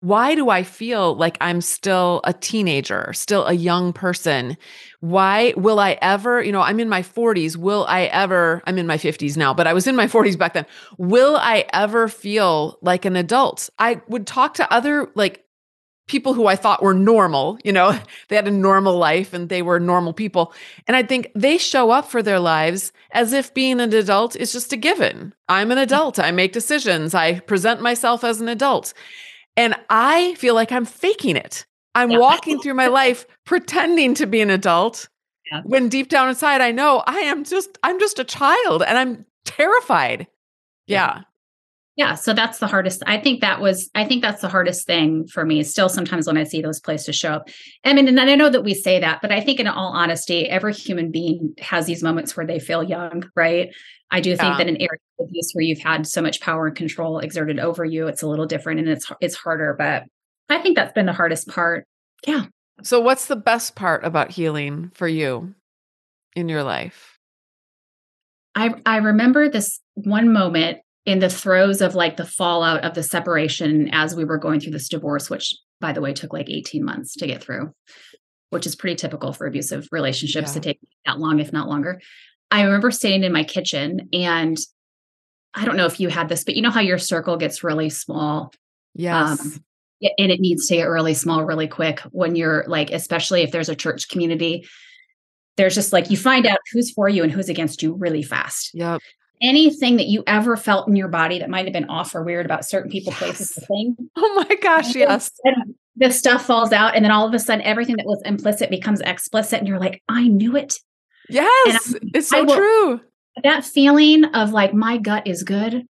why 0.03 0.35
do 0.35 0.51
I 0.51 0.65
feel 0.65 1.15
like 1.15 1.38
I'm 1.41 1.61
still 1.61 2.23
a 2.25 2.33
teenager, 2.33 3.12
still 3.12 3.47
a 3.47 3.53
young 3.53 3.93
person? 3.93 4.57
Why 4.99 5.55
will 5.57 5.79
I 5.79 5.97
ever, 6.03 6.43
you 6.43 6.51
know, 6.51 6.61
I'm 6.61 6.81
in 6.81 6.88
my 6.88 7.03
40s. 7.03 7.57
Will 7.57 7.87
I 7.88 8.07
ever, 8.07 8.62
I'm 8.67 8.79
in 8.79 8.88
my 8.88 8.99
50s 8.99 9.37
now, 9.37 9.55
but 9.55 9.69
I 9.69 9.73
was 9.73 9.87
in 9.87 9.95
my 9.95 10.07
40s 10.09 10.37
back 10.37 10.55
then. 10.55 10.67
Will 10.99 11.37
I 11.37 11.67
ever 11.73 12.09
feel 12.09 12.79
like 12.83 13.05
an 13.05 13.15
adult? 13.15 13.71
I 13.79 14.03
would 14.09 14.27
talk 14.27 14.55
to 14.55 14.73
other 14.73 15.09
like 15.15 15.45
people 16.09 16.35
who 16.35 16.49
I 16.49 16.57
thought 16.57 16.83
were 16.83 16.95
normal, 16.95 17.59
you 17.62 17.71
know, 17.71 17.97
they 18.29 18.35
had 18.35 18.49
a 18.49 18.51
normal 18.51 18.99
life 18.99 19.33
and 19.33 19.49
they 19.49 19.62
were 19.62 19.79
normal 19.79 20.12
people. 20.12 20.53
And 20.88 20.97
I 20.97 21.05
think 21.05 21.31
they 21.37 21.59
show 21.59 21.93
up 21.93 22.11
for 22.11 22.25
their 22.25 22.41
lives 22.41 22.93
as 23.12 23.33
if 23.33 23.55
being 23.55 23.79
an 23.79 23.95
adult 23.95 24.35
is 24.35 24.53
just 24.53 24.73
a 24.73 24.77
given. 24.77 25.33
I'm 25.49 25.71
an 25.71 25.79
mm. 25.79 25.83
adult. 25.83 26.19
I 26.19 26.33
make 26.33 26.53
decisions. 26.53 27.15
I 27.15 27.38
present 27.38 27.81
myself 27.81 28.25
as 28.25 28.41
an 28.41 28.49
adult. 28.49 28.95
And 29.57 29.75
I 29.91 30.35
feel 30.37 30.55
like 30.55 30.73
I'm 30.73 30.85
faking 30.85 31.37
it. 31.37 31.67
I'm 31.95 32.11
yeah. 32.11 32.19
walking 32.19 32.59
through 32.61 32.75
my 32.75 32.87
life 32.87 33.27
pretending 33.45 34.15
to 34.15 34.27
be 34.27 34.41
an 34.41 34.51
adult 34.51 35.09
yeah. 35.51 35.61
when 35.65 35.88
deep 35.88 36.09
down 36.09 36.29
inside 36.29 36.61
I 36.61 36.71
know 36.73 37.03
I 37.07 37.19
am 37.19 37.45
just 37.45 37.79
I'm 37.83 38.01
just 38.01 38.19
a 38.19 38.25
child 38.25 38.83
and 38.83 38.97
I'm 38.97 39.27
terrified. 39.45 40.27
yeah. 40.87 41.17
yeah 41.17 41.23
yeah 41.97 42.15
so 42.15 42.33
that's 42.33 42.59
the 42.59 42.67
hardest 42.67 43.03
i 43.07 43.19
think 43.19 43.41
that 43.41 43.61
was 43.61 43.91
i 43.95 44.05
think 44.05 44.23
that's 44.23 44.41
the 44.41 44.49
hardest 44.49 44.87
thing 44.87 45.27
for 45.27 45.45
me 45.45 45.62
still 45.62 45.88
sometimes 45.88 46.27
when 46.27 46.37
i 46.37 46.45
see 46.45 46.62
those 46.62 46.81
places 46.81 47.17
show 47.17 47.33
up 47.33 47.49
i 47.85 47.93
mean 47.93 48.09
and 48.09 48.19
i 48.21 48.35
know 48.35 48.49
that 48.49 48.65
we 48.65 48.75
say 48.75 48.99
that 48.99 49.21
but 49.21 49.31
i 49.31 49.41
think 49.41 49.61
in 49.61 49.67
all 49.67 49.93
honesty 49.93 50.49
every 50.49 50.73
human 50.73 51.11
being 51.11 51.55
has 51.59 51.87
these 51.87 52.03
moments 52.03 52.37
where 52.37 52.47
they 52.47 52.59
feel 52.59 52.83
young 52.83 53.29
right 53.37 53.75
i 54.12 54.20
do 54.20 54.31
think 54.37 54.57
that 54.57 54.62
um 54.62 54.68
in 54.68 54.77
areas 54.77 55.01
of 55.18 55.27
abuse 55.27 55.51
where 55.53 55.64
you've 55.64 55.81
had 55.81 56.07
so 56.07 56.22
much 56.22 56.40
power 56.40 56.68
and 56.68 56.77
control 56.77 57.18
exerted 57.18 57.59
over 57.59 57.85
you 57.85 58.07
it's 58.07 58.22
a 58.22 58.29
little 58.29 58.46
different 58.46 58.79
and 58.79 58.88
it's 58.88 59.11
it's 59.20 59.35
harder 59.35 59.75
but 59.77 60.05
i 60.48 60.62
think 60.62 60.77
that's 60.77 60.92
been 60.92 61.07
the 61.07 61.12
hardest 61.12 61.48
part 61.48 61.85
yeah 62.27 62.44
so 62.83 63.01
what's 63.01 63.27
the 63.27 63.37
best 63.37 63.75
part 63.75 64.05
about 64.05 64.31
healing 64.31 64.90
for 64.94 65.09
you 65.09 65.55
in 66.37 66.48
your 66.48 66.63
life 66.63 67.19
I, 68.54 68.75
I 68.85 68.96
remember 68.98 69.48
this 69.48 69.81
one 69.94 70.33
moment 70.33 70.79
in 71.04 71.19
the 71.19 71.29
throes 71.29 71.81
of 71.81 71.94
like 71.94 72.17
the 72.17 72.27
fallout 72.27 72.85
of 72.85 72.94
the 72.94 73.02
separation 73.02 73.88
as 73.92 74.15
we 74.15 74.25
were 74.25 74.38
going 74.38 74.60
through 74.60 74.73
this 74.73 74.88
divorce, 74.88 75.29
which 75.29 75.54
by 75.81 75.92
the 75.92 76.00
way 76.00 76.13
took 76.13 76.33
like 76.33 76.48
18 76.48 76.85
months 76.85 77.15
to 77.17 77.27
get 77.27 77.42
through, 77.42 77.73
which 78.50 78.67
is 78.67 78.77
pretty 78.77 78.96
typical 78.96 79.33
for 79.33 79.46
abusive 79.46 79.88
relationships 79.90 80.50
yeah. 80.50 80.54
to 80.54 80.60
take 80.60 80.81
that 81.06 81.19
long, 81.19 81.40
if 81.40 81.52
not 81.52 81.69
longer. 81.69 82.00
I 82.53 82.63
remember 82.63 82.90
sitting 82.90 83.25
in 83.25 83.33
my 83.33 83.42
kitchen 83.44 84.09
and 84.13 84.57
I 85.55 85.65
don't 85.65 85.77
know 85.77 85.87
if 85.87 85.98
you 85.98 86.09
had 86.09 86.29
this, 86.29 86.44
but 86.44 86.55
you 86.55 86.63
know 86.63 86.71
how 86.71 86.81
your 86.81 86.98
circle 86.98 87.37
gets 87.37 87.65
really 87.65 87.90
small. 87.90 88.53
Yes. 88.94 89.40
Um, 89.40 89.65
and 90.19 90.31
it 90.31 90.40
needs 90.40 90.67
to 90.69 90.77
get 90.77 90.85
really 90.85 91.15
small 91.15 91.44
really 91.44 91.69
quick 91.69 92.00
when 92.11 92.37
you're 92.37 92.65
like, 92.69 92.90
especially 92.90 93.42
if 93.42 93.53
there's 93.53 93.69
a 93.69 93.75
church 93.75 94.09
community, 94.09 94.67
there's 95.57 95.75
just 95.75 95.92
like 95.92 96.11
you 96.11 96.17
find 96.17 96.46
out 96.46 96.59
who's 96.73 96.90
for 96.90 97.09
you 97.09 97.23
and 97.23 97.31
who's 97.33 97.48
against 97.48 97.83
you 97.83 97.94
really 97.94 98.23
fast. 98.23 98.71
Yep. 98.75 99.00
anything 99.40 99.96
that 99.96 100.07
you 100.07 100.23
ever 100.27 100.57
felt 100.57 100.88
in 100.88 100.94
your 100.96 101.09
body 101.09 101.38
that 101.40 101.50
might 101.50 101.67
have 101.67 101.73
been 101.73 101.88
off 101.90 102.15
or 102.15 102.23
weird 102.23 102.46
about 102.46 102.65
certain 102.65 102.90
people, 102.90 103.11
Yes. 103.13 103.19
places, 103.19 103.59
or 103.59 103.67
things. 103.67 103.96
Oh 104.17 104.44
my 104.48 104.57
gosh, 104.57 104.94
yes. 104.94 105.31
The 105.96 106.11
stuff 106.11 106.46
falls 106.46 106.73
out, 106.73 106.94
and 106.96 107.05
then 107.05 107.13
all 107.13 107.27
of 107.27 107.35
a 107.35 107.38
sudden, 107.38 107.63
everything 107.65 107.96
that 107.96 108.07
was 108.07 108.23
implicit 108.25 108.71
becomes 108.71 109.00
explicit, 109.03 109.59
and 109.59 109.69
you're 109.69 109.79
like, 109.81 110.03
I 110.09 110.27
knew 110.27 110.57
it. 110.57 110.75
Yes. 111.29 111.94
It's 112.14 112.29
so 112.29 112.44
will- 112.44 112.56
true. 112.56 113.00
That 113.42 113.64
feeling 113.64 114.27
of 114.27 114.52
like, 114.52 114.75
my 114.75 114.98
gut 114.98 115.27
is 115.27 115.42
good. 115.42 115.87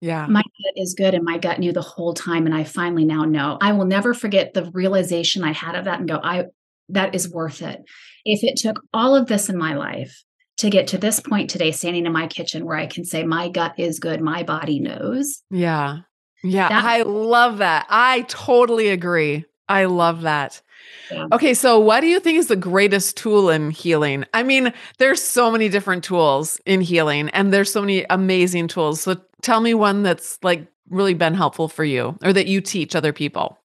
Yeah. 0.00 0.26
My 0.26 0.42
gut 0.42 0.72
is 0.76 0.94
good, 0.94 1.14
and 1.14 1.24
my 1.24 1.38
gut 1.38 1.58
knew 1.58 1.72
the 1.72 1.80
whole 1.80 2.14
time, 2.14 2.46
and 2.46 2.54
I 2.54 2.64
finally 2.64 3.04
now 3.04 3.24
know. 3.24 3.58
I 3.60 3.72
will 3.72 3.86
never 3.86 4.14
forget 4.14 4.54
the 4.54 4.70
realization 4.72 5.42
I 5.42 5.52
had 5.52 5.74
of 5.74 5.86
that 5.86 5.98
and 5.98 6.08
go, 6.08 6.20
I 6.22 6.44
that 6.90 7.14
is 7.14 7.28
worth 7.28 7.62
it. 7.62 7.80
If 8.24 8.44
it 8.44 8.56
took 8.56 8.80
all 8.94 9.16
of 9.16 9.26
this 9.26 9.48
in 9.48 9.58
my 9.58 9.74
life 9.74 10.22
to 10.58 10.70
get 10.70 10.86
to 10.88 10.98
this 10.98 11.20
point 11.20 11.50
today, 11.50 11.70
standing 11.72 12.06
in 12.06 12.12
my 12.12 12.26
kitchen 12.26 12.64
where 12.64 12.76
I 12.76 12.86
can 12.86 13.04
say, 13.04 13.24
my 13.24 13.48
gut 13.48 13.74
is 13.78 13.98
good, 13.98 14.20
my 14.20 14.42
body 14.42 14.78
knows. 14.78 15.42
Yeah. 15.50 15.98
Yeah. 16.44 16.68
That- 16.68 16.84
I 16.84 17.02
love 17.02 17.58
that. 17.58 17.86
I 17.88 18.22
totally 18.28 18.88
agree. 18.88 19.46
I 19.68 19.86
love 19.86 20.22
that. 20.22 20.62
Yeah. 21.10 21.26
Okay. 21.32 21.54
So, 21.54 21.78
what 21.78 22.00
do 22.00 22.06
you 22.06 22.20
think 22.20 22.38
is 22.38 22.48
the 22.48 22.56
greatest 22.56 23.16
tool 23.16 23.50
in 23.50 23.70
healing? 23.70 24.24
I 24.34 24.42
mean, 24.42 24.72
there's 24.98 25.22
so 25.22 25.50
many 25.50 25.68
different 25.68 26.04
tools 26.04 26.60
in 26.66 26.80
healing, 26.80 27.28
and 27.30 27.52
there's 27.52 27.72
so 27.72 27.80
many 27.80 28.04
amazing 28.10 28.68
tools. 28.68 29.00
So, 29.00 29.16
tell 29.42 29.60
me 29.60 29.74
one 29.74 30.02
that's 30.02 30.38
like 30.42 30.66
really 30.90 31.14
been 31.14 31.34
helpful 31.34 31.68
for 31.68 31.84
you 31.84 32.18
or 32.22 32.32
that 32.32 32.46
you 32.46 32.60
teach 32.60 32.94
other 32.94 33.12
people. 33.12 33.58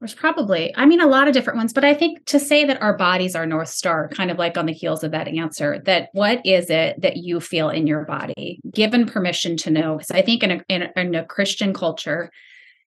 There's 0.00 0.14
probably, 0.14 0.74
I 0.76 0.84
mean, 0.84 1.00
a 1.00 1.06
lot 1.06 1.28
of 1.28 1.34
different 1.34 1.56
ones, 1.56 1.72
but 1.72 1.84
I 1.84 1.94
think 1.94 2.26
to 2.26 2.38
say 2.38 2.66
that 2.66 2.82
our 2.82 2.94
bodies 2.94 3.34
are 3.34 3.46
North 3.46 3.70
Star, 3.70 4.08
kind 4.08 4.30
of 4.30 4.38
like 4.38 4.58
on 4.58 4.66
the 4.66 4.72
heels 4.72 5.02
of 5.02 5.12
that 5.12 5.28
answer, 5.28 5.80
that 5.86 6.10
what 6.12 6.44
is 6.44 6.68
it 6.68 7.00
that 7.00 7.16
you 7.16 7.40
feel 7.40 7.70
in 7.70 7.86
your 7.86 8.04
body, 8.04 8.60
given 8.70 9.06
permission 9.06 9.56
to 9.58 9.70
know? 9.70 9.96
Because 9.96 10.10
I 10.10 10.20
think 10.20 10.42
in 10.42 10.50
a, 10.50 10.64
in, 10.68 10.82
a, 10.82 10.92
in 10.96 11.14
a 11.14 11.24
Christian 11.24 11.72
culture, 11.72 12.30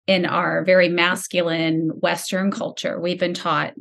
in 0.08 0.26
our 0.26 0.64
very 0.64 0.90
masculine 0.90 1.90
Western 2.00 2.50
culture, 2.50 3.00
we've 3.00 3.20
been 3.20 3.34
taught 3.34 3.74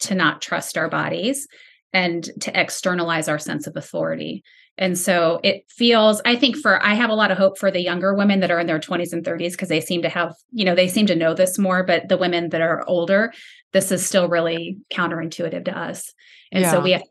to 0.00 0.14
not 0.14 0.40
trust 0.40 0.78
our 0.78 0.88
bodies 0.88 1.46
and 1.92 2.24
to 2.40 2.60
externalize 2.60 3.28
our 3.28 3.38
sense 3.38 3.66
of 3.66 3.76
authority. 3.76 4.42
And 4.76 4.98
so 4.98 5.40
it 5.44 5.64
feels, 5.68 6.20
I 6.24 6.34
think 6.34 6.56
for, 6.56 6.84
I 6.84 6.94
have 6.94 7.10
a 7.10 7.14
lot 7.14 7.30
of 7.30 7.38
hope 7.38 7.58
for 7.58 7.70
the 7.70 7.80
younger 7.80 8.14
women 8.14 8.40
that 8.40 8.50
are 8.50 8.58
in 8.58 8.66
their 8.66 8.80
20s 8.80 9.12
and 9.12 9.24
30s 9.24 9.52
because 9.52 9.68
they 9.68 9.80
seem 9.80 10.02
to 10.02 10.08
have, 10.08 10.34
you 10.50 10.64
know, 10.64 10.74
they 10.74 10.88
seem 10.88 11.06
to 11.06 11.14
know 11.14 11.32
this 11.32 11.58
more. 11.58 11.84
But 11.84 12.08
the 12.08 12.16
women 12.16 12.48
that 12.48 12.60
are 12.60 12.82
older, 12.88 13.32
this 13.72 13.92
is 13.92 14.04
still 14.04 14.28
really 14.28 14.78
counterintuitive 14.92 15.66
to 15.66 15.78
us. 15.78 16.12
And 16.50 16.66
so 16.66 16.80
we 16.80 16.92
have 16.92 17.02
to 17.02 17.08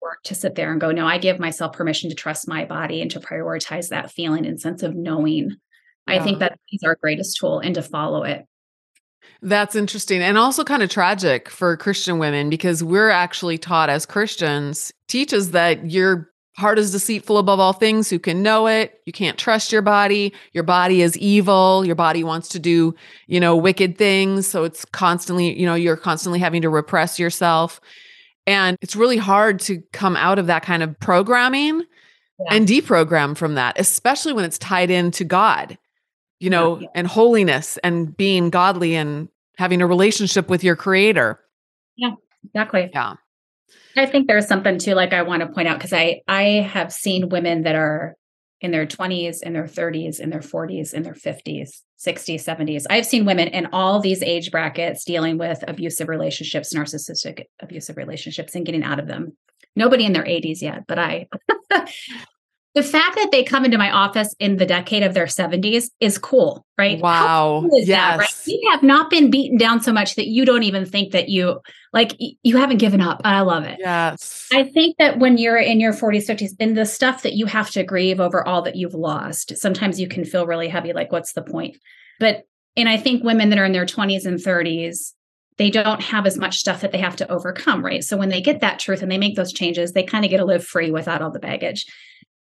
work 0.00 0.22
to 0.24 0.34
sit 0.34 0.54
there 0.54 0.70
and 0.70 0.80
go, 0.80 0.92
no, 0.92 1.06
I 1.06 1.18
give 1.18 1.38
myself 1.38 1.72
permission 1.72 2.10
to 2.10 2.16
trust 2.16 2.48
my 2.48 2.64
body 2.64 3.02
and 3.02 3.10
to 3.12 3.20
prioritize 3.20 3.88
that 3.88 4.10
feeling 4.10 4.46
and 4.46 4.60
sense 4.60 4.82
of 4.82 4.94
knowing. 4.94 5.56
I 6.06 6.18
think 6.18 6.40
that 6.40 6.58
is 6.72 6.82
our 6.84 6.96
greatest 6.96 7.36
tool 7.38 7.60
and 7.60 7.74
to 7.76 7.82
follow 7.82 8.24
it. 8.24 8.44
That's 9.42 9.74
interesting 9.74 10.20
and 10.20 10.36
also 10.36 10.64
kind 10.64 10.82
of 10.82 10.90
tragic 10.90 11.48
for 11.48 11.76
Christian 11.76 12.18
women 12.18 12.50
because 12.50 12.84
we're 12.84 13.10
actually 13.10 13.58
taught 13.58 13.88
as 13.88 14.04
Christians 14.06 14.92
teaches 15.08 15.52
that 15.52 15.90
your 15.90 16.30
heart 16.56 16.78
is 16.78 16.92
deceitful 16.92 17.38
above 17.38 17.58
all 17.58 17.72
things 17.72 18.10
who 18.10 18.18
can 18.18 18.42
know 18.42 18.66
it? 18.66 19.00
You 19.06 19.12
can't 19.12 19.38
trust 19.38 19.72
your 19.72 19.80
body. 19.82 20.34
Your 20.52 20.64
body 20.64 21.00
is 21.00 21.16
evil. 21.16 21.86
Your 21.86 21.94
body 21.94 22.22
wants 22.22 22.48
to 22.50 22.58
do 22.58 22.94
you 23.28 23.40
know 23.40 23.56
wicked 23.56 23.96
things 23.96 24.46
so 24.46 24.64
it's 24.64 24.84
constantly 24.86 25.58
you 25.58 25.64
know 25.64 25.74
you're 25.74 25.96
constantly 25.96 26.38
having 26.38 26.62
to 26.62 26.68
repress 26.68 27.18
yourself 27.18 27.80
and 28.46 28.76
it's 28.80 28.96
really 28.96 29.16
hard 29.16 29.60
to 29.60 29.82
come 29.92 30.16
out 30.16 30.38
of 30.38 30.48
that 30.48 30.62
kind 30.62 30.82
of 30.82 30.98
programming 31.00 31.84
Yeah. 32.38 32.54
and 32.54 32.66
deprogram 32.68 33.36
from 33.36 33.54
that 33.54 33.78
especially 33.78 34.32
when 34.32 34.44
it's 34.44 34.58
tied 34.58 34.90
into 34.90 35.24
God 35.24 35.78
you 36.40 36.50
know 36.50 36.80
yeah. 36.80 36.88
and 36.94 37.06
holiness 37.06 37.78
and 37.84 38.16
being 38.16 38.50
godly 38.50 38.94
and 38.96 39.28
having 39.56 39.80
a 39.80 39.86
relationship 39.86 40.48
with 40.50 40.64
your 40.64 40.74
creator 40.76 41.38
Yeah, 41.96 42.12
Exactly. 42.44 42.90
yeah 42.92 43.14
I 43.96 44.06
think 44.06 44.28
there's 44.28 44.46
something 44.46 44.78
too, 44.78 44.94
like 44.94 45.12
I 45.12 45.22
want 45.22 45.42
to 45.42 45.48
point 45.48 45.68
out, 45.68 45.78
because 45.78 45.92
I 45.92 46.22
I 46.26 46.42
have 46.74 46.92
seen 46.92 47.28
women 47.28 47.62
that 47.64 47.74
are 47.74 48.16
in 48.60 48.70
their 48.70 48.86
20s, 48.86 49.42
in 49.42 49.52
their 49.52 49.64
30s, 49.64 50.20
in 50.20 50.30
their 50.30 50.40
40s, 50.40 50.92
in 50.92 51.02
their 51.02 51.14
50s, 51.14 51.80
60s, 51.98 52.44
70s. 52.44 52.84
I've 52.90 53.06
seen 53.06 53.24
women 53.24 53.48
in 53.48 53.66
all 53.72 54.00
these 54.00 54.22
age 54.22 54.50
brackets 54.50 55.02
dealing 55.04 55.38
with 55.38 55.64
abusive 55.66 56.08
relationships, 56.08 56.72
narcissistic 56.74 57.44
abusive 57.60 57.96
relationships, 57.96 58.54
and 58.54 58.66
getting 58.66 58.84
out 58.84 59.00
of 59.00 59.06
them. 59.08 59.36
Nobody 59.76 60.04
in 60.04 60.12
their 60.12 60.24
80s 60.24 60.62
yet, 60.62 60.84
but 60.86 60.98
I 60.98 61.26
the 62.74 62.82
fact 62.82 63.16
that 63.16 63.30
they 63.32 63.42
come 63.42 63.64
into 63.64 63.78
my 63.78 63.90
office 63.90 64.34
in 64.38 64.56
the 64.56 64.66
decade 64.66 65.02
of 65.02 65.12
their 65.14 65.26
70s 65.26 65.90
is 65.98 66.18
cool, 66.18 66.64
right? 66.78 67.00
Wow 67.00 67.62
cool 67.62 67.78
is 67.78 67.88
that, 67.88 68.18
right? 68.18 68.28
yes 68.28 68.44
You 68.46 68.70
have 68.70 68.82
not 68.82 69.10
been 69.10 69.30
beaten 69.30 69.58
down 69.58 69.80
so 69.80 69.92
much 69.92 70.14
that 70.14 70.28
you 70.28 70.44
don't 70.44 70.62
even 70.62 70.86
think 70.86 71.12
that 71.12 71.28
you 71.28 71.60
like 71.92 72.12
you 72.18 72.56
haven't 72.56 72.78
given 72.78 73.00
up. 73.00 73.20
I 73.24 73.40
love 73.40 73.64
it. 73.64 73.78
yes 73.80 74.46
I 74.52 74.64
think 74.64 74.96
that 74.98 75.18
when 75.18 75.38
you're 75.38 75.58
in 75.58 75.80
your 75.80 75.92
40s, 75.92 76.28
50s, 76.28 76.50
in 76.58 76.74
the 76.74 76.86
stuff 76.86 77.22
that 77.22 77.34
you 77.34 77.46
have 77.46 77.70
to 77.70 77.82
grieve 77.82 78.20
over 78.20 78.46
all 78.46 78.62
that 78.62 78.76
you've 78.76 78.94
lost, 78.94 79.56
sometimes 79.56 80.00
you 80.00 80.08
can 80.08 80.24
feel 80.24 80.46
really 80.46 80.68
heavy, 80.68 80.92
like, 80.92 81.12
what's 81.12 81.32
the 81.32 81.42
point? 81.42 81.76
But, 82.18 82.44
and 82.76 82.88
I 82.88 82.96
think 82.96 83.24
women 83.24 83.50
that 83.50 83.58
are 83.58 83.64
in 83.64 83.72
their 83.72 83.86
20s 83.86 84.26
and 84.26 84.38
30s, 84.38 85.12
they 85.58 85.70
don't 85.70 86.00
have 86.00 86.26
as 86.26 86.38
much 86.38 86.58
stuff 86.58 86.80
that 86.80 86.92
they 86.92 86.98
have 86.98 87.16
to 87.16 87.30
overcome, 87.30 87.84
right? 87.84 88.02
So 88.04 88.16
when 88.16 88.28
they 88.28 88.40
get 88.40 88.60
that 88.60 88.78
truth 88.78 89.02
and 89.02 89.10
they 89.10 89.18
make 89.18 89.36
those 89.36 89.52
changes, 89.52 89.92
they 89.92 90.02
kind 90.02 90.24
of 90.24 90.30
get 90.30 90.38
to 90.38 90.44
live 90.44 90.64
free 90.64 90.90
without 90.90 91.22
all 91.22 91.30
the 91.30 91.38
baggage. 91.38 91.86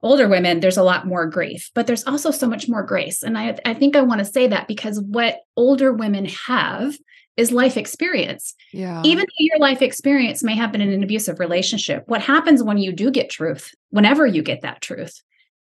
Older 0.01 0.27
women, 0.29 0.59
there's 0.61 0.77
a 0.77 0.83
lot 0.83 1.07
more 1.07 1.25
grief, 1.25 1.71
but 1.75 1.85
there's 1.85 2.05
also 2.05 2.31
so 2.31 2.47
much 2.47 2.69
more 2.69 2.83
grace. 2.83 3.21
And 3.21 3.37
I, 3.37 3.57
I 3.65 3.73
think 3.73 3.95
I 3.95 4.01
want 4.01 4.19
to 4.19 4.25
say 4.25 4.47
that 4.47 4.67
because 4.67 4.99
what 5.01 5.39
older 5.57 5.91
women 5.91 6.25
have 6.25 6.95
is 7.35 7.53
life 7.53 7.77
experience 7.77 8.53
yeah 8.73 9.01
even 9.05 9.25
though 9.25 9.45
your 9.45 9.59
life 9.59 9.81
experience 9.81 10.43
may 10.43 10.55
have 10.55 10.73
been 10.73 10.81
in 10.81 10.91
an 10.91 11.03
abusive 11.03 11.39
relationship, 11.39 12.03
what 12.07 12.21
happens 12.21 12.61
when 12.61 12.77
you 12.77 12.91
do 12.91 13.09
get 13.09 13.29
truth, 13.29 13.73
whenever 13.91 14.25
you 14.25 14.41
get 14.41 14.61
that 14.61 14.81
truth, 14.81 15.21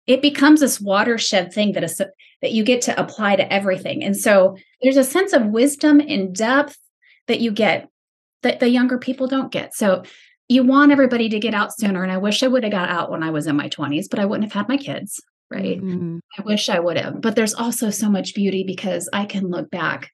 it 0.07 0.21
becomes 0.21 0.61
this 0.61 0.79
watershed 0.79 1.53
thing 1.53 1.73
that 1.73 1.83
is 1.83 1.97
that 2.41 2.51
you 2.51 2.63
get 2.63 2.81
to 2.83 2.99
apply 2.99 3.35
to 3.35 3.53
everything. 3.53 4.03
And 4.03 4.15
so 4.15 4.55
there's 4.81 4.97
a 4.97 5.03
sense 5.03 5.33
of 5.33 5.47
wisdom 5.47 5.99
and 5.99 6.33
depth 6.33 6.77
that 7.27 7.41
you 7.41 7.51
get 7.51 7.89
that 8.43 8.59
the 8.59 8.69
younger 8.69 8.97
people 8.97 9.27
don't 9.27 9.51
get. 9.51 9.75
So 9.75 10.03
you 10.49 10.63
want 10.63 10.91
everybody 10.91 11.29
to 11.29 11.39
get 11.39 11.53
out 11.53 11.75
sooner. 11.77 12.03
And 12.03 12.11
I 12.11 12.17
wish 12.17 12.41
I 12.43 12.47
would 12.47 12.63
have 12.63 12.71
got 12.71 12.89
out 12.89 13.11
when 13.11 13.21
I 13.23 13.31
was 13.31 13.47
in 13.47 13.55
my 13.57 13.67
20s, 13.69 14.07
but 14.09 14.19
I 14.19 14.25
wouldn't 14.25 14.45
have 14.51 14.53
had 14.59 14.69
my 14.69 14.77
kids. 14.77 15.21
Right. 15.49 15.81
Mhm. 15.81 16.19
I 16.37 16.41
wish 16.43 16.67
I 16.69 16.79
would 16.79 16.97
have. 16.97 17.21
But 17.21 17.35
there's 17.35 17.53
also 17.53 17.89
so 17.89 18.09
much 18.09 18.35
beauty 18.35 18.63
because 18.65 19.07
I 19.13 19.25
can 19.25 19.47
look 19.49 19.69
back 19.71 20.11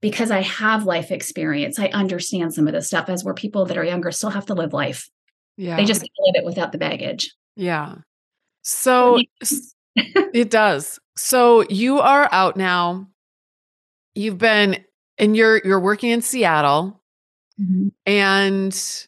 because 0.00 0.30
I 0.32 0.40
have 0.42 0.84
life 0.84 1.10
experience. 1.12 1.78
I 1.78 1.86
understand 1.88 2.52
some 2.54 2.66
of 2.66 2.72
this 2.74 2.88
stuff 2.88 3.08
as 3.08 3.24
where 3.24 3.34
people 3.34 3.64
that 3.66 3.78
are 3.78 3.84
younger 3.84 4.10
still 4.12 4.30
have 4.30 4.46
to 4.46 4.54
live 4.54 4.72
life. 4.72 5.08
yeah 5.56 5.76
They 5.76 5.84
just 5.84 6.02
live 6.02 6.34
it 6.36 6.44
without 6.44 6.72
the 6.72 6.78
baggage. 6.78 7.32
yeah 7.56 7.96
so 8.66 9.20
it 9.96 10.50
does 10.50 10.98
so 11.16 11.62
you 11.68 12.00
are 12.00 12.28
out 12.32 12.56
now 12.56 13.06
you've 14.14 14.38
been 14.38 14.82
and 15.18 15.36
you're 15.36 15.60
you're 15.64 15.78
working 15.80 16.10
in 16.10 16.22
Seattle 16.22 17.00
and 18.06 19.06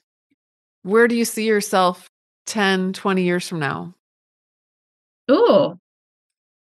where 0.86 1.08
do 1.08 1.14
you 1.14 1.24
see 1.24 1.46
yourself 1.46 2.08
10 2.46 2.92
20 2.92 3.22
years 3.22 3.48
from 3.48 3.58
now 3.58 3.94
Ooh. 5.30 5.78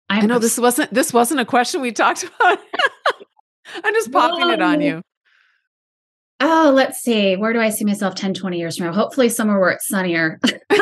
I'm 0.10 0.24
I 0.24 0.26
know 0.26 0.40
this 0.40 0.58
wasn't 0.58 0.94
this 0.94 1.14
wasn't 1.14 1.42
a 1.42 1.46
question 1.46 1.82
we 1.82 1.92
talked 1.92 2.24
about. 2.40 2.60
I'm 3.84 3.94
just 3.94 4.12
popping 4.12 4.50
it 4.52 4.62
on 4.62 4.82
you. 4.82 5.02
Oh, 6.40 6.72
let's 6.76 7.00
see. 7.00 7.36
Where 7.36 7.54
do 7.54 7.60
I 7.60 7.70
see 7.70 7.86
myself 7.86 8.16
10, 8.16 8.34
20 8.34 8.58
years 8.58 8.78
from 8.78 8.88
now? 8.88 8.94
Hopefully 8.94 9.30
somewhere 9.30 9.60
where 9.60 9.72
it's 9.72 9.88
sunnier. 9.88 10.40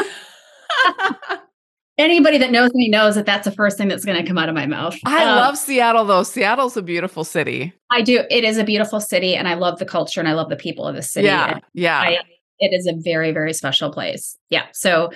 Anybody 1.97 2.39
that 2.39 2.51
knows 2.51 2.71
me 2.73 2.89
knows 2.89 3.13
that 3.15 3.25
that's 3.27 3.45
the 3.45 3.51
first 3.51 3.77
thing 3.77 3.87
that's 3.87 4.03
going 4.05 4.17
to 4.19 4.27
come 4.27 4.37
out 4.37 4.49
of 4.49 4.55
my 4.55 4.65
mouth. 4.65 4.97
I 5.05 5.23
Um, 5.23 5.35
love 5.35 5.57
Seattle 5.57 6.03
though. 6.05 6.23
Seattle's 6.23 6.75
a 6.77 6.81
beautiful 6.81 7.23
city. 7.23 7.73
I 7.91 8.01
do. 8.01 8.23
It 8.31 8.43
is 8.43 8.57
a 8.57 8.63
beautiful 8.63 8.99
city 8.99 9.35
and 9.35 9.47
I 9.47 9.53
love 9.53 9.77
the 9.77 9.85
culture 9.85 10.19
and 10.19 10.27
I 10.27 10.33
love 10.33 10.49
the 10.49 10.55
people 10.55 10.87
of 10.87 10.95
the 10.95 11.03
city. 11.03 11.27
yeah. 11.27 11.59
Yeah. 11.73 11.99
I, 11.99 12.17
it 12.61 12.73
is 12.73 12.87
a 12.87 12.93
very, 12.95 13.31
very 13.31 13.53
special 13.53 13.91
place. 13.91 14.37
Yeah. 14.49 14.67
So, 14.73 15.11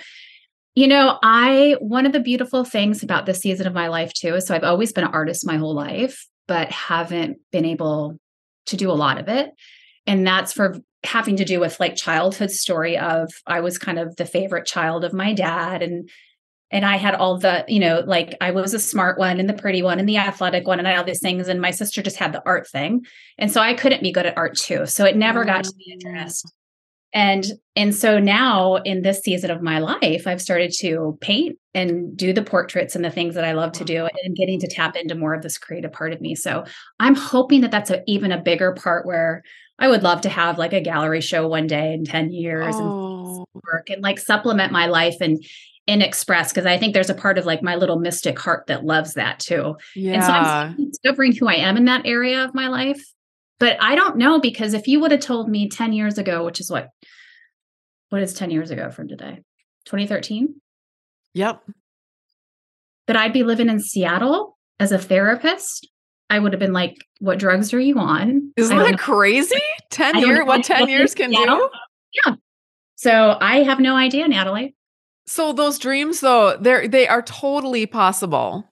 you 0.74 0.88
know, 0.88 1.18
I, 1.24 1.78
one 1.80 2.06
of 2.06 2.12
the 2.12 2.20
beautiful 2.20 2.66
things 2.66 3.02
about 3.02 3.26
this 3.26 3.39
season 3.39 3.68
of 3.68 3.74
my 3.74 3.88
life 3.88 4.12
too 4.14 4.36
is 4.36 4.46
so 4.46 4.56
I've 4.56 4.64
always 4.64 4.91
been 4.91 5.06
an 5.06 5.14
artist 5.14 5.46
my 5.46 5.58
whole 5.58 5.74
life, 5.74 6.28
but 6.48 6.70
haven't 6.70 7.38
been 7.52 7.66
able 7.66 8.18
to 8.68 8.76
do 8.76 8.91
a 8.91 8.93
lot 8.93 9.20
of 9.20 9.30
it. 9.30 9.52
And 10.06 10.28
that's 10.28 10.52
for 10.52 10.76
having 11.04 11.38
to 11.38 11.46
do 11.46 11.60
with 11.60 11.80
like 11.80 11.96
childhood 11.96 12.52
story 12.52 12.98
of 12.98 13.32
I 13.46 13.62
was 13.62 13.78
kind 13.78 14.00
of 14.00 14.16
the 14.16 14.26
favorite 14.26 14.66
child 14.66 15.06
of 15.06 15.14
my 15.14 15.34
dad 15.34 15.82
and 15.82 16.10
and 16.72 16.84
I 16.84 16.98
had 16.98 17.14
all 17.14 17.38
the, 17.38 17.64
you 17.68 17.80
know, 17.80 18.04
like 18.06 18.36
I 18.41 18.50
was 18.52 18.74
a 18.74 18.80
smart 18.80 19.20
one 19.20 19.39
and 19.39 19.48
the 19.48 19.54
pretty 19.54 19.84
one 19.84 20.00
and 20.00 20.10
the 20.10 20.18
athletic 20.18 20.66
one 20.68 20.80
and 20.80 20.88
I 20.88 20.91
had 20.91 20.98
all 20.98 21.06
these 21.06 21.22
things. 21.22 21.48
And 21.48 21.62
my 21.62 21.72
sister 21.72 22.02
just 22.02 22.18
had 22.18 22.34
the 22.34 22.41
art 22.46 22.68
thing. 22.68 23.06
And 23.38 23.52
so 23.52 23.62
I 23.62 23.76
couldn't 23.76 24.02
be 24.02 24.12
good 24.12 24.26
at 24.26 24.36
art 24.36 24.58
too. 24.58 24.88
So 24.88 25.06
it 25.06 25.16
never 25.16 25.46
got 25.46 25.64
to 25.66 25.74
be 25.78 25.96
Mm. 26.04 26.43
And 27.16 27.45
and 27.78 27.95
so 27.95 28.20
now 28.20 28.76
in 28.76 29.01
this 29.01 29.22
season 29.22 29.49
of 29.49 29.61
my 29.61 29.80
life, 29.80 30.28
I've 30.28 30.41
started 30.41 30.74
to 30.80 31.18
paint 31.22 31.57
and 31.74 32.16
do 32.16 32.34
the 32.34 32.43
portraits 32.43 32.93
and 32.93 33.03
the 33.03 33.09
things 33.09 33.36
that 33.36 33.45
I 33.45 33.53
love 33.53 33.72
to 33.74 33.86
do 33.86 34.07
and 34.24 34.36
getting 34.36 34.59
to 34.59 34.68
tap 34.68 34.97
into 34.97 35.16
more 35.16 35.34
of 35.34 35.41
this 35.41 35.57
creative 35.57 35.93
part 35.93 36.11
of 36.11 36.20
me. 36.20 36.36
So 36.36 36.66
I'm 36.99 37.16
hoping 37.16 37.61
that 37.61 37.72
that's 37.72 37.89
a, 37.89 38.03
even 38.05 38.34
a 38.34 38.41
bigger 38.41 38.74
part 38.74 39.05
where 39.05 39.43
I 39.80 39.88
would 39.88 40.03
love 40.03 40.22
to 40.22 40.30
have 40.30 40.57
like 40.57 40.74
a 40.74 40.82
gallery 40.82 41.22
show 41.22 41.47
one 41.47 41.68
day 41.68 41.93
in 41.93 42.03
10 42.03 42.32
years 42.32 42.76
oh. 42.78 43.45
and 43.53 43.61
work 43.72 43.89
and 43.89 44.03
like 44.03 44.20
supplement 44.20 44.74
my 44.74 44.88
life 44.88 45.16
and 45.22 45.43
and 45.88 46.01
express 46.01 46.51
because 46.51 46.66
I 46.66 46.78
think 46.78 46.93
there's 46.93 47.11
a 47.11 47.16
part 47.16 47.38
of 47.38 47.45
like 47.45 47.61
my 47.61 47.76
little 47.76 47.99
mystic 47.99 48.39
heart 48.39 48.68
that 48.68 48.84
loves 48.84 49.13
that 49.13 49.39
too. 49.39 49.78
Yeah. 49.95 50.13
And 50.13 50.24
so 50.24 50.32
I'm 50.32 50.89
discovering 50.89 51.34
who 51.34 51.47
I 51.47 51.55
am 51.55 51.78
in 51.78 51.86
that 51.86 52.05
area 52.05 52.43
of 52.43 52.55
my 52.55 52.68
life. 52.68 53.05
But 53.60 53.78
I 53.82 53.95
don't 53.95 54.18
know 54.18 54.39
because 54.39 54.74
if 54.74 54.88
you 54.88 54.99
would 54.99 55.12
have 55.12 55.22
told 55.22 55.49
me 55.49 55.70
10 55.70 55.93
years 55.93 56.18
ago, 56.18 56.43
which 56.43 56.60
is 56.60 56.70
what 56.70 56.89
what 58.10 58.22
is 58.22 58.34
10 58.34 58.51
years 58.51 58.72
ago 58.72 58.91
from 58.91 59.08
today? 59.08 59.41
2013? 59.86 60.56
Yep. 61.34 61.62
That 63.08 63.18
I'd 63.18 63.34
be 63.34 63.43
living 63.43 63.70
in 63.70 63.80
Seattle 63.80 64.58
as 64.80 64.91
a 64.91 64.97
therapist, 64.97 65.88
I 66.30 66.39
would 66.39 66.53
have 66.53 66.60
been 66.60 66.74
like, 66.74 66.95
what 67.20 67.39
drugs 67.39 67.74
are 67.74 67.80
you 67.80 67.97
on? 67.97 68.51
Isn't 68.58 68.78
that 68.78 68.91
know. 68.91 68.97
crazy? 68.97 69.56
10 69.91 70.20
years, 70.20 70.45
what 70.45 70.64
10 70.64 70.89
years 70.89 71.14
can 71.14 71.32
do? 71.32 71.70
Yeah. 72.26 72.36
So 72.95 73.38
I 73.39 73.64
have 73.64 73.80
no 73.80 73.95
idea, 73.95 74.28
Natalie. 74.28 74.76
So 75.28 75.53
those 75.53 75.80
dreams 75.80 76.20
though, 76.20 76.58
they're 76.58 76.88
they 76.88 77.08
are 77.08 77.22
totally 77.22 77.86
possible. 77.86 78.70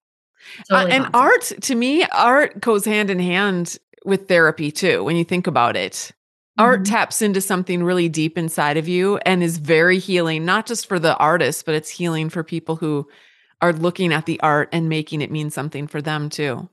Totally 0.69 0.91
uh, 0.91 0.95
and 0.95 1.03
possible. 1.05 1.19
art 1.19 1.51
to 1.61 1.75
me, 1.75 2.03
art 2.05 2.61
goes 2.61 2.85
hand 2.85 3.09
in 3.09 3.19
hand 3.19 3.77
with 4.05 4.27
therapy 4.27 4.71
too 4.71 5.03
when 5.03 5.15
you 5.15 5.23
think 5.23 5.47
about 5.47 5.75
it. 5.75 5.93
Mm-hmm. 5.93 6.63
Art 6.63 6.85
taps 6.85 7.21
into 7.21 7.41
something 7.41 7.83
really 7.83 8.09
deep 8.09 8.37
inside 8.37 8.77
of 8.77 8.87
you 8.87 9.17
and 9.25 9.41
is 9.43 9.57
very 9.57 9.99
healing, 9.99 10.45
not 10.45 10.65
just 10.65 10.87
for 10.87 10.99
the 10.99 11.15
artist, 11.17 11.65
but 11.65 11.75
it's 11.75 11.89
healing 11.89 12.29
for 12.29 12.43
people 12.43 12.75
who 12.75 13.07
are 13.61 13.73
looking 13.73 14.13
at 14.13 14.25
the 14.25 14.39
art 14.41 14.69
and 14.71 14.89
making 14.89 15.21
it 15.21 15.31
mean 15.31 15.49
something 15.49 15.87
for 15.87 16.01
them 16.01 16.29
too. 16.29 16.69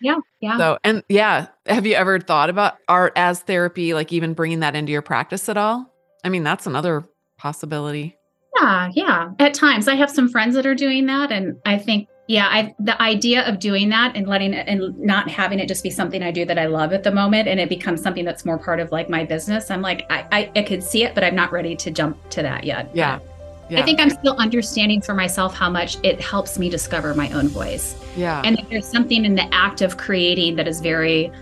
Yeah. 0.00 0.16
Yeah. 0.40 0.56
So, 0.56 0.78
and 0.82 1.02
yeah, 1.08 1.48
have 1.66 1.86
you 1.86 1.94
ever 1.94 2.18
thought 2.18 2.48
about 2.48 2.78
art 2.88 3.12
as 3.16 3.40
therapy, 3.40 3.92
like 3.92 4.12
even 4.12 4.32
bringing 4.32 4.60
that 4.60 4.74
into 4.74 4.92
your 4.92 5.02
practice 5.02 5.48
at 5.48 5.58
all? 5.58 5.94
I 6.24 6.28
mean, 6.30 6.42
that's 6.42 6.66
another 6.66 7.04
possibility. 7.36 8.16
Yeah, 8.58 8.90
yeah. 8.94 9.30
At 9.38 9.54
times, 9.54 9.88
I 9.88 9.94
have 9.94 10.10
some 10.10 10.28
friends 10.28 10.54
that 10.54 10.66
are 10.66 10.74
doing 10.74 11.06
that, 11.06 11.30
and 11.30 11.56
I 11.64 11.78
think, 11.78 12.08
yeah, 12.30 12.46
I 12.48 12.72
the 12.78 13.00
idea 13.02 13.42
of 13.42 13.58
doing 13.58 13.88
that 13.88 14.14
and 14.14 14.24
letting 14.24 14.54
it 14.54 14.68
and 14.68 14.96
not 15.00 15.28
having 15.28 15.58
it 15.58 15.66
just 15.66 15.82
be 15.82 15.90
something 15.90 16.22
I 16.22 16.30
do 16.30 16.44
that 16.44 16.60
I 16.60 16.66
love 16.66 16.92
at 16.92 17.02
the 17.02 17.10
moment, 17.10 17.48
and 17.48 17.58
it 17.58 17.68
becomes 17.68 18.00
something 18.00 18.24
that's 18.24 18.44
more 18.44 18.56
part 18.56 18.78
of 18.78 18.92
like 18.92 19.10
my 19.10 19.24
business. 19.24 19.68
I'm 19.68 19.82
like, 19.82 20.06
I 20.10 20.24
I, 20.30 20.52
I 20.54 20.62
could 20.62 20.84
see 20.84 21.02
it, 21.02 21.16
but 21.16 21.24
I'm 21.24 21.34
not 21.34 21.50
ready 21.50 21.74
to 21.74 21.90
jump 21.90 22.16
to 22.30 22.42
that 22.42 22.62
yet. 22.62 22.88
Yeah. 22.94 23.18
yeah. 23.68 23.80
I 23.80 23.82
think 23.82 23.98
I'm 23.98 24.10
still 24.10 24.36
understanding 24.36 25.00
for 25.00 25.12
myself 25.12 25.56
how 25.56 25.68
much 25.68 25.96
it 26.04 26.20
helps 26.20 26.56
me 26.56 26.70
discover 26.70 27.16
my 27.16 27.28
own 27.32 27.48
voice. 27.48 27.96
Yeah. 28.16 28.42
And 28.44 28.64
there's 28.70 28.86
something 28.86 29.24
in 29.24 29.34
the 29.34 29.52
act 29.52 29.82
of 29.82 29.96
creating 29.96 30.54
that 30.54 30.68
is 30.68 30.80
very 30.80 31.32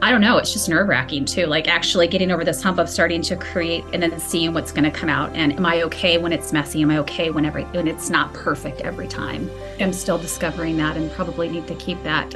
I 0.00 0.10
don't 0.10 0.20
know, 0.20 0.38
it's 0.38 0.52
just 0.52 0.68
nerve 0.68 0.88
wracking 0.88 1.24
too. 1.24 1.46
Like 1.46 1.68
actually 1.68 2.06
getting 2.06 2.30
over 2.30 2.44
this 2.44 2.62
hump 2.62 2.78
of 2.78 2.88
starting 2.88 3.20
to 3.22 3.36
create 3.36 3.84
and 3.92 4.02
then 4.02 4.18
seeing 4.20 4.54
what's 4.54 4.70
going 4.70 4.84
to 4.84 4.90
come 4.90 5.08
out. 5.08 5.34
And 5.34 5.52
am 5.52 5.66
I 5.66 5.82
okay 5.82 6.18
when 6.18 6.32
it's 6.32 6.52
messy? 6.52 6.82
Am 6.82 6.90
I 6.90 6.98
okay 6.98 7.30
when 7.30 7.44
every 7.44 7.64
when 7.64 7.88
it's 7.88 8.08
not 8.08 8.32
perfect 8.32 8.80
every 8.82 9.08
time? 9.08 9.50
I'm 9.80 9.92
still 9.92 10.18
discovering 10.18 10.76
that 10.76 10.96
and 10.96 11.10
probably 11.12 11.48
need 11.48 11.66
to 11.66 11.74
keep 11.74 12.02
that. 12.04 12.34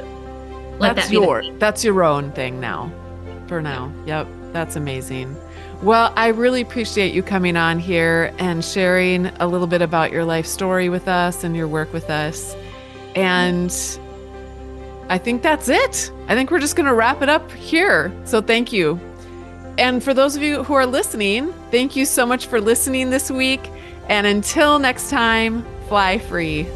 Let 0.79 0.95
that's 0.95 1.07
that 1.07 1.13
your 1.13 1.43
that's 1.57 1.83
your 1.83 2.03
own 2.03 2.31
thing 2.31 2.59
now. 2.59 2.91
For 3.47 3.61
now. 3.61 3.91
Yep. 4.05 4.27
That's 4.53 4.75
amazing. 4.75 5.35
Well, 5.81 6.13
I 6.15 6.27
really 6.27 6.61
appreciate 6.61 7.13
you 7.13 7.23
coming 7.23 7.57
on 7.57 7.79
here 7.79 8.33
and 8.37 8.63
sharing 8.63 9.25
a 9.25 9.47
little 9.47 9.67
bit 9.67 9.81
about 9.81 10.11
your 10.11 10.23
life 10.23 10.45
story 10.45 10.89
with 10.89 11.07
us 11.07 11.43
and 11.43 11.55
your 11.55 11.67
work 11.67 11.91
with 11.91 12.09
us. 12.09 12.55
And 13.15 13.71
I 15.09 15.17
think 15.17 15.41
that's 15.41 15.69
it. 15.69 16.11
I 16.27 16.35
think 16.35 16.51
we're 16.51 16.59
just 16.59 16.75
going 16.75 16.85
to 16.87 16.93
wrap 16.93 17.21
it 17.21 17.29
up 17.29 17.51
here. 17.51 18.11
So 18.25 18.41
thank 18.41 18.71
you. 18.71 18.99
And 19.77 20.03
for 20.03 20.13
those 20.13 20.35
of 20.35 20.41
you 20.41 20.63
who 20.63 20.73
are 20.73 20.85
listening, 20.85 21.53
thank 21.71 21.95
you 21.95 22.05
so 22.05 22.25
much 22.25 22.45
for 22.45 22.61
listening 22.61 23.09
this 23.09 23.31
week. 23.31 23.69
And 24.07 24.27
until 24.27 24.79
next 24.79 25.09
time, 25.09 25.65
fly 25.87 26.19
free. 26.19 26.67